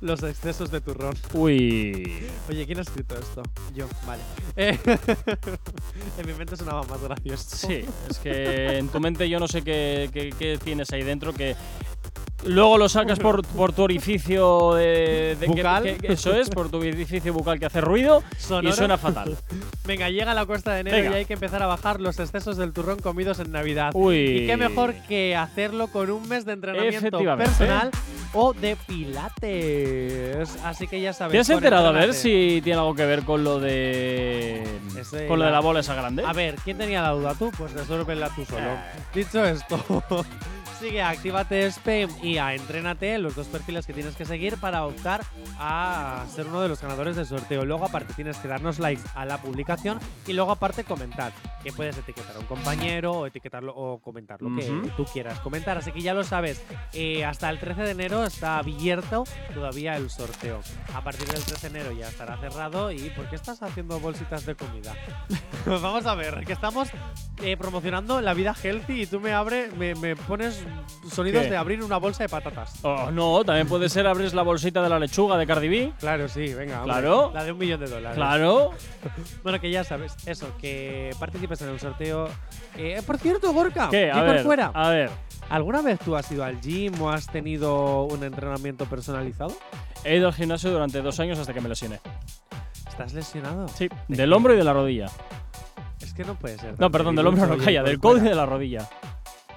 los 0.00 0.22
excesos 0.22 0.70
de 0.70 0.80
turrón. 0.80 1.14
Uy. 1.32 2.26
Oye, 2.48 2.66
¿quién 2.66 2.78
ha 2.78 2.82
escrito 2.82 3.14
esto? 3.18 3.42
Yo, 3.74 3.86
vale. 4.06 4.22
Eh, 4.56 4.78
en 6.18 6.26
mi 6.26 6.32
mente 6.34 6.56
sonaba 6.56 6.82
más 6.84 7.00
gracioso. 7.00 7.56
Sí, 7.56 7.84
es 8.08 8.18
que 8.18 8.78
en 8.78 8.88
tu 8.88 9.00
mente 9.00 9.28
yo 9.28 9.38
no 9.40 9.48
sé 9.48 9.62
qué, 9.62 10.10
qué- 10.12 10.32
qué 10.38 10.58
tienes 10.62 10.90
ahí 10.92 11.02
dentro 11.02 11.32
que 11.32 11.56
luego 12.46 12.76
lo 12.76 12.88
sacas 12.90 13.18
por, 13.18 13.42
por 13.46 13.72
tu 13.72 13.82
orificio 13.84 14.74
de, 14.74 15.36
de 15.40 15.46
¿Bucal? 15.46 15.82
que- 15.84 15.96
que 15.96 16.12
eso 16.12 16.34
es, 16.34 16.50
por 16.50 16.70
tu 16.70 16.76
orificio 16.78 17.32
bucal 17.32 17.58
que 17.58 17.66
hace 17.66 17.80
ruido 17.80 18.22
Sonoro. 18.36 18.68
y 18.68 18.72
suena 18.72 18.98
fatal. 18.98 19.36
Venga, 19.86 20.10
llega 20.10 20.34
la 20.34 20.44
cuesta 20.44 20.72
de 20.74 20.80
enero 20.80 20.96
Venga. 20.96 21.10
y 21.12 21.14
hay 21.20 21.24
que 21.24 21.32
empezar 21.34 21.62
a 21.62 21.66
bajar 21.66 22.00
los 22.00 22.18
excesos 22.18 22.56
del 22.58 22.72
turrón 22.72 22.98
comidos 22.98 23.38
en 23.38 23.50
Navidad. 23.52 23.92
Uy. 23.94 24.16
Y 24.42 24.46
qué 24.46 24.56
mejor 24.58 24.94
que 25.08 25.34
hacerlo 25.36 25.88
con 25.88 26.10
un 26.10 26.28
mes 26.28 26.44
de 26.44 26.52
entrenamiento 26.52 27.18
personal 27.36 27.90
o 28.34 28.52
de 28.52 28.76
pilates. 28.86 30.56
Así 30.64 30.86
que 30.86 31.00
ya 31.00 31.12
sabes. 31.12 31.32
¿Te 31.32 31.38
has 31.38 31.50
enterado 31.50 31.88
a 31.88 31.92
ver 31.92 32.14
si 32.14 32.60
tiene 32.62 32.78
algo 32.78 32.94
que 32.94 33.06
ver 33.06 33.22
con 33.22 33.44
lo 33.44 33.58
de 33.60 34.62
Ese 34.98 35.26
con 35.26 35.38
lo 35.38 35.44
de 35.46 35.50
la- 35.50 35.56
la 35.58 35.60
bola 35.60 35.80
esa 35.80 35.94
grande? 35.94 36.24
A 36.26 36.32
ver, 36.32 36.56
¿quién 36.64 36.76
tenía 36.78 37.02
la 37.02 37.10
duda? 37.10 37.34
Tú, 37.34 37.50
pues 37.56 37.72
resuélvela 37.72 38.28
tú 38.34 38.44
solo. 38.44 38.60
Eh. 38.66 38.76
Dicho 39.14 39.44
esto, 39.44 40.04
sigue 40.84 41.00
a 41.00 41.08
Actívate 41.08 41.66
Spam 41.70 42.10
y 42.22 42.36
a 42.36 42.54
Entrénate, 42.54 43.16
los 43.16 43.34
dos 43.34 43.46
perfiles 43.46 43.86
que 43.86 43.94
tienes 43.94 44.14
que 44.16 44.26
seguir 44.26 44.58
para 44.58 44.84
optar 44.84 45.22
a 45.58 46.26
ser 46.28 46.46
uno 46.46 46.60
de 46.60 46.68
los 46.68 46.82
ganadores 46.82 47.16
del 47.16 47.24
sorteo. 47.24 47.64
Luego, 47.64 47.86
aparte, 47.86 48.12
tienes 48.12 48.36
que 48.36 48.48
darnos 48.48 48.78
likes 48.78 49.02
a 49.14 49.24
la 49.24 49.40
publicación 49.40 49.98
y 50.26 50.34
luego, 50.34 50.52
aparte, 50.52 50.84
comentar. 50.84 51.32
Que 51.62 51.72
puedes 51.72 51.96
etiquetar 51.96 52.36
a 52.36 52.40
un 52.40 52.44
compañero 52.44 53.12
o 53.12 53.26
etiquetarlo 53.26 53.72
o 53.74 53.98
comentar 53.98 54.42
lo 54.42 54.54
que 54.54 54.92
tú 54.98 55.06
quieras 55.06 55.40
comentar. 55.40 55.78
Así 55.78 55.90
que 55.92 56.02
ya 56.02 56.12
lo 56.12 56.22
sabes, 56.22 56.62
eh, 56.92 57.24
hasta 57.24 57.48
el 57.48 57.58
13 57.58 57.80
de 57.80 57.90
enero 57.92 58.22
está 58.26 58.58
abierto 58.58 59.24
todavía 59.54 59.96
el 59.96 60.10
sorteo. 60.10 60.60
A 60.94 61.02
partir 61.02 61.26
del 61.26 61.42
13 61.42 61.70
de 61.70 61.78
enero 61.78 61.98
ya 61.98 62.08
estará 62.08 62.36
cerrado. 62.36 62.92
¿Y 62.92 63.08
por 63.16 63.30
qué 63.30 63.36
estás 63.36 63.62
haciendo 63.62 63.98
bolsitas 63.98 64.44
de 64.44 64.54
comida? 64.54 64.94
Vamos 65.64 66.04
a 66.04 66.14
ver, 66.14 66.44
que 66.44 66.52
estamos 66.52 66.90
eh, 67.42 67.56
promocionando 67.56 68.20
la 68.20 68.34
vida 68.34 68.54
healthy 68.62 69.02
y 69.02 69.06
tú 69.06 69.18
me 69.20 69.32
abre, 69.32 69.70
me, 69.78 69.94
me 69.94 70.16
pones 70.16 70.62
sonidos 71.10 71.44
¿Qué? 71.44 71.50
de 71.50 71.56
abrir 71.56 71.82
una 71.82 71.96
bolsa 71.98 72.22
de 72.24 72.28
patatas. 72.28 72.74
Oh, 72.82 73.10
no, 73.10 73.44
también 73.44 73.66
puede 73.68 73.88
ser 73.88 74.06
abres 74.06 74.34
la 74.34 74.42
bolsita 74.42 74.82
de 74.82 74.88
la 74.88 74.98
lechuga 74.98 75.36
de 75.36 75.46
Cardi 75.46 75.68
B. 75.68 75.92
Claro, 75.98 76.28
sí, 76.28 76.52
venga. 76.54 76.78
hombre. 76.82 76.92
Claro. 76.92 77.30
La 77.34 77.44
de 77.44 77.52
un 77.52 77.58
millón 77.58 77.80
de 77.80 77.86
dólares. 77.88 78.16
Claro. 78.16 78.70
Bueno, 79.42 79.60
que 79.60 79.70
ya 79.70 79.84
sabes, 79.84 80.16
eso, 80.26 80.48
que 80.60 81.10
participes 81.18 81.60
en 81.62 81.68
el 81.68 81.78
sorteo. 81.78 82.28
Eh, 82.76 83.02
por 83.06 83.18
cierto, 83.18 83.52
Gorka, 83.52 83.88
¿Qué? 83.90 84.10
A 84.10 84.14
por 84.14 84.24
ver, 84.24 84.42
fuera. 84.42 84.70
a 84.74 84.88
ver. 84.88 85.10
¿Alguna 85.50 85.82
vez 85.82 85.98
tú 86.00 86.16
has 86.16 86.30
ido 86.32 86.42
al 86.44 86.60
gym 86.60 87.00
o 87.02 87.10
has 87.10 87.26
tenido 87.26 88.04
un 88.04 88.24
entrenamiento 88.24 88.86
personalizado? 88.86 89.52
He 90.04 90.16
ido 90.16 90.28
al 90.28 90.34
gimnasio 90.34 90.70
durante 90.70 91.02
dos 91.02 91.20
años 91.20 91.38
hasta 91.38 91.52
que 91.52 91.60
me 91.60 91.68
lesioné. 91.68 92.00
¿Estás 92.88 93.12
lesionado? 93.12 93.68
Sí, 93.68 93.88
del 94.08 94.32
hombro 94.32 94.54
y 94.54 94.56
de 94.56 94.64
la 94.64 94.72
rodilla. 94.72 95.06
Es 96.00 96.14
que 96.14 96.24
no 96.24 96.34
puede 96.34 96.58
ser. 96.58 96.78
No, 96.78 96.90
perdón, 96.90 97.16
del 97.16 97.26
hombro 97.26 97.46
no 97.46 97.56
calla, 97.58 97.82
del 97.82 97.98
por 97.98 98.14
codo 98.14 98.24
y 98.24 98.28
de 98.28 98.34
la 98.34 98.46
rodilla. 98.46 98.88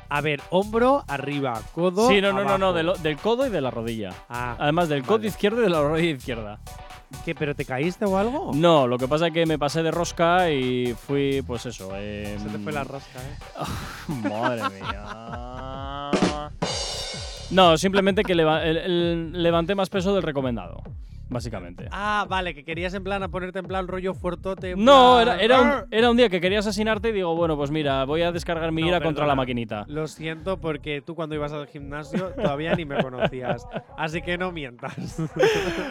A 0.09 0.21
ver, 0.21 0.41
hombro 0.51 1.03
arriba, 1.07 1.61
codo. 1.73 2.07
Sí, 2.07 2.21
no, 2.21 2.31
no, 2.33 2.43
no, 2.43 2.57
no, 2.57 2.73
del, 2.73 2.91
del 3.03 3.17
codo 3.17 3.45
y 3.45 3.49
de 3.49 3.59
la 3.61 3.71
rodilla. 3.71 4.11
Ah, 4.29 4.55
Además 4.59 4.87
del 4.89 5.03
codo 5.03 5.17
vale. 5.17 5.27
izquierdo 5.29 5.59
y 5.59 5.63
de 5.63 5.69
la 5.69 5.81
rodilla 5.81 6.11
izquierda. 6.15 6.59
¿qué? 7.23 7.33
¿Pero 7.35 7.55
te 7.55 7.63
caíste 7.65 8.03
o 8.05 8.17
algo? 8.17 8.51
No, 8.53 8.85
lo 8.87 8.97
que 8.97 9.07
pasa 9.07 9.27
es 9.27 9.33
que 9.33 9.45
me 9.45 9.57
pasé 9.57 9.81
de 9.83 9.91
rosca 9.91 10.49
y 10.51 10.93
fui, 10.93 11.41
pues 11.45 11.65
eso. 11.65 11.89
eh, 11.95 12.37
Se 12.41 12.49
te 12.49 12.57
fue 12.59 12.71
la 12.73 12.83
rosca, 12.83 13.19
¿eh? 13.19 13.37
Madre 14.29 14.61
mía. 14.77 16.11
No, 17.51 17.77
simplemente 17.77 18.23
que 18.23 18.35
leva- 18.35 18.63
el- 18.65 18.77
el- 18.77 19.43
levanté 19.43 19.73
más 19.73 19.89
peso 19.89 20.13
del 20.13 20.23
recomendado, 20.23 20.83
básicamente. 21.29 21.87
Ah, 21.91 22.25
vale, 22.29 22.53
que 22.53 22.63
querías 22.63 22.93
en 22.93 23.03
plan 23.03 23.23
a 23.23 23.27
ponerte 23.29 23.59
en 23.59 23.65
plan 23.65 23.87
rollo 23.87 24.13
fuertote. 24.13 24.75
No, 24.75 25.19
era, 25.19 25.39
era, 25.41 25.61
un, 25.61 25.71
era 25.91 26.09
un 26.09 26.17
día 26.17 26.29
que 26.29 26.41
quería 26.41 26.59
asesinarte 26.59 27.09
y 27.09 27.11
digo, 27.11 27.35
bueno, 27.35 27.55
pues 27.57 27.71
mira, 27.71 28.05
voy 28.05 28.21
a 28.21 28.31
descargar 28.31 28.71
mi 28.71 28.81
No, 28.81 28.87
ira 28.89 29.01
contra 29.01 29.25
la 29.25 29.35
maquinita. 29.35 29.85
Lo 29.87 30.07
siento 30.07 30.57
porque 30.59 31.01
tú 31.01 31.15
cuando 31.15 31.35
ibas 31.35 31.51
al 31.53 31.67
gimnasio 31.67 32.29
todavía 32.35 32.75
ni 32.75 32.85
me 32.85 33.01
conocías. 33.01 33.65
Así 33.97 34.21
que 34.21 34.37
no 34.37 34.51
mientas. 34.51 34.95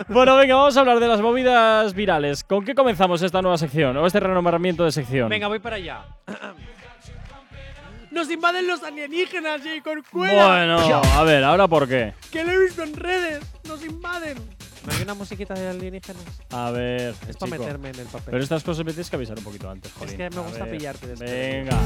Bueno, 0.08 0.36
venga, 0.36 0.54
vamos 0.56 0.76
a 0.76 0.80
hablar 0.80 1.00
de 1.00 1.08
las 1.08 1.20
movidas 1.20 1.94
virales. 1.94 2.44
¿Con 2.44 2.64
qué 2.64 2.74
comenzamos 2.74 3.22
esta 3.22 3.42
nueva 3.42 3.58
sección 3.58 3.96
o 3.96 4.06
este 4.06 4.20
renombramiento 4.20 4.84
de 4.84 4.92
sección? 4.92 5.28
Venga, 5.28 5.48
voy 5.48 5.58
para 5.58 5.76
allá. 5.76 6.04
¡Nos 8.10 8.30
invaden 8.30 8.66
los 8.66 8.82
alienígenas, 8.82 9.60
J. 9.60 9.82
Corcuera! 9.82 10.46
Bueno, 10.46 10.78
a 10.78 11.22
ver, 11.24 11.44
¿ahora 11.44 11.68
por 11.68 11.86
qué? 11.88 12.14
¡Que 12.30 12.44
lo 12.44 12.52
he 12.52 12.64
visto 12.64 12.82
en 12.82 12.94
redes! 12.94 13.40
¡Nos 13.68 13.84
invaden! 13.84 14.55
¿No 14.86 14.92
hay 14.92 15.02
una 15.02 15.14
musiquita 15.14 15.54
de 15.54 15.68
alienígenas? 15.68 16.22
A 16.50 16.70
ver, 16.70 17.14
Es 17.28 17.36
para 17.36 17.50
meterme 17.58 17.90
en 17.90 17.98
el 18.00 18.06
papel. 18.06 18.30
Pero 18.30 18.42
estas 18.42 18.62
cosas 18.62 18.84
me 18.84 18.92
tienes 18.92 19.10
que 19.10 19.16
avisar 19.16 19.36
un 19.38 19.44
poquito 19.44 19.68
antes, 19.68 19.92
jolín. 19.92 20.16
que 20.16 20.30
me 20.30 20.40
gusta 20.40 20.64
pillarte 20.66 21.06
después. 21.08 21.30
Venga. 21.30 21.78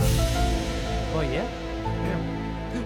Oye. 1.18 1.40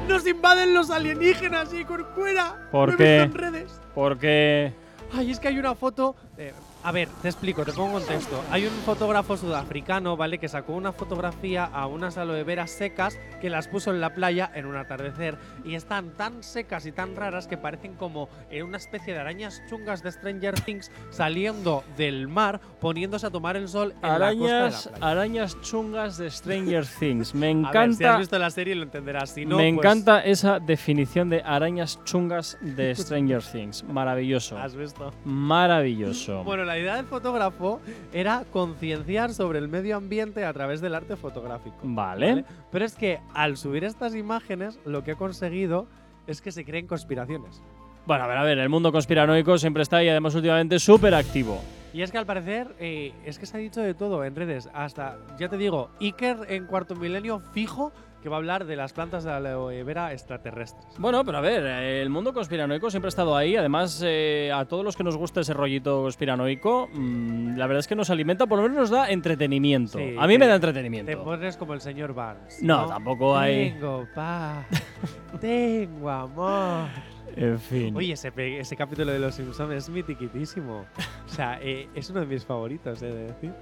¡Nos 0.09 0.27
invaden 0.27 0.75
los 0.75 0.91
alienígenas, 0.91 1.69
J. 1.71 1.87
Corcuera! 1.87 2.69
¿Por 2.71 2.89
¡Lo 2.91 2.95
he 2.95 2.97
qué? 2.99 3.23
visto 3.25 3.39
en 3.39 3.53
redes! 3.53 3.73
Porque 3.95 4.73
Ay, 5.13 5.31
es 5.31 5.39
que 5.41 5.49
hay 5.49 5.59
una 5.59 5.75
foto. 5.75 6.15
eh, 6.39 6.53
a 6.85 6.93
ver, 6.93 7.09
te 7.23 7.29
explico, 7.29 7.65
te 7.65 7.73
pongo 7.73 7.95
contexto. 7.95 8.45
Hay 8.51 8.67
un 8.67 8.73
fotógrafo 8.85 9.39
sudafricano, 9.39 10.19
¿vale? 10.19 10.37
Que 10.39 10.49
sacó 10.49 10.75
una 10.75 10.93
fotografía 10.93 11.65
a 11.65 11.87
unas 11.87 12.19
aloe 12.19 12.45
veras 12.45 12.71
secas 12.71 13.19
que 13.41 13.49
las 13.49 13.69
puso 13.69 13.91
en 13.91 14.03
la 14.03 14.15
playa 14.15 14.51
en 14.55 14.67
un 14.67 14.77
atardecer. 14.77 15.39
Y 15.65 15.77
están 15.77 16.11
tan 16.11 16.43
secas 16.43 16.85
y 16.85 16.93
tan 16.93 17.17
raras 17.17 17.47
que 17.47 17.57
parecen 17.57 17.95
como 17.95 18.29
una 18.63 18.77
especie 18.77 19.15
de 19.15 19.21
arañas 19.21 19.63
chungas 19.69 20.03
de 20.03 20.13
Stranger 20.13 20.61
Things 20.61 20.91
saliendo 21.09 21.85
del 21.97 22.29
mar, 22.29 22.61
poniéndose 22.81 23.27
a 23.27 23.31
tomar 23.31 23.57
el 23.57 23.67
sol 23.69 23.95
en 24.03 24.05
arañas, 24.11 24.51
la 24.51 24.71
costa 24.71 24.91
de 24.91 24.93
la 24.93 24.99
playa. 24.99 25.11
arañas 25.11 25.61
chungas 25.63 26.19
de 26.19 26.31
Stranger 26.31 26.87
Things. 27.01 27.35
Me 27.35 27.51
A 27.51 27.55
ver, 27.55 27.63
si 27.63 27.67
has 27.67 27.75
encanta, 28.01 28.19
visto 28.19 28.39
la 28.39 28.51
serie 28.51 28.75
lo 28.75 28.83
entenderás. 28.83 29.31
Si 29.31 29.47
no, 29.47 29.57
me 29.57 29.73
pues, 29.73 29.79
encanta 29.87 30.23
esa 30.23 30.61
definición 30.61 31.31
de 31.31 31.41
arañas 31.41 31.99
chungas 32.05 32.59
de 32.61 32.95
Stranger 32.95 33.43
Things. 33.53 33.83
Maravilloso. 33.85 34.59
Has 34.59 34.77
visto. 34.77 35.13
Maravilloso. 35.25 36.45
Bueno, 36.45 36.65
la 36.65 36.74
idea 36.79 36.97
del 36.97 37.07
fotógrafo 37.07 37.81
era 38.13 38.45
concienciar 38.53 39.33
sobre 39.33 39.59
el 39.59 39.69
medio 39.69 39.97
ambiente 39.97 40.45
a 40.45 40.53
través 40.53 40.81
del 40.81 40.95
arte 40.95 41.17
fotográfico. 41.17 41.77
vale. 41.83 42.45
Pero 42.71 42.85
es 42.85 42.95
que 42.95 43.21
al 43.35 43.57
subir 43.57 43.85
estas 43.85 44.15
imágenes, 44.15 44.79
lo 44.85 45.05
que 45.05 45.13
he 45.13 45.17
conseguido 45.17 45.87
es 46.27 46.41
que 46.41 46.53
se 46.53 46.65
creen 46.65 46.87
conspiraciones. 46.87 47.63
Bueno, 48.07 48.25
a 48.25 48.27
ver, 48.27 48.37
a 48.37 48.43
ver, 48.43 48.59
el 48.59 48.69
mundo 48.69 48.93
conspiranoico 48.93 49.57
siempre 49.57 49.83
está 49.83 50.03
y 50.05 50.09
además 50.09 50.35
últimamente 50.35 50.79
súper 50.79 51.15
activo. 51.15 51.61
Y 51.95 52.03
es 52.03 52.11
que 52.11 52.19
al 52.19 52.27
parecer, 52.27 52.75
eh, 52.81 53.13
es 53.25 53.39
que 53.39 53.47
se 53.47 53.57
ha 53.57 53.61
dicho 53.61 53.81
de 53.81 53.95
todo 53.95 54.25
en 54.25 54.35
redes. 54.35 54.69
Hasta, 54.75 55.17
ya 55.39 55.49
te 55.49 55.57
digo, 55.57 55.91
Iker 56.01 56.39
en 56.49 56.67
cuarto 56.67 56.97
milenio 56.97 57.39
fijo 57.39 57.93
que 58.25 58.31
va 58.31 58.37
a 58.37 58.39
hablar 58.39 58.65
de 58.65 58.75
las 58.75 58.95
plantas 58.95 59.23
de 59.23 59.31
aloe 59.31 59.85
vera 59.85 60.11
extraterrestres. 60.15 60.95
Bueno, 60.99 61.23
pero 61.27 61.37
a 61.37 61.41
ver, 61.43 61.63
el 61.63 62.09
mundo 62.09 62.33
conspiranoico 62.33 62.89
siempre 62.91 63.09
ha 63.09 63.11
estado 63.11 63.37
ahí. 63.37 63.55
Además, 63.55 64.03
eh, 64.03 64.51
a 64.51 64.65
todos 64.65 64.83
los 64.83 64.97
que 64.97 65.05
nos 65.05 65.15
gusta 65.19 65.43
ese 65.43 65.53
rollito 65.53 66.01
conspiranoico, 66.01 66.89
mm, 66.91 67.59
la 67.59 67.67
verdad 67.67 67.81
es 67.81 67.87
que 67.87 67.95
nos 67.95 68.09
alimenta, 68.09 68.47
por 68.47 68.57
lo 68.57 68.63
menos 68.63 68.79
nos 68.79 68.91
da 68.91 69.11
entretenimiento. 69.11 69.99
Sí, 69.99 70.17
a 70.19 70.27
mí 70.27 70.33
te- 70.35 70.39
me 70.39 70.47
da 70.47 70.53
Te 70.53 70.67
entretenimiento. 70.67 71.23
pones 71.23 71.59
como 71.59 71.75
el 71.75 71.83
señor 71.83 72.15
Barnes. 72.15 72.63
No, 72.63 72.87
tampoco 72.87 73.37
hay- 73.37 73.73
Tengo 73.73 74.07
paz. 74.15 74.67
tengo 75.43 76.09
amor. 76.09 76.89
En 77.37 77.59
fin. 77.59 77.97
Oye, 77.97 78.13
ese, 78.13 78.77
capítulo 78.77 79.13
de 79.13 79.19
Los 79.19 79.35
Simpsons 79.35 79.73
es 79.73 79.89
mitiquitísimo. 79.89 80.85
O 81.27 81.29
sea, 81.29 81.59
eh, 81.61 81.89
es 81.95 82.11
uno 82.11 82.21
de 82.21 82.27
mis 82.27 82.45
favoritos, 82.45 83.03
he 83.03 83.07
de 83.07 83.25
decir. 83.27 83.53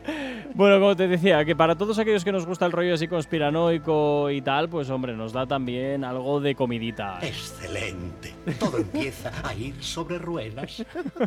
Bueno, 0.54 0.78
como 0.78 0.94
te 0.94 1.08
decía, 1.08 1.44
que 1.44 1.56
para 1.56 1.76
todos 1.76 1.98
aquellos 1.98 2.24
que 2.24 2.32
nos 2.32 2.44
gusta 2.44 2.66
el 2.66 2.72
rollo 2.72 2.94
así 2.94 3.08
conspiranoico 3.08 4.30
y 4.30 4.42
tal, 4.42 4.68
pues 4.68 4.90
hombre, 4.90 5.16
nos 5.16 5.32
da 5.32 5.46
también 5.46 6.04
algo 6.04 6.40
de 6.40 6.54
comidita. 6.54 7.18
Excelente. 7.22 8.34
Todo 8.58 8.78
empieza 8.78 9.32
a 9.46 9.54
ir 9.54 9.82
sobre 9.82 10.18
ruedas. 10.18 10.84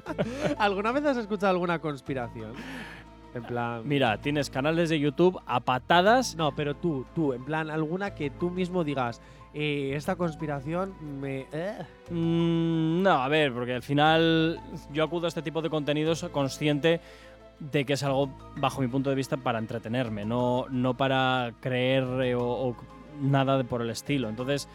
¿Alguna 0.58 0.91
vez 0.91 1.05
has 1.05 1.17
escuchado 1.17 1.51
alguna 1.51 1.79
conspiración? 1.79 2.53
En 3.34 3.43
plan. 3.43 3.81
Mira, 3.86 4.17
tienes 4.21 4.49
canales 4.49 4.89
de 4.89 4.99
YouTube 4.99 5.39
a 5.45 5.60
patadas. 5.60 6.36
No, 6.36 6.55
pero 6.55 6.75
tú, 6.75 7.05
tú, 7.13 7.34
en 7.34 7.43
plan, 7.43 7.69
alguna 7.69 8.15
que 8.15 8.29
tú 8.29 8.49
mismo 8.49 8.84
digas, 8.84 9.21
eh, 9.56 9.94
esta 9.96 10.15
conspiración 10.18 10.94
me. 11.21 11.48
eh". 11.52 11.77
Mm, 12.10 13.02
no, 13.02 13.12
a 13.12 13.27
ver, 13.29 13.54
porque 13.54 13.73
al 13.73 13.82
final 13.82 14.60
yo 14.92 15.04
acudo 15.04 15.25
a 15.25 15.29
este 15.29 15.42
tipo 15.42 15.62
de 15.62 15.69
contenidos 15.69 16.23
consciente 16.32 17.00
de 17.60 17.86
que 17.86 17.94
es 17.94 18.04
algo, 18.04 18.29
bajo 18.58 18.82
mi 18.82 18.90
punto 18.90 19.10
de 19.10 19.15
vista, 19.15 19.38
para 19.38 19.60
entretenerme, 19.60 20.25
no, 20.25 20.65
no 20.69 20.96
para 20.96 21.54
creer 21.62 22.04
eh, 22.21 22.36
o, 22.36 22.44
o 22.44 22.75
nada 23.21 23.58
de 23.58 23.63
por 23.63 23.82
el 23.82 23.90
estilo. 23.90 24.27
Entonces, 24.27 24.67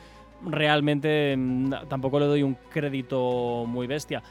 realmente 0.44 1.36
mm, 1.36 1.88
tampoco 1.88 2.18
le 2.18 2.26
doy 2.26 2.42
un 2.42 2.56
crédito 2.70 3.66
muy 3.66 3.86
bestia. 3.86 4.22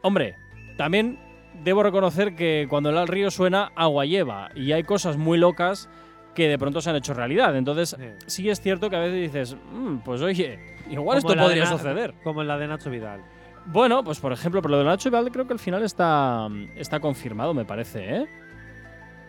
Hombre, 0.00 0.34
también 0.78 1.18
debo 1.62 1.82
reconocer 1.82 2.34
que 2.34 2.66
cuando 2.70 2.88
el 2.88 3.06
río 3.06 3.30
suena, 3.30 3.70
agua 3.76 4.06
lleva. 4.06 4.50
Y 4.54 4.72
hay 4.72 4.82
cosas 4.82 5.16
muy 5.18 5.36
locas 5.36 5.90
que 6.34 6.48
de 6.48 6.58
pronto 6.58 6.80
se 6.80 6.90
han 6.90 6.96
hecho 6.96 7.12
realidad. 7.14 7.56
Entonces, 7.56 7.96
Sí. 7.98 8.06
sí 8.26 8.50
es 8.50 8.60
cierto 8.60 8.88
que 8.90 8.96
a 8.96 9.00
veces 9.00 9.20
dices, 9.32 9.56
"Mm, 9.72 9.98
pues 9.98 10.20
oye, 10.22 10.58
igual 10.90 11.20
Como 11.20 11.32
esto 11.32 11.42
podría 11.44 11.66
suceder. 11.66 12.14
Como 12.22 12.42
la 12.44 12.56
de 12.58 12.68
Nacho 12.68 12.90
Vidal. 12.90 13.20
Bueno, 13.66 14.02
pues 14.04 14.20
por 14.20 14.32
ejemplo, 14.32 14.62
pero 14.62 14.72
lo 14.72 14.78
de 14.78 14.84
Nacho 14.84 15.10
Vidal 15.10 15.30
creo 15.30 15.46
que 15.46 15.52
al 15.52 15.58
final 15.58 15.82
está, 15.82 16.48
está 16.76 16.98
confirmado, 17.00 17.52
me 17.52 17.64
parece, 17.64 18.16
¿eh? 18.16 18.26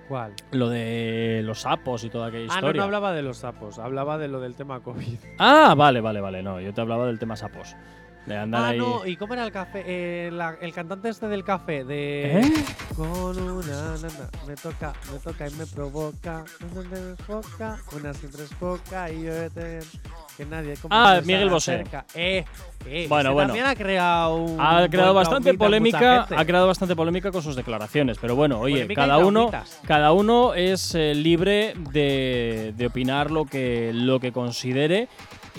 ¿Cuál? 0.08 0.34
Lo 0.52 0.68
de 0.70 1.42
los 1.44 1.62
sapos 1.62 2.04
y 2.04 2.10
toda 2.10 2.28
aquella 2.28 2.44
Ah, 2.46 2.48
no, 2.48 2.54
historia. 2.56 2.80
no 2.82 2.84
hablaba 2.86 3.14
de 3.14 3.22
los 3.22 3.38
sapos, 3.38 3.80
hablaba 3.80 4.18
de 4.18 4.28
lo 4.28 4.40
del 4.42 4.56
tema 4.56 4.82
COVID. 4.82 5.18
Ah, 5.40 5.74
vale, 5.78 6.02
vale, 6.02 6.20
vale. 6.22 6.44
No, 6.44 6.60
yo 6.60 6.74
te 6.74 6.82
hablaba 6.82 7.06
del 7.08 7.18
tema 7.20 7.36
sapos. 7.38 7.76
De 8.26 8.38
andar 8.38 8.64
Ah, 8.64 8.68
ahí. 8.70 8.78
no, 8.78 9.06
¿y 9.06 9.16
cómo 9.18 9.34
era 9.34 9.44
el 9.44 9.52
café? 9.52 9.84
Eh, 9.86 10.30
la- 10.32 10.56
el 10.62 10.72
cantante 10.74 11.10
este 11.10 11.28
del 11.28 11.44
café, 11.44 11.84
de... 11.84 12.40
¿Eh? 12.42 12.54
Con 12.96 13.10
una 13.42 13.96
nana, 13.96 14.30
me 14.48 14.54
toca, 14.56 14.94
me 15.12 15.18
toca 15.18 15.48
y 15.50 15.52
me 15.56 15.66
provoca, 15.66 16.44
no 16.76 16.84
me 16.84 16.98
enfoca, 17.10 17.80
una 17.96 18.14
siempre 18.14 18.44
es 18.44 18.54
poca 18.54 19.10
y 19.12 19.24
yo 19.24 19.50
te 19.50 19.80
que 20.38 20.46
nadie 20.46 20.76
como 20.76 20.94
Ah, 20.96 21.16
se 21.20 21.26
Miguel 21.26 21.50
Bosé. 21.50 21.74
acerca. 21.74 22.06
Eh, 22.14 22.46
eh, 22.86 23.06
Bueno, 23.10 23.30
ese 23.30 23.34
bueno. 23.34 23.48
También 23.50 23.66
ha 23.66 23.76
creado 23.76 24.36
un 24.36 24.62
Ha 24.62 24.88
creado 24.88 25.14
bastante 25.16 25.54
traumita 25.54 25.78
en 25.78 25.84
mucha 25.84 25.98
polémica, 26.00 26.26
gente. 26.28 26.42
ha 26.42 26.46
creado 26.46 26.68
bastante 26.68 26.96
polémica 26.96 27.32
con 27.32 27.42
sus 27.42 27.56
declaraciones, 27.56 28.18
pero 28.22 28.36
bueno, 28.36 28.60
oye, 28.60 28.76
Polémica 28.76 28.94
y 28.94 28.96
cada 29.08 29.18
uno, 29.18 29.48
traumitas. 29.50 29.80
cada 29.88 30.12
uno 30.12 30.54
es 30.54 30.94
eh, 30.94 31.16
libre 31.16 31.74
de, 31.92 32.74
de 32.78 32.86
opinar 32.86 33.32
lo 33.32 33.46
que, 33.46 33.92
lo 33.96 34.20
que 34.20 34.32
considere 34.32 35.08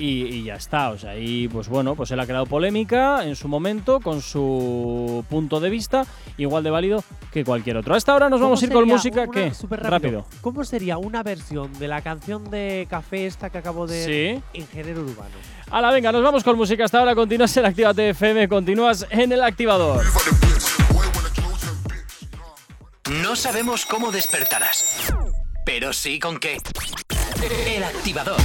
y, 0.02 0.26
y 0.26 0.42
ya 0.44 0.54
está. 0.54 0.90
O 0.90 0.98
sea, 0.98 1.16
y 1.16 1.48
pues 1.48 1.68
bueno, 1.68 1.94
pues 1.94 2.10
él 2.10 2.18
ha 2.20 2.26
creado 2.26 2.46
polémica 2.46 3.24
en 3.24 3.36
su 3.36 3.46
momento 3.48 4.00
con 4.00 4.20
su 4.20 5.24
punto 5.28 5.60
de 5.60 5.70
vista, 5.70 6.04
igual 6.38 6.64
de 6.64 6.70
válido 6.70 7.04
que 7.32 7.44
cualquier 7.44 7.76
otro. 7.76 7.94
A 7.94 7.98
esta 7.98 8.14
hora 8.14 8.28
nos 8.28 8.38
¿Cómo 8.38 8.48
vamos 8.50 8.62
a 8.62 8.66
ir 8.66 8.72
con 8.72 8.88
música 8.88 9.22
una- 9.22 9.30
que 9.32 9.54
súper 9.54 9.80
rápido. 9.82 10.26
¿Cómo 10.40 10.64
sería 10.64 10.98
una 10.98 11.22
versión 11.22 11.72
de 11.78 11.88
la 11.88 12.02
canción 12.02 12.50
de 12.50 12.86
café 12.90 13.26
esta 13.26 13.50
que 13.50 13.58
acabo 13.58 13.86
de 13.86 14.04
Sí. 14.04 14.42
en 14.60 14.66
género 14.68 15.02
urbano? 15.02 15.30
Hala, 15.70 15.90
venga, 15.90 16.10
nos 16.12 16.22
vamos 16.22 16.42
con 16.44 16.56
música. 16.56 16.84
Hasta 16.84 16.98
ahora 16.98 17.14
continúas 17.14 17.56
en 17.56 17.64
Actívate 17.66 18.10
FM, 18.10 18.48
continúas 18.48 19.06
en 19.10 19.32
el 19.32 19.42
activador. 19.42 20.04
No 23.22 23.36
sabemos 23.36 23.86
cómo 23.86 24.10
despertarás, 24.10 25.12
pero 25.64 25.92
sí 25.92 26.18
con 26.18 26.38
qué. 26.38 26.58
El 27.66 27.84
activador. 27.84 28.36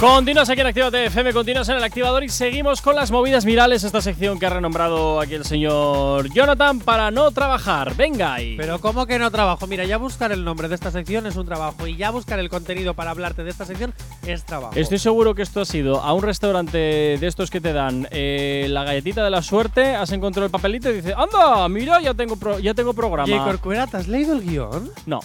Continúas 0.00 0.48
aquí 0.48 0.60
en 0.60 0.66
Actívate 0.68 1.06
FM, 1.06 1.32
continúas 1.32 1.68
en 1.70 1.76
el 1.76 1.82
activador 1.82 2.22
y 2.22 2.28
seguimos 2.28 2.80
con 2.80 2.94
las 2.94 3.10
movidas 3.10 3.44
virales, 3.44 3.82
esta 3.82 4.00
sección 4.00 4.38
que 4.38 4.46
ha 4.46 4.50
renombrado 4.50 5.20
aquí 5.20 5.34
el 5.34 5.44
señor 5.44 6.32
Jonathan 6.32 6.78
para 6.78 7.10
no 7.10 7.32
trabajar. 7.32 7.96
Venga 7.96 8.34
ahí. 8.34 8.54
Pero 8.56 8.80
¿cómo 8.80 9.06
que 9.06 9.18
no 9.18 9.28
trabajo? 9.32 9.66
Mira, 9.66 9.84
ya 9.86 9.96
buscar 9.96 10.30
el 10.30 10.44
nombre 10.44 10.68
de 10.68 10.76
esta 10.76 10.92
sección 10.92 11.26
es 11.26 11.34
un 11.34 11.46
trabajo 11.46 11.84
y 11.88 11.96
ya 11.96 12.10
buscar 12.12 12.38
el 12.38 12.48
contenido 12.48 12.94
para 12.94 13.10
hablarte 13.10 13.42
de 13.42 13.50
esta 13.50 13.64
sección 13.64 13.92
es 14.24 14.44
trabajo. 14.44 14.74
Estoy 14.76 15.00
seguro 15.00 15.34
que 15.34 15.42
esto 15.42 15.62
ha 15.62 15.64
sido 15.64 16.00
a 16.00 16.12
un 16.12 16.22
restaurante 16.22 16.78
de 16.78 17.26
estos 17.26 17.50
que 17.50 17.60
te 17.60 17.72
dan 17.72 18.06
eh, 18.12 18.68
la 18.70 18.84
galletita 18.84 19.24
de 19.24 19.30
la 19.30 19.42
suerte, 19.42 19.96
has 19.96 20.12
encontrado 20.12 20.44
el 20.46 20.52
papelito 20.52 20.90
y 20.90 20.94
dices, 20.94 21.14
anda, 21.16 21.68
mira, 21.68 22.00
ya 22.00 22.14
tengo, 22.14 22.36
pro- 22.36 22.60
ya 22.60 22.72
tengo 22.72 22.94
programa. 22.94 23.26
Jay 23.28 23.40
Corcuera, 23.44 23.88
¿te 23.88 23.96
has 23.96 24.06
leído 24.06 24.34
el 24.34 24.42
guion? 24.42 24.92
No. 25.06 25.18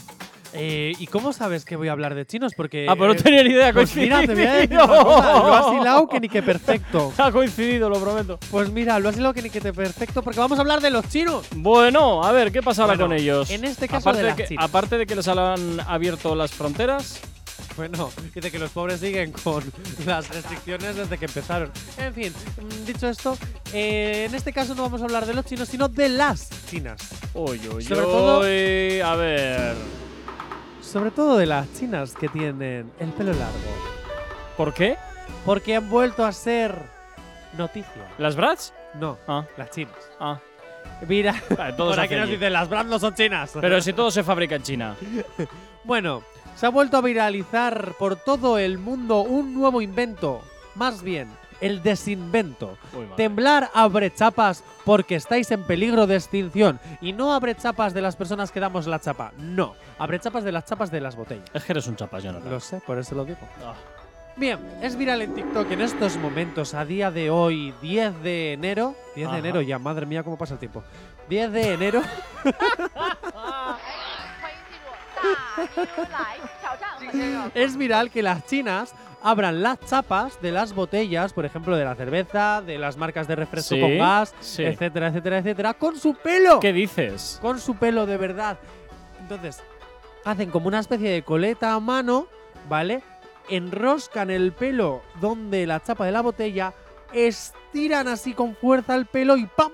Eh, 0.55 0.93
¿Y 0.99 1.07
cómo 1.07 1.33
sabes 1.33 1.65
que 1.65 1.75
voy 1.75 1.87
a 1.87 1.93
hablar 1.93 2.13
de 2.15 2.25
chinos? 2.25 2.53
Porque. 2.55 2.85
Ah, 2.89 2.93
pero 2.95 3.07
no 3.07 3.13
eh, 3.13 3.23
tenía 3.23 3.43
ni 3.43 3.49
idea, 3.49 3.73
Pues 3.73 3.95
mira, 3.95 4.21
te 4.21 4.33
voy 4.33 4.43
a 4.45 4.53
decir 4.53 4.73
una 4.77 4.87
cosa, 4.87 5.33
Lo 5.39 5.53
has 5.53 5.73
hilado 5.81 6.07
que 6.07 6.19
ni 6.19 6.29
que 6.29 6.43
perfecto. 6.43 7.11
Ha 7.17 7.31
coincidido, 7.31 7.89
lo 7.89 7.99
prometo. 7.99 8.37
Pues 8.51 8.69
mira, 8.71 8.99
lo 8.99 9.09
has 9.09 9.17
hilado 9.17 9.33
que 9.33 9.41
ni 9.41 9.49
que 9.49 9.61
te 9.61 9.73
perfecto 9.73 10.21
porque 10.21 10.39
vamos 10.39 10.57
a 10.59 10.61
hablar 10.61 10.79
de 10.81 10.89
los 10.91 11.07
chinos. 11.09 11.47
Bueno, 11.55 12.23
a 12.23 12.31
ver, 12.31 12.51
¿qué 12.51 12.61
pasa 12.61 12.83
ahora 12.83 12.93
Bueno, 12.95 13.07
con 13.09 13.17
ellos? 13.17 13.49
en 13.49 13.65
este 13.65 13.87
caso 13.87 14.09
aparte 14.09 14.21
de 14.21 14.27
las 14.29 14.37
que, 14.37 14.47
chinas. 14.47 14.65
aparte 14.65 14.97
de 14.97 15.05
que 15.07 15.15
les 15.15 15.27
han 15.27 15.79
abierto 15.81 16.35
las 16.35 16.51
fronteras, 16.51 17.19
Bueno, 17.75 18.11
dice 18.35 18.51
que 18.51 18.59
los 18.59 18.69
pobres 18.69 18.99
siguen 18.99 19.31
con 19.31 19.63
las 20.05 20.29
restricciones 20.29 20.95
desde 20.95 21.17
que 21.17 21.25
empezaron. 21.25 21.71
En 21.97 22.13
fin, 22.13 22.31
dicho 22.85 23.07
esto, 23.09 23.35
eh, 23.73 24.25
en 24.29 24.35
este 24.35 24.53
caso 24.53 24.75
no 24.75 24.83
vamos 24.83 25.01
a 25.01 25.05
hablar 25.05 25.25
de 25.25 25.33
los 25.33 25.45
chinos, 25.45 25.69
sino 25.69 25.87
de 25.87 26.09
las 26.09 26.49
chinas. 26.69 27.01
Uy, 27.33 27.59
Sobre 27.59 28.01
todo- 28.01 28.37
a 28.43 29.15
ver. 29.15 29.75
Sobre 30.93 31.09
todo 31.11 31.37
de 31.37 31.47
las 31.47 31.73
chinas 31.73 32.13
que 32.13 32.29
tienen 32.29 32.91
el 32.99 33.09
pelo 33.13 33.31
largo. 33.33 33.57
¿Por 34.55 34.73
qué? 34.75 34.95
Porque 35.43 35.75
han 35.75 35.89
vuelto 35.89 36.23
a 36.23 36.31
ser 36.31 36.75
noticia. 37.57 38.07
¿Las 38.19 38.35
Brats? 38.35 38.73
No, 38.99 39.17
Ah, 39.27 39.43
las 39.57 39.71
chinas. 39.71 39.95
ah. 40.19 40.37
Mira, 41.07 41.33
Vale, 41.57 41.73
por 41.73 41.93
aquí 41.99 42.13
hace 42.13 42.15
nos 42.17 42.23
allí. 42.25 42.33
dicen 42.35 42.53
las 42.53 42.69
brands 42.69 42.89
no 42.91 42.99
son 42.99 43.15
chinas. 43.15 43.51
Pero 43.59 43.81
si 43.81 43.91
todo 43.93 44.11
se 44.11 44.23
fabrica 44.23 44.55
en 44.55 44.63
China. 44.63 44.95
Bueno, 45.85 46.23
se 46.55 46.65
ha 46.65 46.69
vuelto 46.69 46.95
a 46.95 47.01
viralizar 47.01 47.93
por 47.99 48.15
todo 48.15 48.57
el 48.57 48.77
mundo 48.77 49.19
un 49.19 49.53
nuevo 49.53 49.81
invento. 49.81 50.41
Más 50.75 51.01
bien, 51.03 51.27
el 51.63 51.81
desinvento. 51.81 52.77
Temblar 53.15 53.71
abre 53.73 54.13
chapas 54.13 54.63
porque 54.83 55.15
estáis 55.15 55.49
en 55.51 55.63
peligro 55.63 56.05
de 56.07 56.15
extinción. 56.15 56.81
Y 56.99 57.13
no 57.13 57.33
abre 57.33 57.55
chapas 57.55 57.93
de 57.93 58.01
las 58.01 58.17
personas 58.17 58.51
que 58.51 58.59
damos 58.59 58.85
la 58.85 58.99
chapa. 58.99 59.31
No. 59.37 59.75
Abre 59.97 60.19
chapas 60.19 60.43
de 60.43 60.51
las 60.51 60.65
chapas 60.65 60.91
de 60.91 60.99
las 60.99 61.15
botellas. 61.15 61.45
Es 61.53 61.63
que 61.63 61.71
eres 61.71 61.87
un 61.87 61.95
chapas, 61.95 62.21
Jonathan. 62.21 62.51
Lo 62.51 62.59
sé, 62.59 62.81
por 62.85 62.99
eso 62.99 63.15
lo 63.15 63.23
digo. 63.23 63.39
Ah. 63.63 63.75
Bien, 64.35 64.59
es 64.81 64.97
viral 64.97 65.21
en 65.21 65.35
TikTok 65.35 65.71
en 65.71 65.81
estos 65.81 66.17
momentos, 66.17 66.73
a 66.73 66.85
día 66.85 67.11
de 67.11 67.29
hoy, 67.29 67.71
10 67.81 68.23
de 68.23 68.53
enero. 68.53 68.95
10 69.15 69.31
de 69.31 69.37
enero 69.37 69.61
ya, 69.61 69.77
madre 69.77 70.07
mía, 70.07 70.23
cómo 70.23 70.37
pasa 70.37 70.55
el 70.55 70.59
tiempo. 70.59 70.83
10 71.29 71.51
de 71.51 71.73
enero. 71.73 72.01
es 77.53 77.77
viral 77.77 78.09
que 78.09 78.23
las 78.23 78.43
chinas 78.47 78.95
abran 79.23 79.63
las 79.63 79.79
chapas 79.79 80.39
de 80.41 80.51
las 80.51 80.75
botellas, 80.75 81.33
por 81.33 81.45
ejemplo, 81.45 81.75
de 81.77 81.85
la 81.85 81.95
cerveza, 81.95 82.61
de 82.61 82.77
las 82.77 82.97
marcas 82.97 83.27
de 83.27 83.35
refresco 83.37 83.75
Sí, 83.75 83.81
con 83.81 83.97
gas, 83.97 84.35
sí. 84.41 84.63
etcétera, 84.63 85.07
etcétera, 85.07 85.37
etcétera, 85.39 85.73
con 85.73 85.97
su 85.97 86.13
pelo. 86.13 86.59
¿Qué 86.59 86.73
dices? 86.73 87.39
Con 87.41 87.59
su 87.59 87.75
pelo 87.75 88.05
de 88.05 88.17
verdad. 88.17 88.59
Entonces, 89.21 89.63
hacen 90.25 90.51
como 90.51 90.67
una 90.67 90.79
especie 90.79 91.09
de 91.09 91.21
coleta 91.23 91.73
a 91.73 91.79
mano, 91.79 92.27
¿vale? 92.69 93.01
Enroscan 93.49 94.29
el 94.29 94.51
pelo 94.51 95.01
donde 95.21 95.65
la 95.65 95.81
chapa 95.81 96.05
de 96.05 96.11
la 96.11 96.21
botella, 96.21 96.73
estiran 97.13 98.07
así 98.07 98.33
con 98.33 98.55
fuerza 98.55 98.95
el 98.95 99.05
pelo 99.05 99.37
y 99.37 99.45
¡pam! 99.45 99.71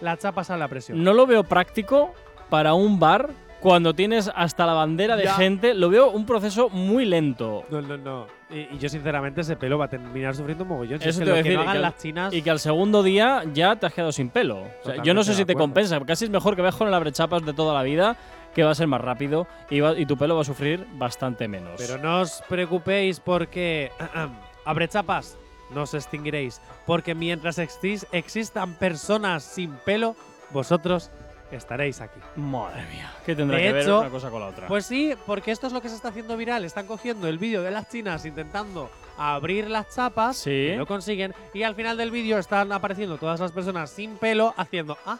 La 0.00 0.16
chapa 0.18 0.44
sale 0.44 0.64
a 0.64 0.68
presión. 0.68 1.02
No 1.02 1.12
lo 1.14 1.26
veo 1.26 1.44
práctico 1.44 2.14
para 2.48 2.74
un 2.74 2.98
bar 2.98 3.30
cuando 3.60 3.94
tienes 3.94 4.30
hasta 4.34 4.66
la 4.66 4.72
bandera 4.72 5.16
de 5.16 5.24
Ya. 5.24 5.34
gente. 5.34 5.74
Lo 5.74 5.88
veo 5.90 6.10
un 6.10 6.24
proceso 6.26 6.68
muy 6.70 7.04
lento. 7.04 7.64
No, 7.70 7.80
no, 7.82 7.96
no. 7.96 8.26
Y, 8.50 8.74
y 8.74 8.78
yo, 8.78 8.88
sinceramente, 8.88 9.42
ese 9.42 9.54
pelo 9.56 9.78
va 9.78 9.84
a 9.84 9.88
terminar 9.88 10.34
sufriendo 10.34 10.64
un 10.64 10.70
mogollón. 10.70 11.00
Si 11.00 11.08
Eso 11.08 11.10
es 11.10 11.18
que 11.20 11.24
te 11.24 11.30
lo 11.30 11.36
que 11.36 11.42
decir, 11.42 11.54
no 11.56 11.60
y 11.60 11.62
hagan 11.64 11.72
que 11.72 11.76
al- 11.78 11.82
las 11.82 11.96
chinas. 11.98 12.32
Y 12.34 12.42
que 12.42 12.50
al 12.50 12.58
segundo 12.58 13.02
día 13.02 13.44
ya 13.52 13.76
te 13.76 13.86
has 13.86 13.94
quedado 13.94 14.12
sin 14.12 14.30
pelo. 14.30 14.62
O 14.82 14.86
sea, 14.86 15.02
yo 15.02 15.14
no 15.14 15.22
sé 15.22 15.34
si 15.34 15.44
te 15.44 15.54
compensa. 15.54 16.00
Casi 16.00 16.24
es 16.24 16.30
mejor 16.30 16.56
que 16.56 16.62
veas 16.62 16.74
con 16.74 16.88
el 16.88 16.94
abrechapas 16.94 17.44
de 17.44 17.52
toda 17.52 17.74
la 17.74 17.82
vida, 17.82 18.16
que 18.54 18.64
va 18.64 18.70
a 18.72 18.74
ser 18.74 18.88
más 18.88 19.00
rápido 19.00 19.46
y, 19.70 19.78
va- 19.80 19.96
y 19.96 20.06
tu 20.06 20.16
pelo 20.16 20.34
va 20.34 20.40
a 20.42 20.44
sufrir 20.44 20.84
bastante 20.94 21.46
menos. 21.46 21.74
Pero 21.78 21.98
no 21.98 22.20
os 22.22 22.42
preocupéis 22.48 23.20
porque. 23.20 23.92
abre 24.64 24.88
chapas, 24.88 25.36
no 25.72 25.82
os 25.82 25.94
extinguiréis. 25.94 26.60
Porque 26.86 27.14
mientras 27.14 27.58
exis- 27.58 28.06
existan 28.10 28.74
personas 28.74 29.44
sin 29.44 29.72
pelo, 29.84 30.16
vosotros 30.50 31.10
estaréis 31.56 32.00
aquí. 32.00 32.20
Madre 32.36 32.84
mía, 32.92 33.12
¿qué 33.24 33.34
tendrá 33.34 33.56
De 33.58 33.64
que 33.64 33.72
ver 33.72 33.82
hecho, 33.82 34.00
una 34.00 34.10
cosa 34.10 34.30
con 34.30 34.40
la 34.40 34.48
otra? 34.48 34.66
Pues 34.68 34.86
sí, 34.86 35.14
porque 35.26 35.50
esto 35.50 35.66
es 35.66 35.72
lo 35.72 35.80
que 35.80 35.88
se 35.88 35.96
está 35.96 36.08
haciendo 36.08 36.36
viral. 36.36 36.64
Están 36.64 36.86
cogiendo 36.86 37.28
el 37.28 37.38
vídeo 37.38 37.62
de 37.62 37.70
las 37.70 37.88
chinas 37.88 38.24
intentando 38.24 38.90
abrir 39.18 39.68
las 39.68 39.94
chapas. 39.94 40.36
Sí. 40.38 40.50
y 40.50 40.76
lo 40.76 40.86
consiguen. 40.86 41.34
Y 41.54 41.62
al 41.62 41.74
final 41.74 41.96
del 41.96 42.10
vídeo 42.10 42.38
están 42.38 42.72
apareciendo 42.72 43.18
todas 43.18 43.40
las 43.40 43.52
personas 43.52 43.90
sin 43.90 44.16
pelo 44.16 44.54
haciendo. 44.56 44.96
Ah, 45.06 45.18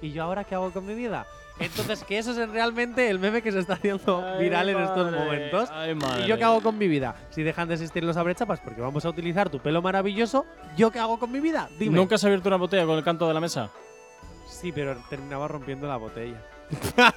¿y 0.00 0.12
yo 0.12 0.22
ahora 0.24 0.44
qué 0.44 0.54
hago 0.54 0.70
con 0.70 0.86
mi 0.86 0.94
vida? 0.94 1.26
Entonces, 1.58 2.02
que 2.02 2.18
eso 2.18 2.30
es 2.32 2.48
realmente 2.48 3.08
el 3.08 3.18
meme 3.18 3.42
que 3.42 3.52
se 3.52 3.60
está 3.60 3.74
haciendo 3.74 4.24
Ay, 4.26 4.42
viral 4.44 4.68
en 4.70 4.80
estos 4.80 5.12
momentos. 5.12 5.68
ay, 5.70 5.96
¿Y 6.24 6.26
yo 6.26 6.36
qué 6.38 6.44
hago 6.44 6.60
con 6.62 6.78
mi 6.78 6.88
vida? 6.88 7.14
Si 7.30 7.42
dejan 7.42 7.68
de 7.68 7.74
existir 7.74 8.02
los 8.02 8.16
abrechapas 8.16 8.58
porque 8.60 8.80
vamos 8.80 9.04
a 9.04 9.10
utilizar 9.10 9.50
tu 9.50 9.58
pelo 9.60 9.82
maravilloso, 9.82 10.46
¿yo 10.76 10.90
qué 10.90 10.98
hago 10.98 11.18
con 11.18 11.30
mi 11.30 11.40
vida? 11.40 11.68
Dime. 11.78 11.94
¿Nunca 11.94 12.14
has 12.16 12.24
abierto 12.24 12.48
una 12.48 12.56
botella 12.56 12.86
con 12.86 12.96
el 12.96 13.04
canto 13.04 13.28
de 13.28 13.34
la 13.34 13.40
mesa? 13.40 13.70
Sí, 14.62 14.72
pero 14.72 14.96
terminaba 15.10 15.48
rompiendo 15.48 15.86
la 15.88 15.96
botella. 15.96 16.40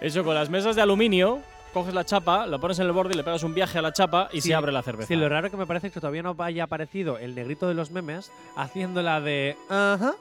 Eso, 0.00 0.24
con 0.24 0.34
las 0.34 0.48
mesas 0.48 0.76
de 0.76 0.82
aluminio, 0.82 1.40
coges 1.74 1.92
la 1.92 2.04
chapa, 2.04 2.46
la 2.46 2.58
pones 2.58 2.78
en 2.78 2.86
el 2.86 2.92
borde 2.92 3.14
y 3.14 3.16
le 3.16 3.24
pegas 3.24 3.42
un 3.42 3.52
viaje 3.52 3.78
a 3.78 3.82
la 3.82 3.92
chapa 3.92 4.28
y 4.32 4.40
Sí, 4.40 4.48
se 4.48 4.54
abre 4.54 4.70
la 4.72 4.82
cerveza. 4.82 5.08
Sí, 5.08 5.16
lo 5.16 5.28
raro 5.28 5.50
que 5.50 5.56
me 5.56 5.66
parece 5.66 5.88
es 5.88 5.92
que 5.92 6.00
todavía 6.00 6.22
no 6.22 6.36
haya 6.38 6.64
aparecido 6.64 7.18
el 7.18 7.34
negrito 7.34 7.66
de 7.66 7.74
los 7.74 7.90
memes 7.90 8.30
haciendo 8.54 9.02
la 9.02 9.20
de. 9.20 9.56
Ajá. 9.68 10.14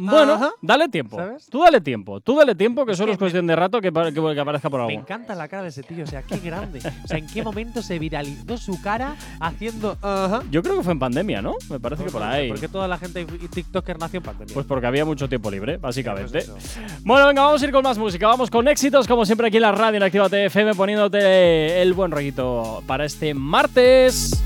Bueno, 0.00 0.34
Ajá. 0.34 0.50
dale 0.62 0.88
tiempo. 0.88 1.16
¿Sabes? 1.16 1.46
Tú 1.50 1.62
dale 1.62 1.80
tiempo. 1.80 2.20
Tú 2.20 2.36
dale 2.36 2.54
tiempo, 2.54 2.86
que 2.86 2.94
solo 2.94 3.12
es 3.12 3.18
cuestión 3.18 3.46
de 3.46 3.56
rato 3.56 3.80
que, 3.80 3.92
que- 3.92 4.12
que 4.34 4.40
aparezca 4.40 4.70
por 4.70 4.80
Me 4.80 4.86
algo. 4.94 5.00
encanta 5.00 5.34
la 5.34 5.48
cara 5.48 5.62
de 5.64 5.68
ese 5.70 5.82
tío, 5.82 6.04
o 6.04 6.06
sea, 6.06 6.22
qué 6.22 6.38
grande. 6.38 6.80
O 7.04 7.06
sea, 7.08 7.18
¿en 7.18 7.26
qué 7.26 7.42
momento 7.42 7.82
se 7.82 7.98
viralizó 7.98 8.56
su 8.56 8.80
cara 8.80 9.16
haciendo 9.40 9.96
ajá? 10.02 10.42
Yo 10.50 10.62
creo 10.62 10.76
que 10.78 10.82
fue 10.84 10.92
en 10.92 10.98
pandemia, 10.98 11.42
¿no? 11.42 11.54
Me 11.68 11.78
parece 11.80 12.04
que 12.04 12.10
por 12.10 12.22
ahí. 12.22 12.48
Porque 12.48 12.68
toda 12.68 12.88
la 12.88 12.98
gente 12.98 13.24
TikToker 13.24 13.98
nació 13.98 14.18
en 14.18 14.24
pandemia. 14.24 14.54
Pues 14.54 14.66
porque 14.66 14.86
había 14.86 15.04
mucho 15.04 15.28
tiempo 15.28 15.50
libre, 15.50 15.76
básicamente. 15.76 16.42
Pues. 16.42 16.78
Bueno, 17.04 17.26
venga, 17.26 17.42
vamos 17.42 17.62
a 17.62 17.64
ir 17.66 17.72
con 17.72 17.82
más 17.82 17.98
música. 17.98 18.26
Vamos 18.26 18.50
con 18.50 18.66
éxitos, 18.68 19.06
como 19.06 19.24
siempre 19.24 19.48
aquí 19.48 19.56
en 19.56 19.62
la 19.62 19.72
radio 19.72 19.96
en 19.98 20.02
Actívate 20.02 20.46
FM, 20.46 20.74
poniéndote 20.74 21.82
el 21.82 21.92
buen 21.92 22.10
rollito 22.10 22.82
para 22.86 23.04
este 23.04 23.34
martes. 23.34 24.42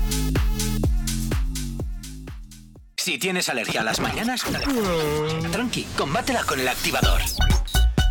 Si 3.05 3.19
tienes 3.19 3.49
alergia 3.49 3.81
a 3.81 3.83
las 3.83 3.99
mañanas, 3.99 4.43
tranqui, 5.51 5.83
combátela 5.95 6.43
con 6.43 6.59
el 6.59 6.67
activador. 6.67 7.21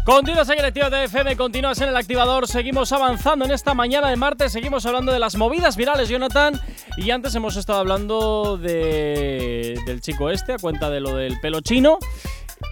Continúas 0.05 0.49
en 0.51 0.65
Actívate 0.65 1.03
FM, 1.03 1.37
continúas 1.37 1.81
en 1.81 1.89
el 1.89 1.97
activador. 1.97 2.47
Seguimos 2.47 2.93
avanzando 2.93 3.45
en 3.45 3.51
esta 3.51 3.75
mañana 3.75 4.09
de 4.09 4.15
martes. 4.15 4.53
Seguimos 4.53 4.87
hablando 4.87 5.11
de 5.11 5.19
las 5.19 5.35
movidas 5.35 5.77
virales, 5.77 6.09
Jonathan. 6.09 6.61
Y 6.97 7.11
antes 7.11 7.35
hemos 7.35 7.57
estado 7.57 7.81
hablando 7.81 8.57
de, 8.57 9.81
del 9.85 10.01
chico 10.01 10.31
este, 10.31 10.53
a 10.53 10.59
cuenta 10.59 10.89
de 10.91 11.01
lo 11.01 11.17
del 11.17 11.41
pelo 11.41 11.61
chino. 11.61 11.99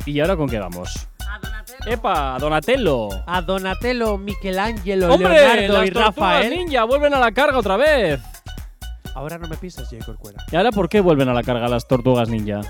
¿Y 0.06 0.20
ahora 0.20 0.36
con 0.36 0.48
qué 0.48 0.60
vamos? 0.60 1.08
¡Epa! 1.86 2.36
¡Donatello! 2.38 3.08
A 3.26 3.42
Donatello, 3.42 4.16
Michelangelo, 4.16 5.12
¡Hombre! 5.12 5.34
Leonardo 5.34 5.72
las 5.72 5.86
y 5.88 5.90
Rafael. 5.90 6.50
ninja 6.50 6.84
vuelven 6.84 7.14
a 7.14 7.18
la 7.18 7.32
carga 7.32 7.58
otra 7.58 7.76
vez. 7.76 8.20
Ahora 9.14 9.38
no 9.38 9.48
me 9.48 9.56
pises, 9.56 9.88
Jacob 9.90 10.16
Cuera. 10.18 10.44
¿Y 10.50 10.56
ahora 10.56 10.70
por 10.70 10.88
qué 10.88 11.00
vuelven 11.00 11.28
a 11.28 11.34
la 11.34 11.42
carga 11.42 11.68
las 11.68 11.86
tortugas 11.86 12.28
ninja? 12.28 12.60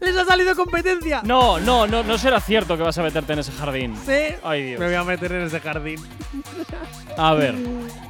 ¡Les 0.00 0.16
ha 0.16 0.24
salido 0.24 0.56
competencia! 0.56 1.20
No, 1.24 1.60
no, 1.60 1.86
no, 1.86 2.02
no 2.02 2.18
será 2.18 2.40
cierto 2.40 2.76
que 2.76 2.82
vas 2.82 2.96
a 2.96 3.02
meterte 3.02 3.34
en 3.34 3.40
ese 3.40 3.52
jardín. 3.52 3.94
Sí. 4.06 4.34
Ay, 4.42 4.64
Dios. 4.64 4.80
Me 4.80 4.86
voy 4.86 4.94
a 4.94 5.04
meter 5.04 5.32
en 5.32 5.42
ese 5.42 5.60
jardín. 5.60 6.00
A 7.16 7.34
ver. 7.34 7.54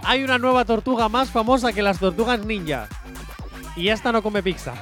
Hay 0.04 0.22
una 0.22 0.38
nueva 0.38 0.64
tortuga 0.64 1.08
más 1.08 1.30
famosa 1.30 1.72
que 1.72 1.82
las 1.82 1.98
tortugas 1.98 2.44
ninja. 2.44 2.86
Y 3.76 3.88
esta 3.88 4.12
no 4.12 4.22
come 4.22 4.42
pizza. 4.42 4.74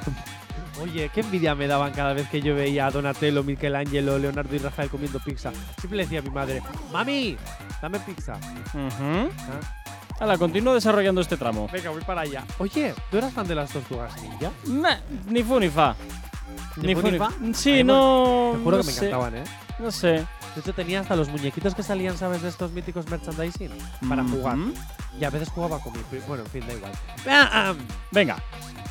Oye, 0.81 1.09
qué 1.13 1.21
envidia 1.21 1.55
me 1.55 1.67
daban 1.67 1.91
cada 1.91 2.13
vez 2.13 2.29
que 2.29 2.41
yo 2.41 2.55
veía 2.55 2.85
a 2.85 2.91
Donatello, 2.91 3.43
Michelangelo, 3.43 4.17
Leonardo 4.17 4.55
y 4.55 4.59
Rafael 4.59 4.89
comiendo 4.89 5.19
pizza. 5.19 5.51
Siempre 5.77 5.97
le 5.97 6.03
decía 6.03 6.19
a 6.19 6.21
mi 6.21 6.29
madre, 6.29 6.61
mami, 6.91 7.35
dame 7.81 7.99
pizza. 7.99 8.39
Ah, 8.73 9.27
Hala, 10.19 10.37
continúo 10.37 10.73
desarrollando 10.73 11.21
este 11.21 11.37
tramo. 11.37 11.69
venga, 11.71 11.89
voy 11.91 12.01
para 12.01 12.21
allá. 12.21 12.43
Oye, 12.57 12.93
¿tú 13.09 13.17
eras 13.17 13.33
fan 13.33 13.47
de 13.47 13.55
las 13.55 13.71
tortugas 13.71 14.13
ninja? 14.21 14.51
Ni 15.27 15.43
fu 15.43 15.59
ni 15.59 15.69
fa. 15.69 15.95
¿Ni 16.75 16.93
fu 16.95 17.09
ni 17.09 17.17
fa? 17.17 17.29
Sí, 17.53 17.83
no. 17.83 18.51
Te 18.55 18.63
juro 18.63 18.77
no 18.77 18.83
que 18.83 18.87
me 18.87 18.93
encantaban, 18.97 19.35
¿eh? 19.37 19.43
No 19.79 19.91
sé. 19.91 20.25
De 20.55 20.61
hecho, 20.61 20.73
tenía 20.73 20.99
hasta 20.99 21.15
los 21.15 21.29
muñequitos 21.29 21.73
que 21.75 21.83
salían, 21.83 22.17
¿sabes? 22.17 22.41
De 22.41 22.49
estos 22.49 22.71
míticos 22.71 23.07
merchandising 23.09 23.71
para 24.09 24.23
jugar. 24.23 24.57
Y 25.19 25.23
a 25.23 25.29
veces 25.29 25.49
jugaba 25.49 25.79
con 25.79 25.93
mi 25.93 25.99
Bueno, 26.27 26.43
en 26.43 26.49
fin, 26.49 26.63
da 26.67 26.73
igual. 26.73 26.91
Ah, 27.27 27.73
Venga. 28.11 28.37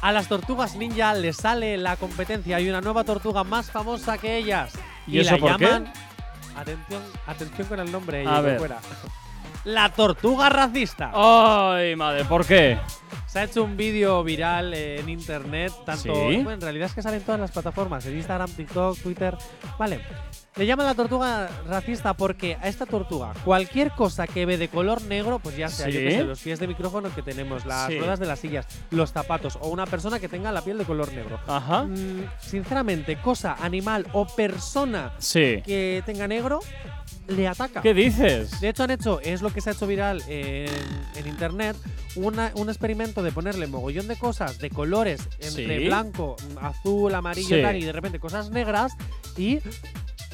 A 0.00 0.12
las 0.12 0.28
tortugas 0.28 0.76
ninja 0.76 1.12
les 1.14 1.36
sale 1.36 1.76
la 1.76 1.96
competencia. 1.96 2.56
Hay 2.56 2.68
una 2.68 2.80
nueva 2.80 3.04
tortuga 3.04 3.42
más 3.44 3.70
famosa 3.70 4.16
que 4.16 4.36
ellas. 4.36 4.72
¿Y 5.06 5.18
eso 5.18 5.32
la 5.32 5.38
por 5.38 5.56
qué? 5.56 5.64
llaman. 5.64 5.92
Atención, 6.56 7.02
atención 7.26 7.68
con 7.68 7.80
el 7.80 7.90
nombre. 7.92 8.26
A 8.26 8.40
ver. 8.40 8.58
Fuera. 8.58 8.78
La 9.64 9.90
tortuga 9.90 10.48
racista. 10.48 11.10
Ay, 11.14 11.96
madre, 11.96 12.24
¿por 12.24 12.46
qué? 12.46 12.78
Se 13.26 13.40
ha 13.40 13.44
hecho 13.44 13.62
un 13.62 13.76
vídeo 13.76 14.24
viral 14.24 14.72
en 14.72 15.08
internet, 15.08 15.72
tanto 15.84 16.14
¿Sí? 16.14 16.36
bueno, 16.36 16.52
en 16.52 16.60
realidad 16.60 16.86
es 16.86 16.94
que 16.94 17.02
salen 17.02 17.22
todas 17.22 17.40
las 17.40 17.50
plataformas, 17.50 18.06
en 18.06 18.16
Instagram, 18.16 18.50
TikTok, 18.50 18.98
Twitter. 18.98 19.36
Vale. 19.78 20.00
Le 20.58 20.66
llaman 20.66 20.86
la 20.86 20.94
tortuga 20.94 21.48
racista 21.68 22.14
porque 22.14 22.56
a 22.60 22.66
esta 22.66 22.84
tortuga 22.84 23.32
cualquier 23.44 23.92
cosa 23.92 24.26
que 24.26 24.44
ve 24.44 24.58
de 24.58 24.66
color 24.68 25.00
negro, 25.02 25.38
pues 25.38 25.56
ya 25.56 25.68
sea 25.68 25.86
yo 25.88 26.00
que 26.00 26.10
¿Sí? 26.10 26.16
sé, 26.16 26.24
los 26.24 26.40
pies 26.40 26.58
de 26.58 26.66
micrófono 26.66 27.14
que 27.14 27.22
tenemos, 27.22 27.64
las 27.64 27.86
Sí. 27.86 27.96
ruedas 27.98 28.18
de 28.18 28.26
las 28.26 28.40
sillas, 28.40 28.66
los 28.90 29.12
zapatos 29.12 29.56
o 29.60 29.68
una 29.68 29.86
persona 29.86 30.18
que 30.18 30.28
tenga 30.28 30.50
la 30.50 30.62
piel 30.62 30.76
de 30.78 30.84
color 30.84 31.12
negro. 31.12 31.38
Ajá. 31.46 31.84
Mm, 31.84 32.24
sinceramente, 32.40 33.20
cosa, 33.20 33.54
animal 33.60 34.06
o 34.12 34.26
persona 34.26 35.12
Sí. 35.18 35.62
que 35.64 36.02
tenga 36.04 36.26
negro 36.26 36.58
le 37.28 37.46
ataca. 37.46 37.80
¿Qué 37.80 37.94
dices? 37.94 38.60
De 38.60 38.70
hecho, 38.70 38.82
han 38.82 38.90
hecho, 38.90 39.20
es 39.20 39.42
lo 39.42 39.50
que 39.52 39.60
se 39.60 39.70
ha 39.70 39.72
hecho 39.74 39.86
viral 39.86 40.22
en, 40.26 40.68
en 41.14 41.26
internet, 41.28 41.76
una- 42.16 42.50
un 42.56 42.68
experimento 42.68 43.22
de 43.22 43.30
ponerle 43.30 43.68
mogollón 43.68 44.08
de 44.08 44.16
cosas 44.16 44.58
de 44.58 44.70
colores 44.70 45.20
entre 45.40 45.78
Sí. 45.78 45.84
blanco, 45.86 46.34
mm, 46.54 46.64
azul, 46.64 47.14
amarillo 47.14 47.54
Sí. 47.56 47.62
tal, 47.62 47.76
y 47.76 47.84
de 47.84 47.92
repente 47.92 48.18
cosas 48.18 48.50
negras, 48.50 48.92
y 49.36 49.60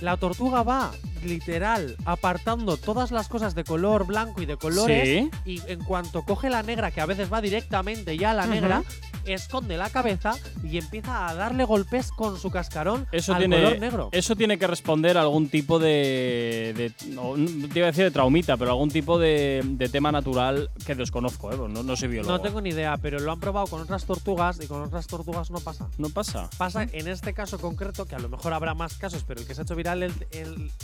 la 0.00 0.16
tortuga 0.16 0.62
va 0.62 0.90
literal 1.24 1.96
apartando 2.04 2.76
todas 2.76 3.10
las 3.10 3.28
cosas 3.28 3.54
de 3.54 3.64
color 3.64 4.06
blanco 4.06 4.42
y 4.42 4.46
de 4.46 4.56
colores, 4.56 5.04
Sí. 5.04 5.30
y 5.44 5.62
en 5.70 5.82
cuanto 5.82 6.22
coge 6.22 6.50
la 6.50 6.62
negra, 6.62 6.90
que 6.90 7.00
a 7.00 7.06
veces 7.06 7.32
va 7.32 7.40
directamente 7.40 8.16
ya 8.18 8.32
a 8.32 8.34
la 8.34 8.46
negra, 8.46 8.82
esconde 9.24 9.78
la 9.78 9.88
cabeza 9.88 10.34
y 10.62 10.76
empieza 10.76 11.26
a 11.28 11.34
darle 11.34 11.64
golpes 11.64 12.12
con 12.12 12.38
su 12.38 12.50
cascarón 12.50 13.06
Eso 13.10 13.32
al 13.32 13.38
tiene, 13.38 13.56
color 13.56 13.78
negro. 13.78 14.08
eso 14.12 14.36
tiene 14.36 14.58
que 14.58 14.66
responder 14.66 15.16
a 15.16 15.22
algún 15.22 15.48
tipo 15.48 15.78
de. 15.78 16.74
de 16.76 16.92
no, 17.14 17.36
no 17.38 17.68
te 17.68 17.78
iba 17.78 17.88
a 17.88 17.90
decir 17.90 18.04
de 18.04 18.10
traumita, 18.10 18.56
pero 18.58 18.72
algún 18.72 18.90
tipo 18.90 19.18
de, 19.18 19.62
de 19.64 19.88
tema 19.88 20.12
natural 20.12 20.68
que 20.84 20.94
desconozco, 20.94 21.52
¿eh? 21.52 21.56
No, 21.56 21.82
no 21.82 21.96
soy 21.96 22.08
biólogo. 22.08 22.30
No 22.32 22.40
tengo 22.42 22.60
ni 22.60 22.68
idea, 22.70 22.98
pero 22.98 23.18
lo 23.18 23.32
han 23.32 23.40
probado 23.40 23.66
con 23.68 23.80
otras 23.80 24.04
tortugas 24.04 24.60
y 24.62 24.66
con 24.66 24.82
otras 24.82 25.06
tortugas 25.06 25.50
no 25.50 25.60
pasa. 25.60 25.88
No 25.96 26.10
pasa. 26.10 26.50
Pasa 26.58 26.82
en 26.92 27.08
este 27.08 27.32
caso 27.32 27.58
concreto, 27.58 28.04
que 28.04 28.14
a 28.14 28.18
lo 28.18 28.28
mejor 28.28 28.52
habrá 28.52 28.74
más 28.74 28.98
casos, 28.98 29.24
pero 29.26 29.40
el 29.40 29.46
que 29.46 29.54
se 29.54 29.62
ha 29.62 29.64
hecho 29.64 29.74
viral 29.84 30.12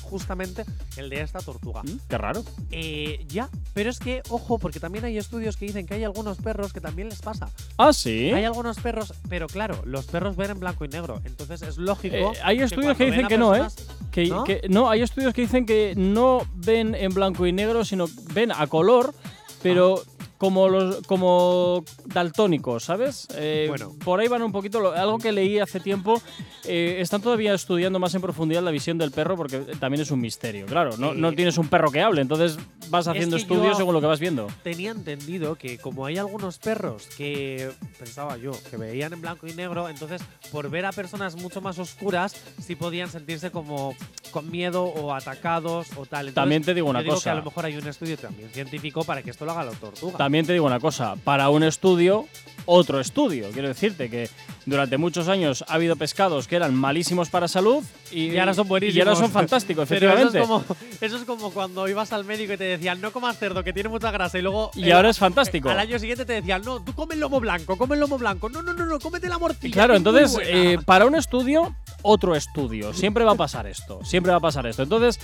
justamente 0.02 0.64
el 0.96 1.08
de 1.10 1.20
esta 1.22 1.40
tortuga. 1.40 1.82
Mm, 1.82 1.98
Qué 2.08 2.18
raro. 2.18 2.44
Eh, 2.70 3.24
ya, 3.28 3.48
pero 3.72 3.90
es 3.90 3.98
que, 3.98 4.22
ojo, 4.28 4.58
porque 4.58 4.78
también 4.80 5.04
hay 5.04 5.16
estudios 5.16 5.56
que 5.56 5.66
dicen 5.66 5.86
que 5.86 5.94
hay 5.94 6.04
algunos 6.04 6.38
perros 6.38 6.72
que 6.72 6.80
también 6.80 7.08
les 7.08 7.20
pasa. 7.20 7.48
Ah, 7.78 7.92
sí. 7.92 8.30
Hay 8.32 8.44
algunos 8.44 8.78
perros, 8.78 9.14
pero 9.28 9.46
claro, 9.46 9.80
los 9.84 10.06
perros 10.06 10.36
ven 10.36 10.50
en 10.50 10.60
blanco 10.60 10.84
y 10.84 10.88
negro, 10.88 11.20
entonces 11.24 11.62
es 11.62 11.78
lógico. 11.78 12.16
Eh, 12.16 12.32
hay 12.44 12.60
estudios 12.60 12.96
que 12.96 13.06
dicen 13.06 13.26
que 13.26 13.38
no, 13.38 13.54
¿eh? 13.56 13.66
Que 14.10 14.26
¿No? 14.26 14.44
que- 14.44 14.62
¿no? 14.68 14.90
hay 14.90 15.02
estudios 15.02 15.32
que 15.32 15.42
dicen 15.42 15.64
que 15.66 15.94
no 15.96 16.46
ven 16.54 16.94
en 16.94 17.14
blanco 17.14 17.46
y 17.46 17.52
negro, 17.52 17.84
sino 17.84 18.06
ven 18.34 18.52
a 18.52 18.66
color, 18.66 19.14
pero 19.62 20.02
como 20.40 20.70
los 20.70 21.02
como 21.06 21.84
daltónicos, 22.06 22.82
¿sabes? 22.84 23.28
Eh, 23.34 23.66
Bueno. 23.68 23.92
Por 24.02 24.20
ahí 24.20 24.26
van 24.28 24.42
un 24.42 24.52
poquito. 24.52 24.80
lo- 24.80 24.92
algo 24.92 25.18
que 25.18 25.32
leí 25.32 25.58
hace 25.58 25.80
tiempo. 25.80 26.20
eh, 26.64 26.98
están 27.00 27.20
todavía 27.22 27.54
estudiando 27.54 27.98
más 27.98 28.14
en 28.14 28.20
profundidad 28.20 28.62
la 28.62 28.70
visión 28.70 28.96
del 28.98 29.10
perro 29.12 29.34
porque 29.36 29.58
también 29.80 30.02
es 30.02 30.10
un 30.10 30.20
misterio. 30.20 30.66
Claro, 30.66 30.96
no, 30.98 31.14
no 31.14 31.32
tienes 31.32 31.56
un 31.58 31.68
perro 31.68 31.90
que 31.90 32.00
hable, 32.02 32.20
entonces 32.20 32.58
vas 32.90 33.08
haciendo 33.08 33.36
que 33.36 33.42
yo- 33.42 33.54
estudios 33.54 33.76
según 33.78 33.94
lo 33.94 34.00
que 34.00 34.06
vas 34.06 34.20
viendo. 34.20 34.46
tenía 34.62 34.90
entendido 34.90 35.56
que 35.56 35.78
como 35.78 36.04
hay 36.06 36.18
algunos 36.18 36.58
perros 36.58 37.06
que 37.16 37.70
pensaba 37.98 38.36
yo 38.36 38.52
que 38.70 38.76
veían 38.76 39.12
en 39.14 39.20
blanco 39.22 39.46
y 39.46 39.54
negro, 39.54 39.88
entonces 39.88 40.22
por 40.52 40.68
ver 40.70 40.84
a 40.86 40.92
personas 40.92 41.34
mucho 41.36 41.60
más 41.60 41.78
oscuras 41.78 42.34
sí 42.62 42.76
podían 42.76 43.10
sentirse 43.10 43.50
como 43.50 43.94
con 44.30 44.50
miedo 44.50 44.84
o 44.84 45.12
atacados 45.14 45.88
o 45.96 46.06
tal. 46.06 46.28
Entonces, 46.28 46.34
También 46.34 46.62
te 46.62 46.72
digo 46.74 46.88
una 46.88 47.00
yo 47.00 47.04
digo 47.04 47.14
cosa. 47.16 47.24
que 47.24 47.30
a 47.30 47.34
lo 47.36 47.44
mejor 47.44 47.64
hay 47.66 47.76
un 47.78 47.88
estudio 47.88 48.16
también 48.16 48.48
científico 48.50 49.02
para 49.04 49.22
que 49.22 49.30
esto 49.30 49.44
lo 49.44 49.52
haga 49.52 49.64
la 49.64 49.72
tortuga. 49.72 50.18
También 50.18 50.29
te 50.30 50.52
digo 50.52 50.66
una 50.66 50.80
cosa, 50.80 51.16
para 51.24 51.48
un 51.50 51.62
estudio, 51.62 52.26
otro 52.66 53.00
estudio. 53.00 53.48
Quiero 53.52 53.68
decirte 53.68 54.08
que 54.10 54.28
durante 54.66 54.96
muchos 54.98 55.26
años 55.28 55.64
ha 55.66 55.74
habido 55.74 55.96
pescados 55.96 56.46
que 56.46 56.54
eran 56.56 56.74
malísimos 56.74 57.28
para 57.30 57.48
salud 57.48 57.82
y, 58.12 58.26
y 58.26 58.38
ahora 58.38 58.54
son 58.54 58.68
buenísimos. 58.68 58.96
Y 58.96 59.00
ahora 59.00 59.16
son 59.16 59.30
fantásticos, 59.32 59.88
Pero 59.88 60.12
eso 60.12 60.28
efectivamente. 60.28 60.38
es, 60.40 60.46
como, 60.46 60.76
eso 61.00 61.16
es 61.16 61.24
como 61.24 61.50
cuando 61.50 61.88
ibas 61.88 62.12
al 62.12 62.24
médico 62.24 62.52
y 62.52 62.56
te 62.58 62.64
decían 62.64 63.00
no 63.00 63.10
comas 63.12 63.38
cerdo 63.38 63.64
que 63.64 63.72
tiene 63.72 63.88
mucha 63.88 64.10
grasa 64.12 64.38
y 64.38 64.42
luego 64.42 64.70
Y 64.74 64.90
ahora 64.92 65.10
es 65.10 65.18
fantástico. 65.18 65.70
Al 65.70 65.80
año 65.80 65.98
siguiente 65.98 66.24
te 66.24 66.34
decían 66.34 66.62
no, 66.62 66.80
tú 66.80 66.92
come 66.94 67.14
el 67.14 67.20
lomo 67.20 67.40
blanco, 67.40 67.76
come 67.76 67.94
el 67.94 68.00
lomo 68.00 68.18
blanco. 68.18 68.48
No, 68.50 68.62
no, 68.62 68.72
no, 68.72 68.84
no, 68.86 69.00
cómete 69.00 69.28
la 69.28 69.38
morcilla. 69.38 69.72
Claro, 69.72 69.96
entonces, 69.96 70.32
buena". 70.34 70.50
eh, 70.50 70.78
para 70.84 71.06
un 71.06 71.16
estudio, 71.16 71.74
otro 72.02 72.36
estudio. 72.36 72.92
Siempre 72.92 73.24
va 73.24 73.32
a 73.32 73.36
pasar 73.36 73.66
esto. 73.66 74.00
Siempre 74.04 74.30
va 74.30 74.38
a 74.38 74.42
pasar 74.42 74.66
esto. 74.66 74.82
Entonces, 74.84 75.18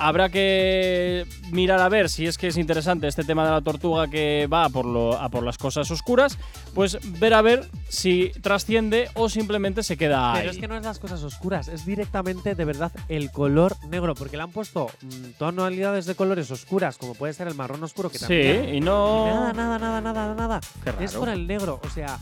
habrá 0.00 0.28
que 0.30 1.26
mirar 1.52 1.80
a 1.80 1.88
ver 1.88 2.08
si 2.08 2.26
es 2.26 2.38
que 2.38 2.48
es 2.48 2.56
interesante 2.56 3.06
este 3.06 3.22
tema 3.24 3.44
de 3.44 3.50
la 3.50 3.60
tortuga 3.60 4.08
que 4.08 4.48
va 4.52 4.64
a 4.64 4.68
por, 4.70 4.86
lo, 4.86 5.18
a 5.18 5.28
por 5.28 5.44
las 5.44 5.58
cosas 5.58 5.90
oscuras. 5.90 6.38
Pues 6.74 6.98
ver 7.20 7.34
a 7.34 7.42
ver 7.42 7.68
si 7.88 8.32
trasciende 8.40 9.08
o 9.14 9.28
simplemente 9.28 9.82
se 9.82 9.96
queda 9.96 10.32
ahí. 10.32 10.40
Pero 10.40 10.50
es 10.52 10.58
que 10.58 10.68
no 10.68 10.76
es 10.76 10.84
las 10.84 10.98
cosas 10.98 11.22
oscuras, 11.22 11.68
es 11.68 11.84
directamente 11.84 12.54
de 12.54 12.64
verdad 12.64 12.92
el 13.08 13.30
color 13.30 13.76
negro, 13.88 14.14
porque 14.14 14.36
le 14.36 14.42
han 14.42 14.50
puesto 14.50 14.88
mm, 15.02 15.38
tonalidades 15.38 16.06
de 16.06 16.14
colores 16.14 16.50
oscuras, 16.50 16.96
como 16.96 17.14
puede 17.14 17.32
ser 17.34 17.48
el 17.48 17.54
marrón 17.54 17.82
oscuro, 17.84 18.10
que 18.10 18.18
sí, 18.18 18.24
también. 18.24 18.74
y 18.74 18.78
Y 18.78 18.80
no. 18.80 19.26
Nada, 19.26 19.52
nada, 19.52 19.78
nada, 19.78 20.00
nada, 20.00 20.34
nada. 20.34 20.60
Qué 20.82 20.90
Es 21.04 21.12
raro. 21.12 21.20
por 21.20 21.28
el 21.28 21.46
negro, 21.46 21.80
o 21.84 21.90
sea. 21.90 22.18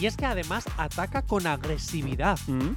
Y 0.00 0.06
es 0.06 0.16
que 0.16 0.24
además 0.26 0.64
ataca 0.78 1.22
con 1.22 1.46
agresividad. 1.46 2.38
Mm. 2.46 2.70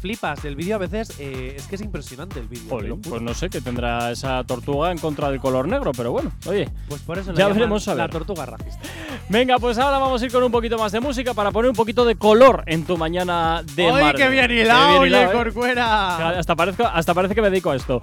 Flipas, 0.00 0.42
el 0.46 0.56
vídeo 0.56 0.76
a 0.76 0.78
veces 0.78 1.12
eh, 1.18 1.56
es 1.58 1.66
que 1.66 1.74
es 1.74 1.82
impresionante 1.82 2.40
el 2.40 2.48
vídeo. 2.48 2.96
pues 3.06 3.20
no 3.20 3.34
sé 3.34 3.50
qué 3.50 3.60
tendrá 3.60 4.10
esa 4.10 4.42
tortuga 4.44 4.90
en 4.90 4.96
contra 4.96 5.30
del 5.30 5.38
color 5.40 5.68
negro, 5.68 5.92
pero 5.94 6.10
bueno, 6.10 6.32
oye. 6.46 6.70
Pues 6.88 7.02
por 7.02 7.18
eso 7.18 7.34
Ya 7.34 7.48
veremos 7.48 7.86
a 7.88 7.94
la 7.94 8.04
ver. 8.04 8.12
tortuga 8.12 8.46
racista. 8.46 8.80
Venga, 9.28 9.58
pues 9.58 9.76
ahora 9.76 9.98
vamos 9.98 10.22
a 10.22 10.24
ir 10.24 10.32
con 10.32 10.42
un 10.42 10.50
poquito 10.50 10.78
más 10.78 10.90
de 10.92 11.00
música 11.00 11.34
para 11.34 11.50
poner 11.50 11.68
un 11.70 11.76
poquito 11.76 12.06
de 12.06 12.16
color 12.16 12.62
en 12.66 12.84
tu 12.84 12.96
mañana 12.96 13.62
de 13.76 13.90
¡Oye, 13.90 14.14
qué 14.16 14.28
bien 14.30 14.48
Qué 14.48 14.62
hilado, 14.62 15.02
bien 15.02 15.14
oye, 15.14 15.24
¿eh? 15.24 15.32
Corcuera! 15.32 16.38
Hasta, 16.38 16.56
parezco- 16.56 16.90
hasta 16.92 17.12
parece 17.12 17.34
que 17.34 17.42
me 17.42 17.50
dedico 17.50 17.70
a 17.70 17.76
esto. 17.76 18.00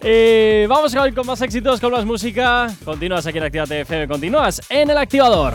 Eh, 0.00 0.66
vamos 0.68 0.94
a 0.94 1.08
ir 1.08 1.14
con 1.14 1.26
más 1.26 1.40
éxitos, 1.42 1.80
con 1.80 1.90
más 1.90 2.04
música. 2.04 2.68
Continúas 2.84 3.26
aquí 3.26 3.38
en 3.38 3.44
Actívate 3.44 3.80
FM, 3.80 4.06
continúas 4.06 4.62
en 4.70 4.90
el 4.90 4.96
activador. 4.98 5.54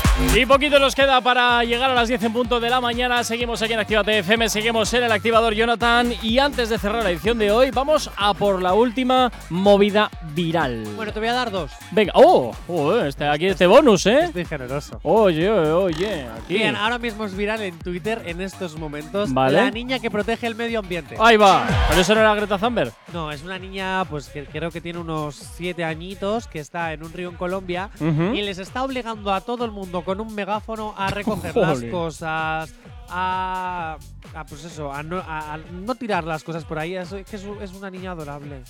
Y 0.33 0.45
poquito 0.45 0.79
nos 0.79 0.95
queda 0.95 1.19
para 1.19 1.61
llegar 1.65 1.91
a 1.91 1.93
las 1.93 2.07
10 2.07 2.23
en 2.23 2.33
punto 2.33 2.59
de 2.61 2.69
la 2.69 2.79
mañana. 2.79 3.21
Seguimos 3.23 3.61
aquí 3.61 3.73
en 3.73 3.79
Actívate 3.79 4.19
FM, 4.19 4.47
seguimos 4.47 4.93
en 4.93 5.03
el 5.03 5.11
activador 5.11 5.53
Jonathan. 5.53 6.13
Y 6.23 6.39
antes 6.39 6.69
de 6.69 6.77
cerrar 6.77 7.03
la 7.03 7.11
edición 7.11 7.37
de 7.37 7.51
hoy, 7.51 7.69
vamos 7.69 8.09
a 8.15 8.33
por 8.33 8.61
la 8.61 8.73
última 8.73 9.29
movida 9.49 10.09
viral. 10.33 10.85
Bueno, 10.95 11.11
te 11.11 11.19
voy 11.19 11.27
a 11.27 11.33
dar 11.33 11.51
dos. 11.51 11.71
Venga, 11.91 12.13
oh, 12.15 12.55
oh, 12.69 12.95
este, 12.95 13.27
aquí 13.27 13.47
este 13.47 13.67
bonus, 13.67 14.05
¿eh? 14.05 14.21
Estoy 14.23 14.45
generoso. 14.45 15.01
Oye, 15.03 15.49
oye, 15.49 16.25
aquí. 16.37 16.53
Bien, 16.53 16.77
ahora 16.77 16.97
mismo 16.97 17.25
es 17.25 17.35
viral 17.35 17.61
en 17.61 17.77
Twitter 17.79 18.21
en 18.25 18.39
estos 18.39 18.77
momentos 18.77 19.33
Vale. 19.33 19.57
la 19.57 19.69
niña 19.69 19.99
que 19.99 20.09
protege 20.09 20.47
el 20.47 20.55
medio 20.55 20.79
ambiente. 20.79 21.17
Ahí 21.19 21.35
va. 21.35 21.67
¿Pero 21.89 21.99
eso 21.99 22.15
no 22.15 22.21
era 22.21 22.33
Greta 22.35 22.57
Thunberg? 22.57 22.93
No, 23.11 23.31
es 23.31 23.43
una 23.43 23.59
niña, 23.59 24.05
pues 24.05 24.29
que 24.29 24.45
creo 24.45 24.71
que 24.71 24.79
tiene 24.79 24.99
unos 24.99 25.35
siete 25.35 25.83
añitos, 25.83 26.47
que 26.47 26.59
está 26.59 26.93
en 26.93 27.03
un 27.03 27.11
río 27.11 27.29
en 27.29 27.35
Colombia 27.35 27.89
y 27.99 28.41
les 28.41 28.59
está 28.59 28.83
obligando 28.83 29.33
a 29.33 29.41
todo 29.41 29.65
el 29.65 29.71
mundo 29.71 30.03
con 30.03 30.10
un 30.19 30.33
megáfono 30.33 30.93
a 30.97 31.09
recoger 31.11 31.55
las 31.55 31.81
cosas, 31.83 32.73
a, 33.11 33.97
a, 34.33 34.45
pues 34.45 34.63
eso, 34.63 34.91
a 34.91 35.03
no, 35.03 35.17
a- 35.17 35.53
a 35.53 35.57
no 35.57 35.95
tirar 35.95 36.23
las 36.23 36.43
cosas 36.43 36.63
por 36.65 36.79
ahí. 36.79 36.95
Es, 36.95 37.09
que 37.09 37.35
es, 37.35 37.43
un- 37.43 37.61
es 37.61 37.73
una 37.73 37.89
niña 37.89 38.11
adorable 38.11 38.61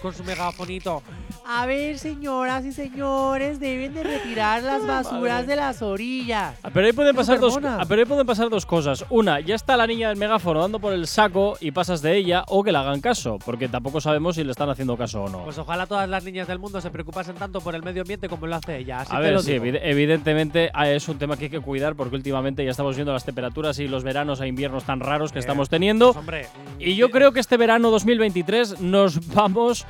con 0.00 0.14
su 0.14 0.24
megafonito. 0.24 1.02
A 1.46 1.66
ver, 1.66 1.98
señoras 1.98 2.64
y 2.64 2.72
señores, 2.72 3.58
deben 3.60 3.92
de 3.94 4.02
retirar 4.04 4.62
las 4.62 4.86
basuras 4.86 5.46
de 5.46 5.56
las 5.56 5.82
orillas. 5.82 6.54
Ah, 6.62 6.70
Pero 6.72 6.86
ahí 6.86 6.92
pueden 6.92 7.14
pasar 7.16 7.40
dos, 7.40 7.58
ah, 7.64 7.84
pero 7.88 8.00
ahí 8.00 8.06
pueden 8.06 8.26
pasar 8.26 8.48
dos 8.48 8.64
cosas. 8.64 9.04
Una, 9.10 9.40
ya 9.40 9.54
está 9.54 9.76
la 9.76 9.86
niña 9.86 10.08
del 10.08 10.16
megáfono 10.16 10.60
dando 10.60 10.78
por 10.78 10.92
el 10.92 11.06
saco 11.06 11.56
y 11.60 11.70
pasas 11.72 12.02
de 12.02 12.16
ella, 12.16 12.44
o 12.48 12.62
que 12.62 12.72
le 12.72 12.78
hagan 12.78 13.00
caso, 13.00 13.38
porque 13.44 13.68
tampoco 13.68 14.00
sabemos 14.00 14.36
si 14.36 14.44
le 14.44 14.52
están 14.52 14.70
haciendo 14.70 14.96
caso 14.96 15.24
o 15.24 15.28
no. 15.28 15.44
Pues 15.44 15.58
ojalá 15.58 15.86
todas 15.86 16.08
las 16.08 16.24
niñas 16.24 16.46
del 16.48 16.58
mundo 16.58 16.80
se 16.80 16.90
preocupasen 16.90 17.34
tanto 17.34 17.60
por 17.60 17.74
el 17.74 17.82
medio 17.82 18.02
ambiente 18.02 18.28
como 18.28 18.46
lo 18.46 18.56
hace 18.56 18.78
ella. 18.78 19.00
Así 19.00 19.12
a 19.12 19.16
te 19.16 19.22
ver, 19.22 19.32
lo 19.34 19.42
sí, 19.42 19.52
evidentemente 19.54 20.70
ah, 20.72 20.88
es 20.88 21.08
un 21.08 21.18
tema 21.18 21.36
que 21.36 21.44
hay 21.44 21.50
que 21.50 21.60
cuidar 21.60 21.94
porque 21.96 22.16
últimamente 22.16 22.64
ya 22.64 22.70
estamos 22.70 22.94
viendo 22.96 23.12
las 23.12 23.24
temperaturas 23.24 23.78
y 23.80 23.88
los 23.88 24.04
veranos 24.04 24.40
e 24.40 24.46
inviernos 24.46 24.84
tan 24.84 25.00
raros 25.00 25.32
que 25.32 25.38
Eh, 25.38 25.40
estamos 25.40 25.68
teniendo. 25.68 26.06
Pues, 26.12 26.16
hombre, 26.18 26.46
Y 26.78 26.94
yo 26.96 27.10
creo 27.10 27.32
que 27.32 27.40
este 27.40 27.56
verano 27.56 27.90
2023 27.90 28.80
nos 28.80 29.34
vamos 29.34 29.86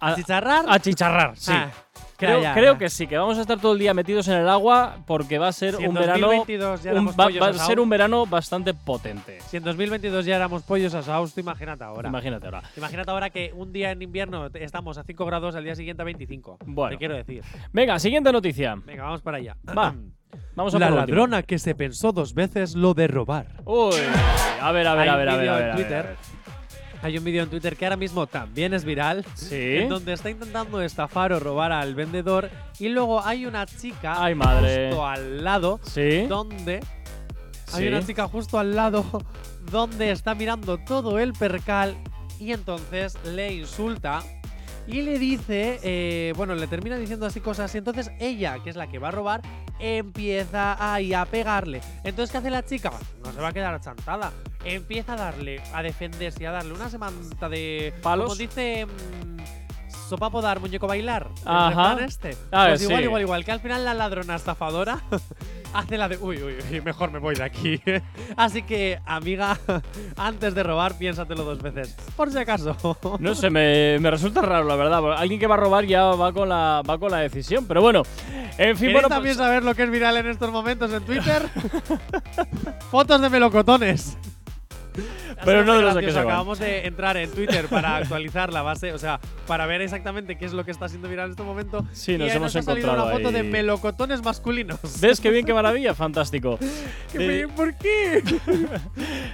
a, 0.00 0.14
¿Chicharrar? 0.14 0.64
a 0.68 0.78
chicharrar, 0.78 1.36
sí. 1.36 1.52
Ah, 1.52 1.70
creo 2.16 2.38
ya, 2.38 2.42
ya, 2.50 2.54
creo 2.54 2.72
ya. 2.74 2.78
que 2.78 2.88
sí, 2.88 3.06
que 3.08 3.16
vamos 3.18 3.36
a 3.38 3.40
estar 3.40 3.58
todo 3.60 3.72
el 3.72 3.78
día 3.80 3.94
metidos 3.94 4.28
en 4.28 4.34
el 4.34 4.48
agua 4.48 4.98
porque 5.06 5.38
va 5.38 5.48
a 5.48 5.52
ser 5.52 5.74
Si 5.76 5.86
un 5.86 5.94
verano 5.94 6.26
2022 6.28 6.82
ya 6.84 6.90
un- 6.90 6.96
éramos 6.96 7.16
va, 7.18 7.46
a 7.48 7.52
ser 7.54 7.80
un 7.80 7.88
verano 7.88 8.24
bastante 8.26 8.74
potente. 8.74 9.40
Si 9.48 9.56
en 9.56 9.64
2022 9.64 10.24
ya 10.24 10.36
éramos 10.36 10.62
pollos 10.62 10.94
asados, 10.94 11.34
tú 11.34 11.40
imagínate 11.40 11.82
ahora. 11.84 12.08
Imagínate 12.08 12.46
ahora. 12.46 12.62
Imagínate 12.76 13.10
ahora 13.10 13.30
que 13.30 13.52
un 13.54 13.72
día 13.72 13.90
en 13.90 14.02
invierno 14.02 14.48
estamos 14.54 14.98
a 14.98 15.02
5 15.04 15.24
grados, 15.26 15.54
al 15.56 15.64
día 15.64 15.74
siguiente 15.74 16.02
a 16.02 16.04
25. 16.04 16.58
Bueno. 16.64 16.90
Te 16.90 16.98
quiero 16.98 17.14
decir. 17.14 17.42
Venga, 17.72 17.98
siguiente 17.98 18.30
noticia. 18.32 18.76
Venga, 18.84 19.02
vamos 19.04 19.22
para 19.22 19.38
allá. 19.38 19.56
Va. 19.76 19.94
Vamos 20.54 20.74
a 20.74 20.78
La 20.78 20.90
ladrona 20.90 21.42
que 21.42 21.58
se 21.58 21.74
pensó 21.74 22.12
dos 22.12 22.34
veces 22.34 22.74
lo 22.74 22.94
de 22.94 23.06
robar. 23.06 23.46
Uy, 23.64 23.94
a 24.60 24.72
ver, 24.72 24.86
a 24.88 24.94
ver, 24.94 25.02
Hay 25.02 25.08
a 25.08 25.12
un 25.12 25.18
ver, 25.18 25.28
a 25.28 25.36
ver, 25.36 25.40
vídeo 25.40 25.52
a 25.54 25.58
en 25.58 25.62
ver, 25.62 25.70
a 25.70 25.74
ver, 25.74 25.74
Twitter. 25.76 25.98
a 25.98 26.08
ver. 26.08 26.16
Hay 27.00 27.16
un 27.16 27.22
vídeo 27.24 27.42
en 27.44 27.48
Twitter 27.48 27.76
que 27.76 27.86
ahora 27.86 27.96
mismo 27.96 28.26
también 28.26 28.74
es 28.74 28.84
viral. 28.84 29.24
Sí. 29.34 29.76
En 29.76 29.88
donde 29.88 30.12
está 30.14 30.30
intentando 30.30 30.82
estafar 30.82 31.32
o 31.32 31.38
robar 31.38 31.70
al 31.70 31.94
vendedor. 31.94 32.50
Y 32.80 32.88
luego 32.88 33.24
hay 33.24 33.46
una 33.46 33.66
chica 33.66 34.20
Ay, 34.24 34.34
madre. 34.34 34.88
justo 34.88 35.06
al 35.06 35.44
lado 35.44 35.78
Sí. 35.84 36.26
donde 36.26 36.80
hay 37.72 37.86
una 37.86 38.04
chica 38.04 38.26
justo 38.26 38.58
al 38.58 38.74
lado 38.74 39.04
donde 39.70 40.10
está 40.10 40.34
mirando 40.34 40.78
todo 40.78 41.18
el 41.20 41.34
percal 41.34 41.94
y 42.40 42.52
entonces 42.52 43.16
le 43.24 43.52
insulta 43.52 44.22
y 44.88 45.02
le 45.02 45.18
dice, 45.18 45.78
eh, 45.82 46.32
bueno, 46.34 46.54
le 46.54 46.66
termina 46.66 46.96
diciendo 46.96 47.26
así 47.26 47.40
cosas 47.40 47.74
y 47.74 47.78
entonces 47.78 48.10
ella, 48.18 48.58
que 48.64 48.70
es 48.70 48.76
la 48.76 48.86
que 48.88 48.98
va 48.98 49.08
a 49.08 49.10
robar, 49.10 49.42
empieza 49.78 50.94
ahí 50.94 51.12
a 51.12 51.26
pegarle. 51.26 51.82
Entonces, 52.04 52.32
¿qué 52.32 52.38
hace 52.38 52.50
la 52.50 52.64
chica? 52.64 52.90
No 53.22 53.30
se 53.32 53.40
va 53.40 53.48
a 53.48 53.52
quedar 53.52 53.78
chantada. 53.80 54.32
Empieza 54.64 55.12
a 55.12 55.16
darle, 55.16 55.60
a 55.74 55.82
defenderse 55.82 56.42
y 56.42 56.46
a 56.46 56.52
darle 56.52 56.72
una 56.72 56.88
semanta 56.88 57.48
de... 57.50 57.92
¿Palos? 58.02 58.28
Como 58.28 58.36
dice... 58.36 58.86
mm, 58.86 59.38
Sopapo 60.08 60.40
dar, 60.40 60.58
muñeco 60.58 60.86
bailar. 60.86 61.28
Ajá. 61.44 61.98
este. 62.02 62.34
Ah, 62.50 62.68
pues 62.70 62.80
igual, 62.82 63.00
sí. 63.00 63.04
igual, 63.04 63.22
igual. 63.22 63.44
Que 63.44 63.52
al 63.52 63.60
final 63.60 63.84
la 63.84 63.92
ladrona 63.92 64.36
estafadora 64.36 65.02
hace 65.74 65.96
la 65.98 66.08
de. 66.08 66.16
Uy, 66.16 66.42
uy, 66.42 66.54
uy, 66.70 66.80
mejor 66.80 67.10
me 67.10 67.18
voy 67.18 67.34
de 67.34 67.42
aquí. 67.44 67.80
Así 68.36 68.62
que, 68.62 68.98
amiga, 69.06 69.58
antes 70.16 70.54
de 70.54 70.62
robar, 70.62 70.96
piénsatelo 70.98 71.44
dos 71.44 71.62
veces. 71.62 71.94
Por 72.16 72.30
si 72.30 72.38
acaso. 72.38 72.76
No 73.20 73.34
sé, 73.34 73.50
me, 73.50 73.98
me 74.00 74.10
resulta 74.10 74.42
raro, 74.42 74.64
la 74.66 74.76
verdad. 74.76 75.12
Alguien 75.14 75.40
que 75.40 75.46
va 75.46 75.54
a 75.54 75.58
robar 75.58 75.84
ya 75.84 76.04
va 76.04 76.32
con 76.32 76.48
la, 76.48 76.82
va 76.88 76.98
con 76.98 77.10
la 77.10 77.18
decisión. 77.18 77.66
Pero 77.66 77.80
bueno, 77.82 78.02
en 78.58 78.76
fin, 78.76 78.88
¿Queréis 78.88 78.92
bueno, 78.94 79.08
también 79.08 79.36
pues- 79.36 79.46
saber 79.46 79.62
lo 79.64 79.74
que 79.74 79.82
es 79.84 79.90
viral 79.90 80.16
en 80.18 80.26
estos 80.28 80.50
momentos 80.50 80.92
en 80.92 81.02
Twitter? 81.04 81.42
Fotos 82.90 83.20
de 83.20 83.28
melocotones. 83.30 84.16
Ha 85.40 85.44
Pero 85.44 85.64
no 85.64 85.76
de 85.76 85.82
los 85.82 85.96
que 85.96 86.10
se. 86.12 86.18
Acabamos 86.18 86.58
de 86.58 86.86
entrar 86.86 87.16
en 87.16 87.30
Twitter 87.30 87.66
para 87.68 87.96
actualizar 87.96 88.52
la 88.52 88.62
base, 88.62 88.92
o 88.92 88.98
sea, 88.98 89.20
para 89.46 89.66
ver 89.66 89.80
exactamente 89.82 90.36
qué 90.36 90.44
es 90.46 90.52
lo 90.52 90.64
que 90.64 90.70
está 90.70 90.88
siendo 90.88 91.08
viral 91.08 91.26
en 91.26 91.30
este 91.32 91.42
momento. 91.42 91.84
Sí, 91.92 92.12
y 92.14 92.18
nos 92.18 92.32
hemos 92.32 92.56
ha 92.56 92.62
salido 92.62 92.86
encontrado 92.88 93.04
una 93.08 93.16
foto 93.16 93.32
de 93.32 93.42
melocotones 93.42 94.22
masculinos. 94.22 94.78
¿Ves 95.00 95.20
qué 95.20 95.30
bien, 95.30 95.44
qué 95.46 95.54
maravilla? 95.54 95.94
Fantástico. 95.94 96.58
Que 97.12 97.18
Eh, 97.42 97.46
me- 97.46 97.52
¿Por 97.54 97.74
qué? 97.76 98.22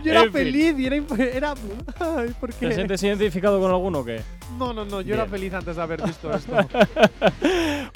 Yo 0.05 0.11
era 0.11 0.21
En 0.23 0.33
fin. 0.33 0.33
feliz 0.33 0.75
y 0.79 0.87
era, 0.87 0.97
era. 1.33 1.55
Ay, 2.01 2.35
¿por 2.39 2.53
¿Te 2.53 2.69
qué? 2.69 2.75
sientes 2.75 3.03
identificado 3.03 3.59
con 3.61 3.71
alguno 3.71 4.01
o 4.01 4.05
qué? 4.05 4.21
No, 4.59 4.73
no, 4.73 4.85
no, 4.85 5.01
yo 5.01 5.15
era 5.15 5.27
feliz 5.27 5.53
antes 5.55 5.77
de 5.77 5.83
haber 5.83 6.03
visto 6.03 6.31
esto. 6.33 6.53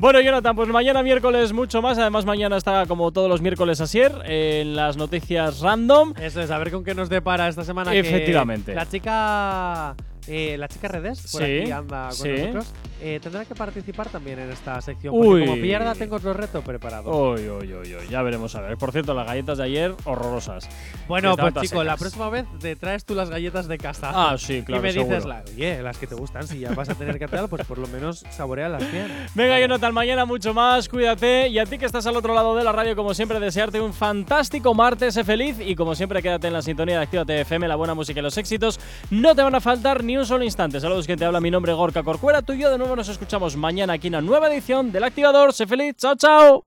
Bueno, 0.01 0.21
Jonathan, 0.21 0.55
pues 0.55 0.69
mañana 0.69 1.03
miércoles 1.03 1.53
mucho 1.53 1.83
más. 1.83 1.99
Además, 1.99 2.25
mañana 2.25 2.57
está 2.57 2.87
como 2.87 3.11
todos 3.13 3.29
los 3.29 3.41
miércoles 3.43 3.81
Asier 3.81 4.13
en 4.27 4.77
las 4.77 4.97
noticias 4.97 5.61
random. 5.61 6.15
Eso 6.21 6.41
es, 6.41 6.51
a 6.51 6.59
ver 6.59 6.71
con 6.71 6.85
qué 6.85 6.95
nos 6.95 7.09
depara 7.09 7.49
esta 7.49 7.65
semana. 7.65 7.95
Efectivamente. 8.07 8.75
la 8.75 8.87
chica. 8.87 9.95
Eh, 10.29 10.57
la 10.59 10.69
chica 10.69 10.89
Redes, 10.89 11.23
por 11.33 11.43
Sí, 11.43 11.61
aquí 11.63 11.71
anda 11.73 12.09
con 12.09 12.17
sí. 12.17 12.29
nosotros, 12.29 12.73
eh, 13.01 13.19
tendrá 13.23 13.45
que 13.45 13.55
participar 13.55 14.09
también 14.09 14.39
en 14.39 14.51
esta 14.51 14.81
sección. 14.81 15.15
Porque 15.15 15.29
Uy. 15.29 15.47
como 15.47 15.61
pierda, 15.61 15.95
tengo 15.95 16.17
otro 16.17 16.33
reto 16.35 16.63
preparado. 16.63 17.11
Uy, 17.33 17.49
uy, 17.49 17.73
uy, 17.75 17.95
uy, 17.95 18.09
ya 18.11 18.23
veremos 18.23 18.55
a 18.55 18.61
ver. 18.61 18.77
Por 18.77 18.93
cierto, 18.93 19.15
las 19.15 19.27
galletas 19.27 19.59
de 19.59 19.65
ayer, 19.65 19.95
horrorosas. 20.05 20.69
bueno, 21.09 21.37
pues 21.37 21.55
chico, 21.63 21.83
la 21.83 21.97
próxima 21.97 22.29
vez 22.31 22.47
te 22.61 22.77
traes 22.77 23.05
tú 23.05 23.15
las 23.15 23.31
galletas 23.31 23.67
de 23.69 23.79
casa. 23.79 24.11
Ah, 24.15 24.37
sí, 24.39 24.63
claro, 24.63 24.81
Y 24.81 24.83
me 24.83 24.93
dices, 24.93 25.25
la, 25.25 25.43
oye, 25.55 25.83
las 25.83 25.97
que 25.97 26.07
te 26.07 26.15
gustan, 26.15 26.47
si 26.47 26.59
ya 26.59 26.73
vas 26.73 26.89
a 26.91 26.95
tener 26.95 27.19
que 27.19 27.25
hacerlo, 27.25 27.49
pues 27.49 27.67
por 27.67 27.79
lo 27.79 27.87
menos 27.89 28.25
saborealas 28.31 28.91
bien. 28.93 29.07
Venga, 29.35 29.51
Vale. 29.53 29.63
Jonathan, 29.63 29.95
mañana 29.95 30.25
mucho 30.27 30.53
más, 30.53 30.89
cuídate. 30.89 31.49
Y 31.49 31.59
a 31.59 31.65
ti 31.65 31.79
que 31.79 31.87
estás 31.87 32.07
al 32.07 32.17
otro 32.17 32.35
lado 32.35 32.55
de 32.55 32.65
la 32.65 32.73
radio, 32.73 32.95
como 32.95 33.15
siempre, 33.15 33.41
desearte 33.41 33.81
un 33.81 33.95
fantástico 33.95 34.75
martes, 34.75 35.15
sé 35.15 35.25
feliz. 35.25 35.57
Y 35.61 35.75
como 35.75 35.95
siempre, 35.95 36.21
quédate 36.23 36.49
en 36.49 36.53
la 36.53 36.63
sintonía 36.63 36.97
de 36.99 37.05
Actívate 37.05 37.41
FM, 37.41 37.67
la 37.69 37.77
buena 37.77 37.95
música 37.95 38.21
y 38.21 38.23
los 38.23 38.37
éxitos. 38.37 38.79
No 39.11 39.35
te 39.35 39.43
van 39.43 39.55
a 39.55 39.61
faltar 39.61 40.05
ni 40.05 40.18
un 40.19 40.27
solo 40.27 40.45
instante. 40.45 40.81
Saludos 40.81 41.07
que 41.07 41.17
te 41.17 41.25
habla 41.25 41.41
mi 41.41 41.51
nombre, 41.51 41.73
Gorka 41.73 42.03
Corcuera. 42.03 42.43
Tú 42.43 42.53
y 42.53 42.59
yo 42.59 42.71
de 42.71 42.79
nuevo 42.79 42.97
nos 42.97 43.09
escuchamos 43.09 43.57
mañana 43.57 43.95
aquí 43.95 44.09
en 44.09 44.15
una 44.15 44.23
nueva 44.23 44.53
edición 44.53 44.91
del 44.91 45.05
Activador. 45.05 45.53
Sé 45.53 45.67
feliz, 45.67 45.95
chao, 45.97 46.17
chao. 46.17 46.57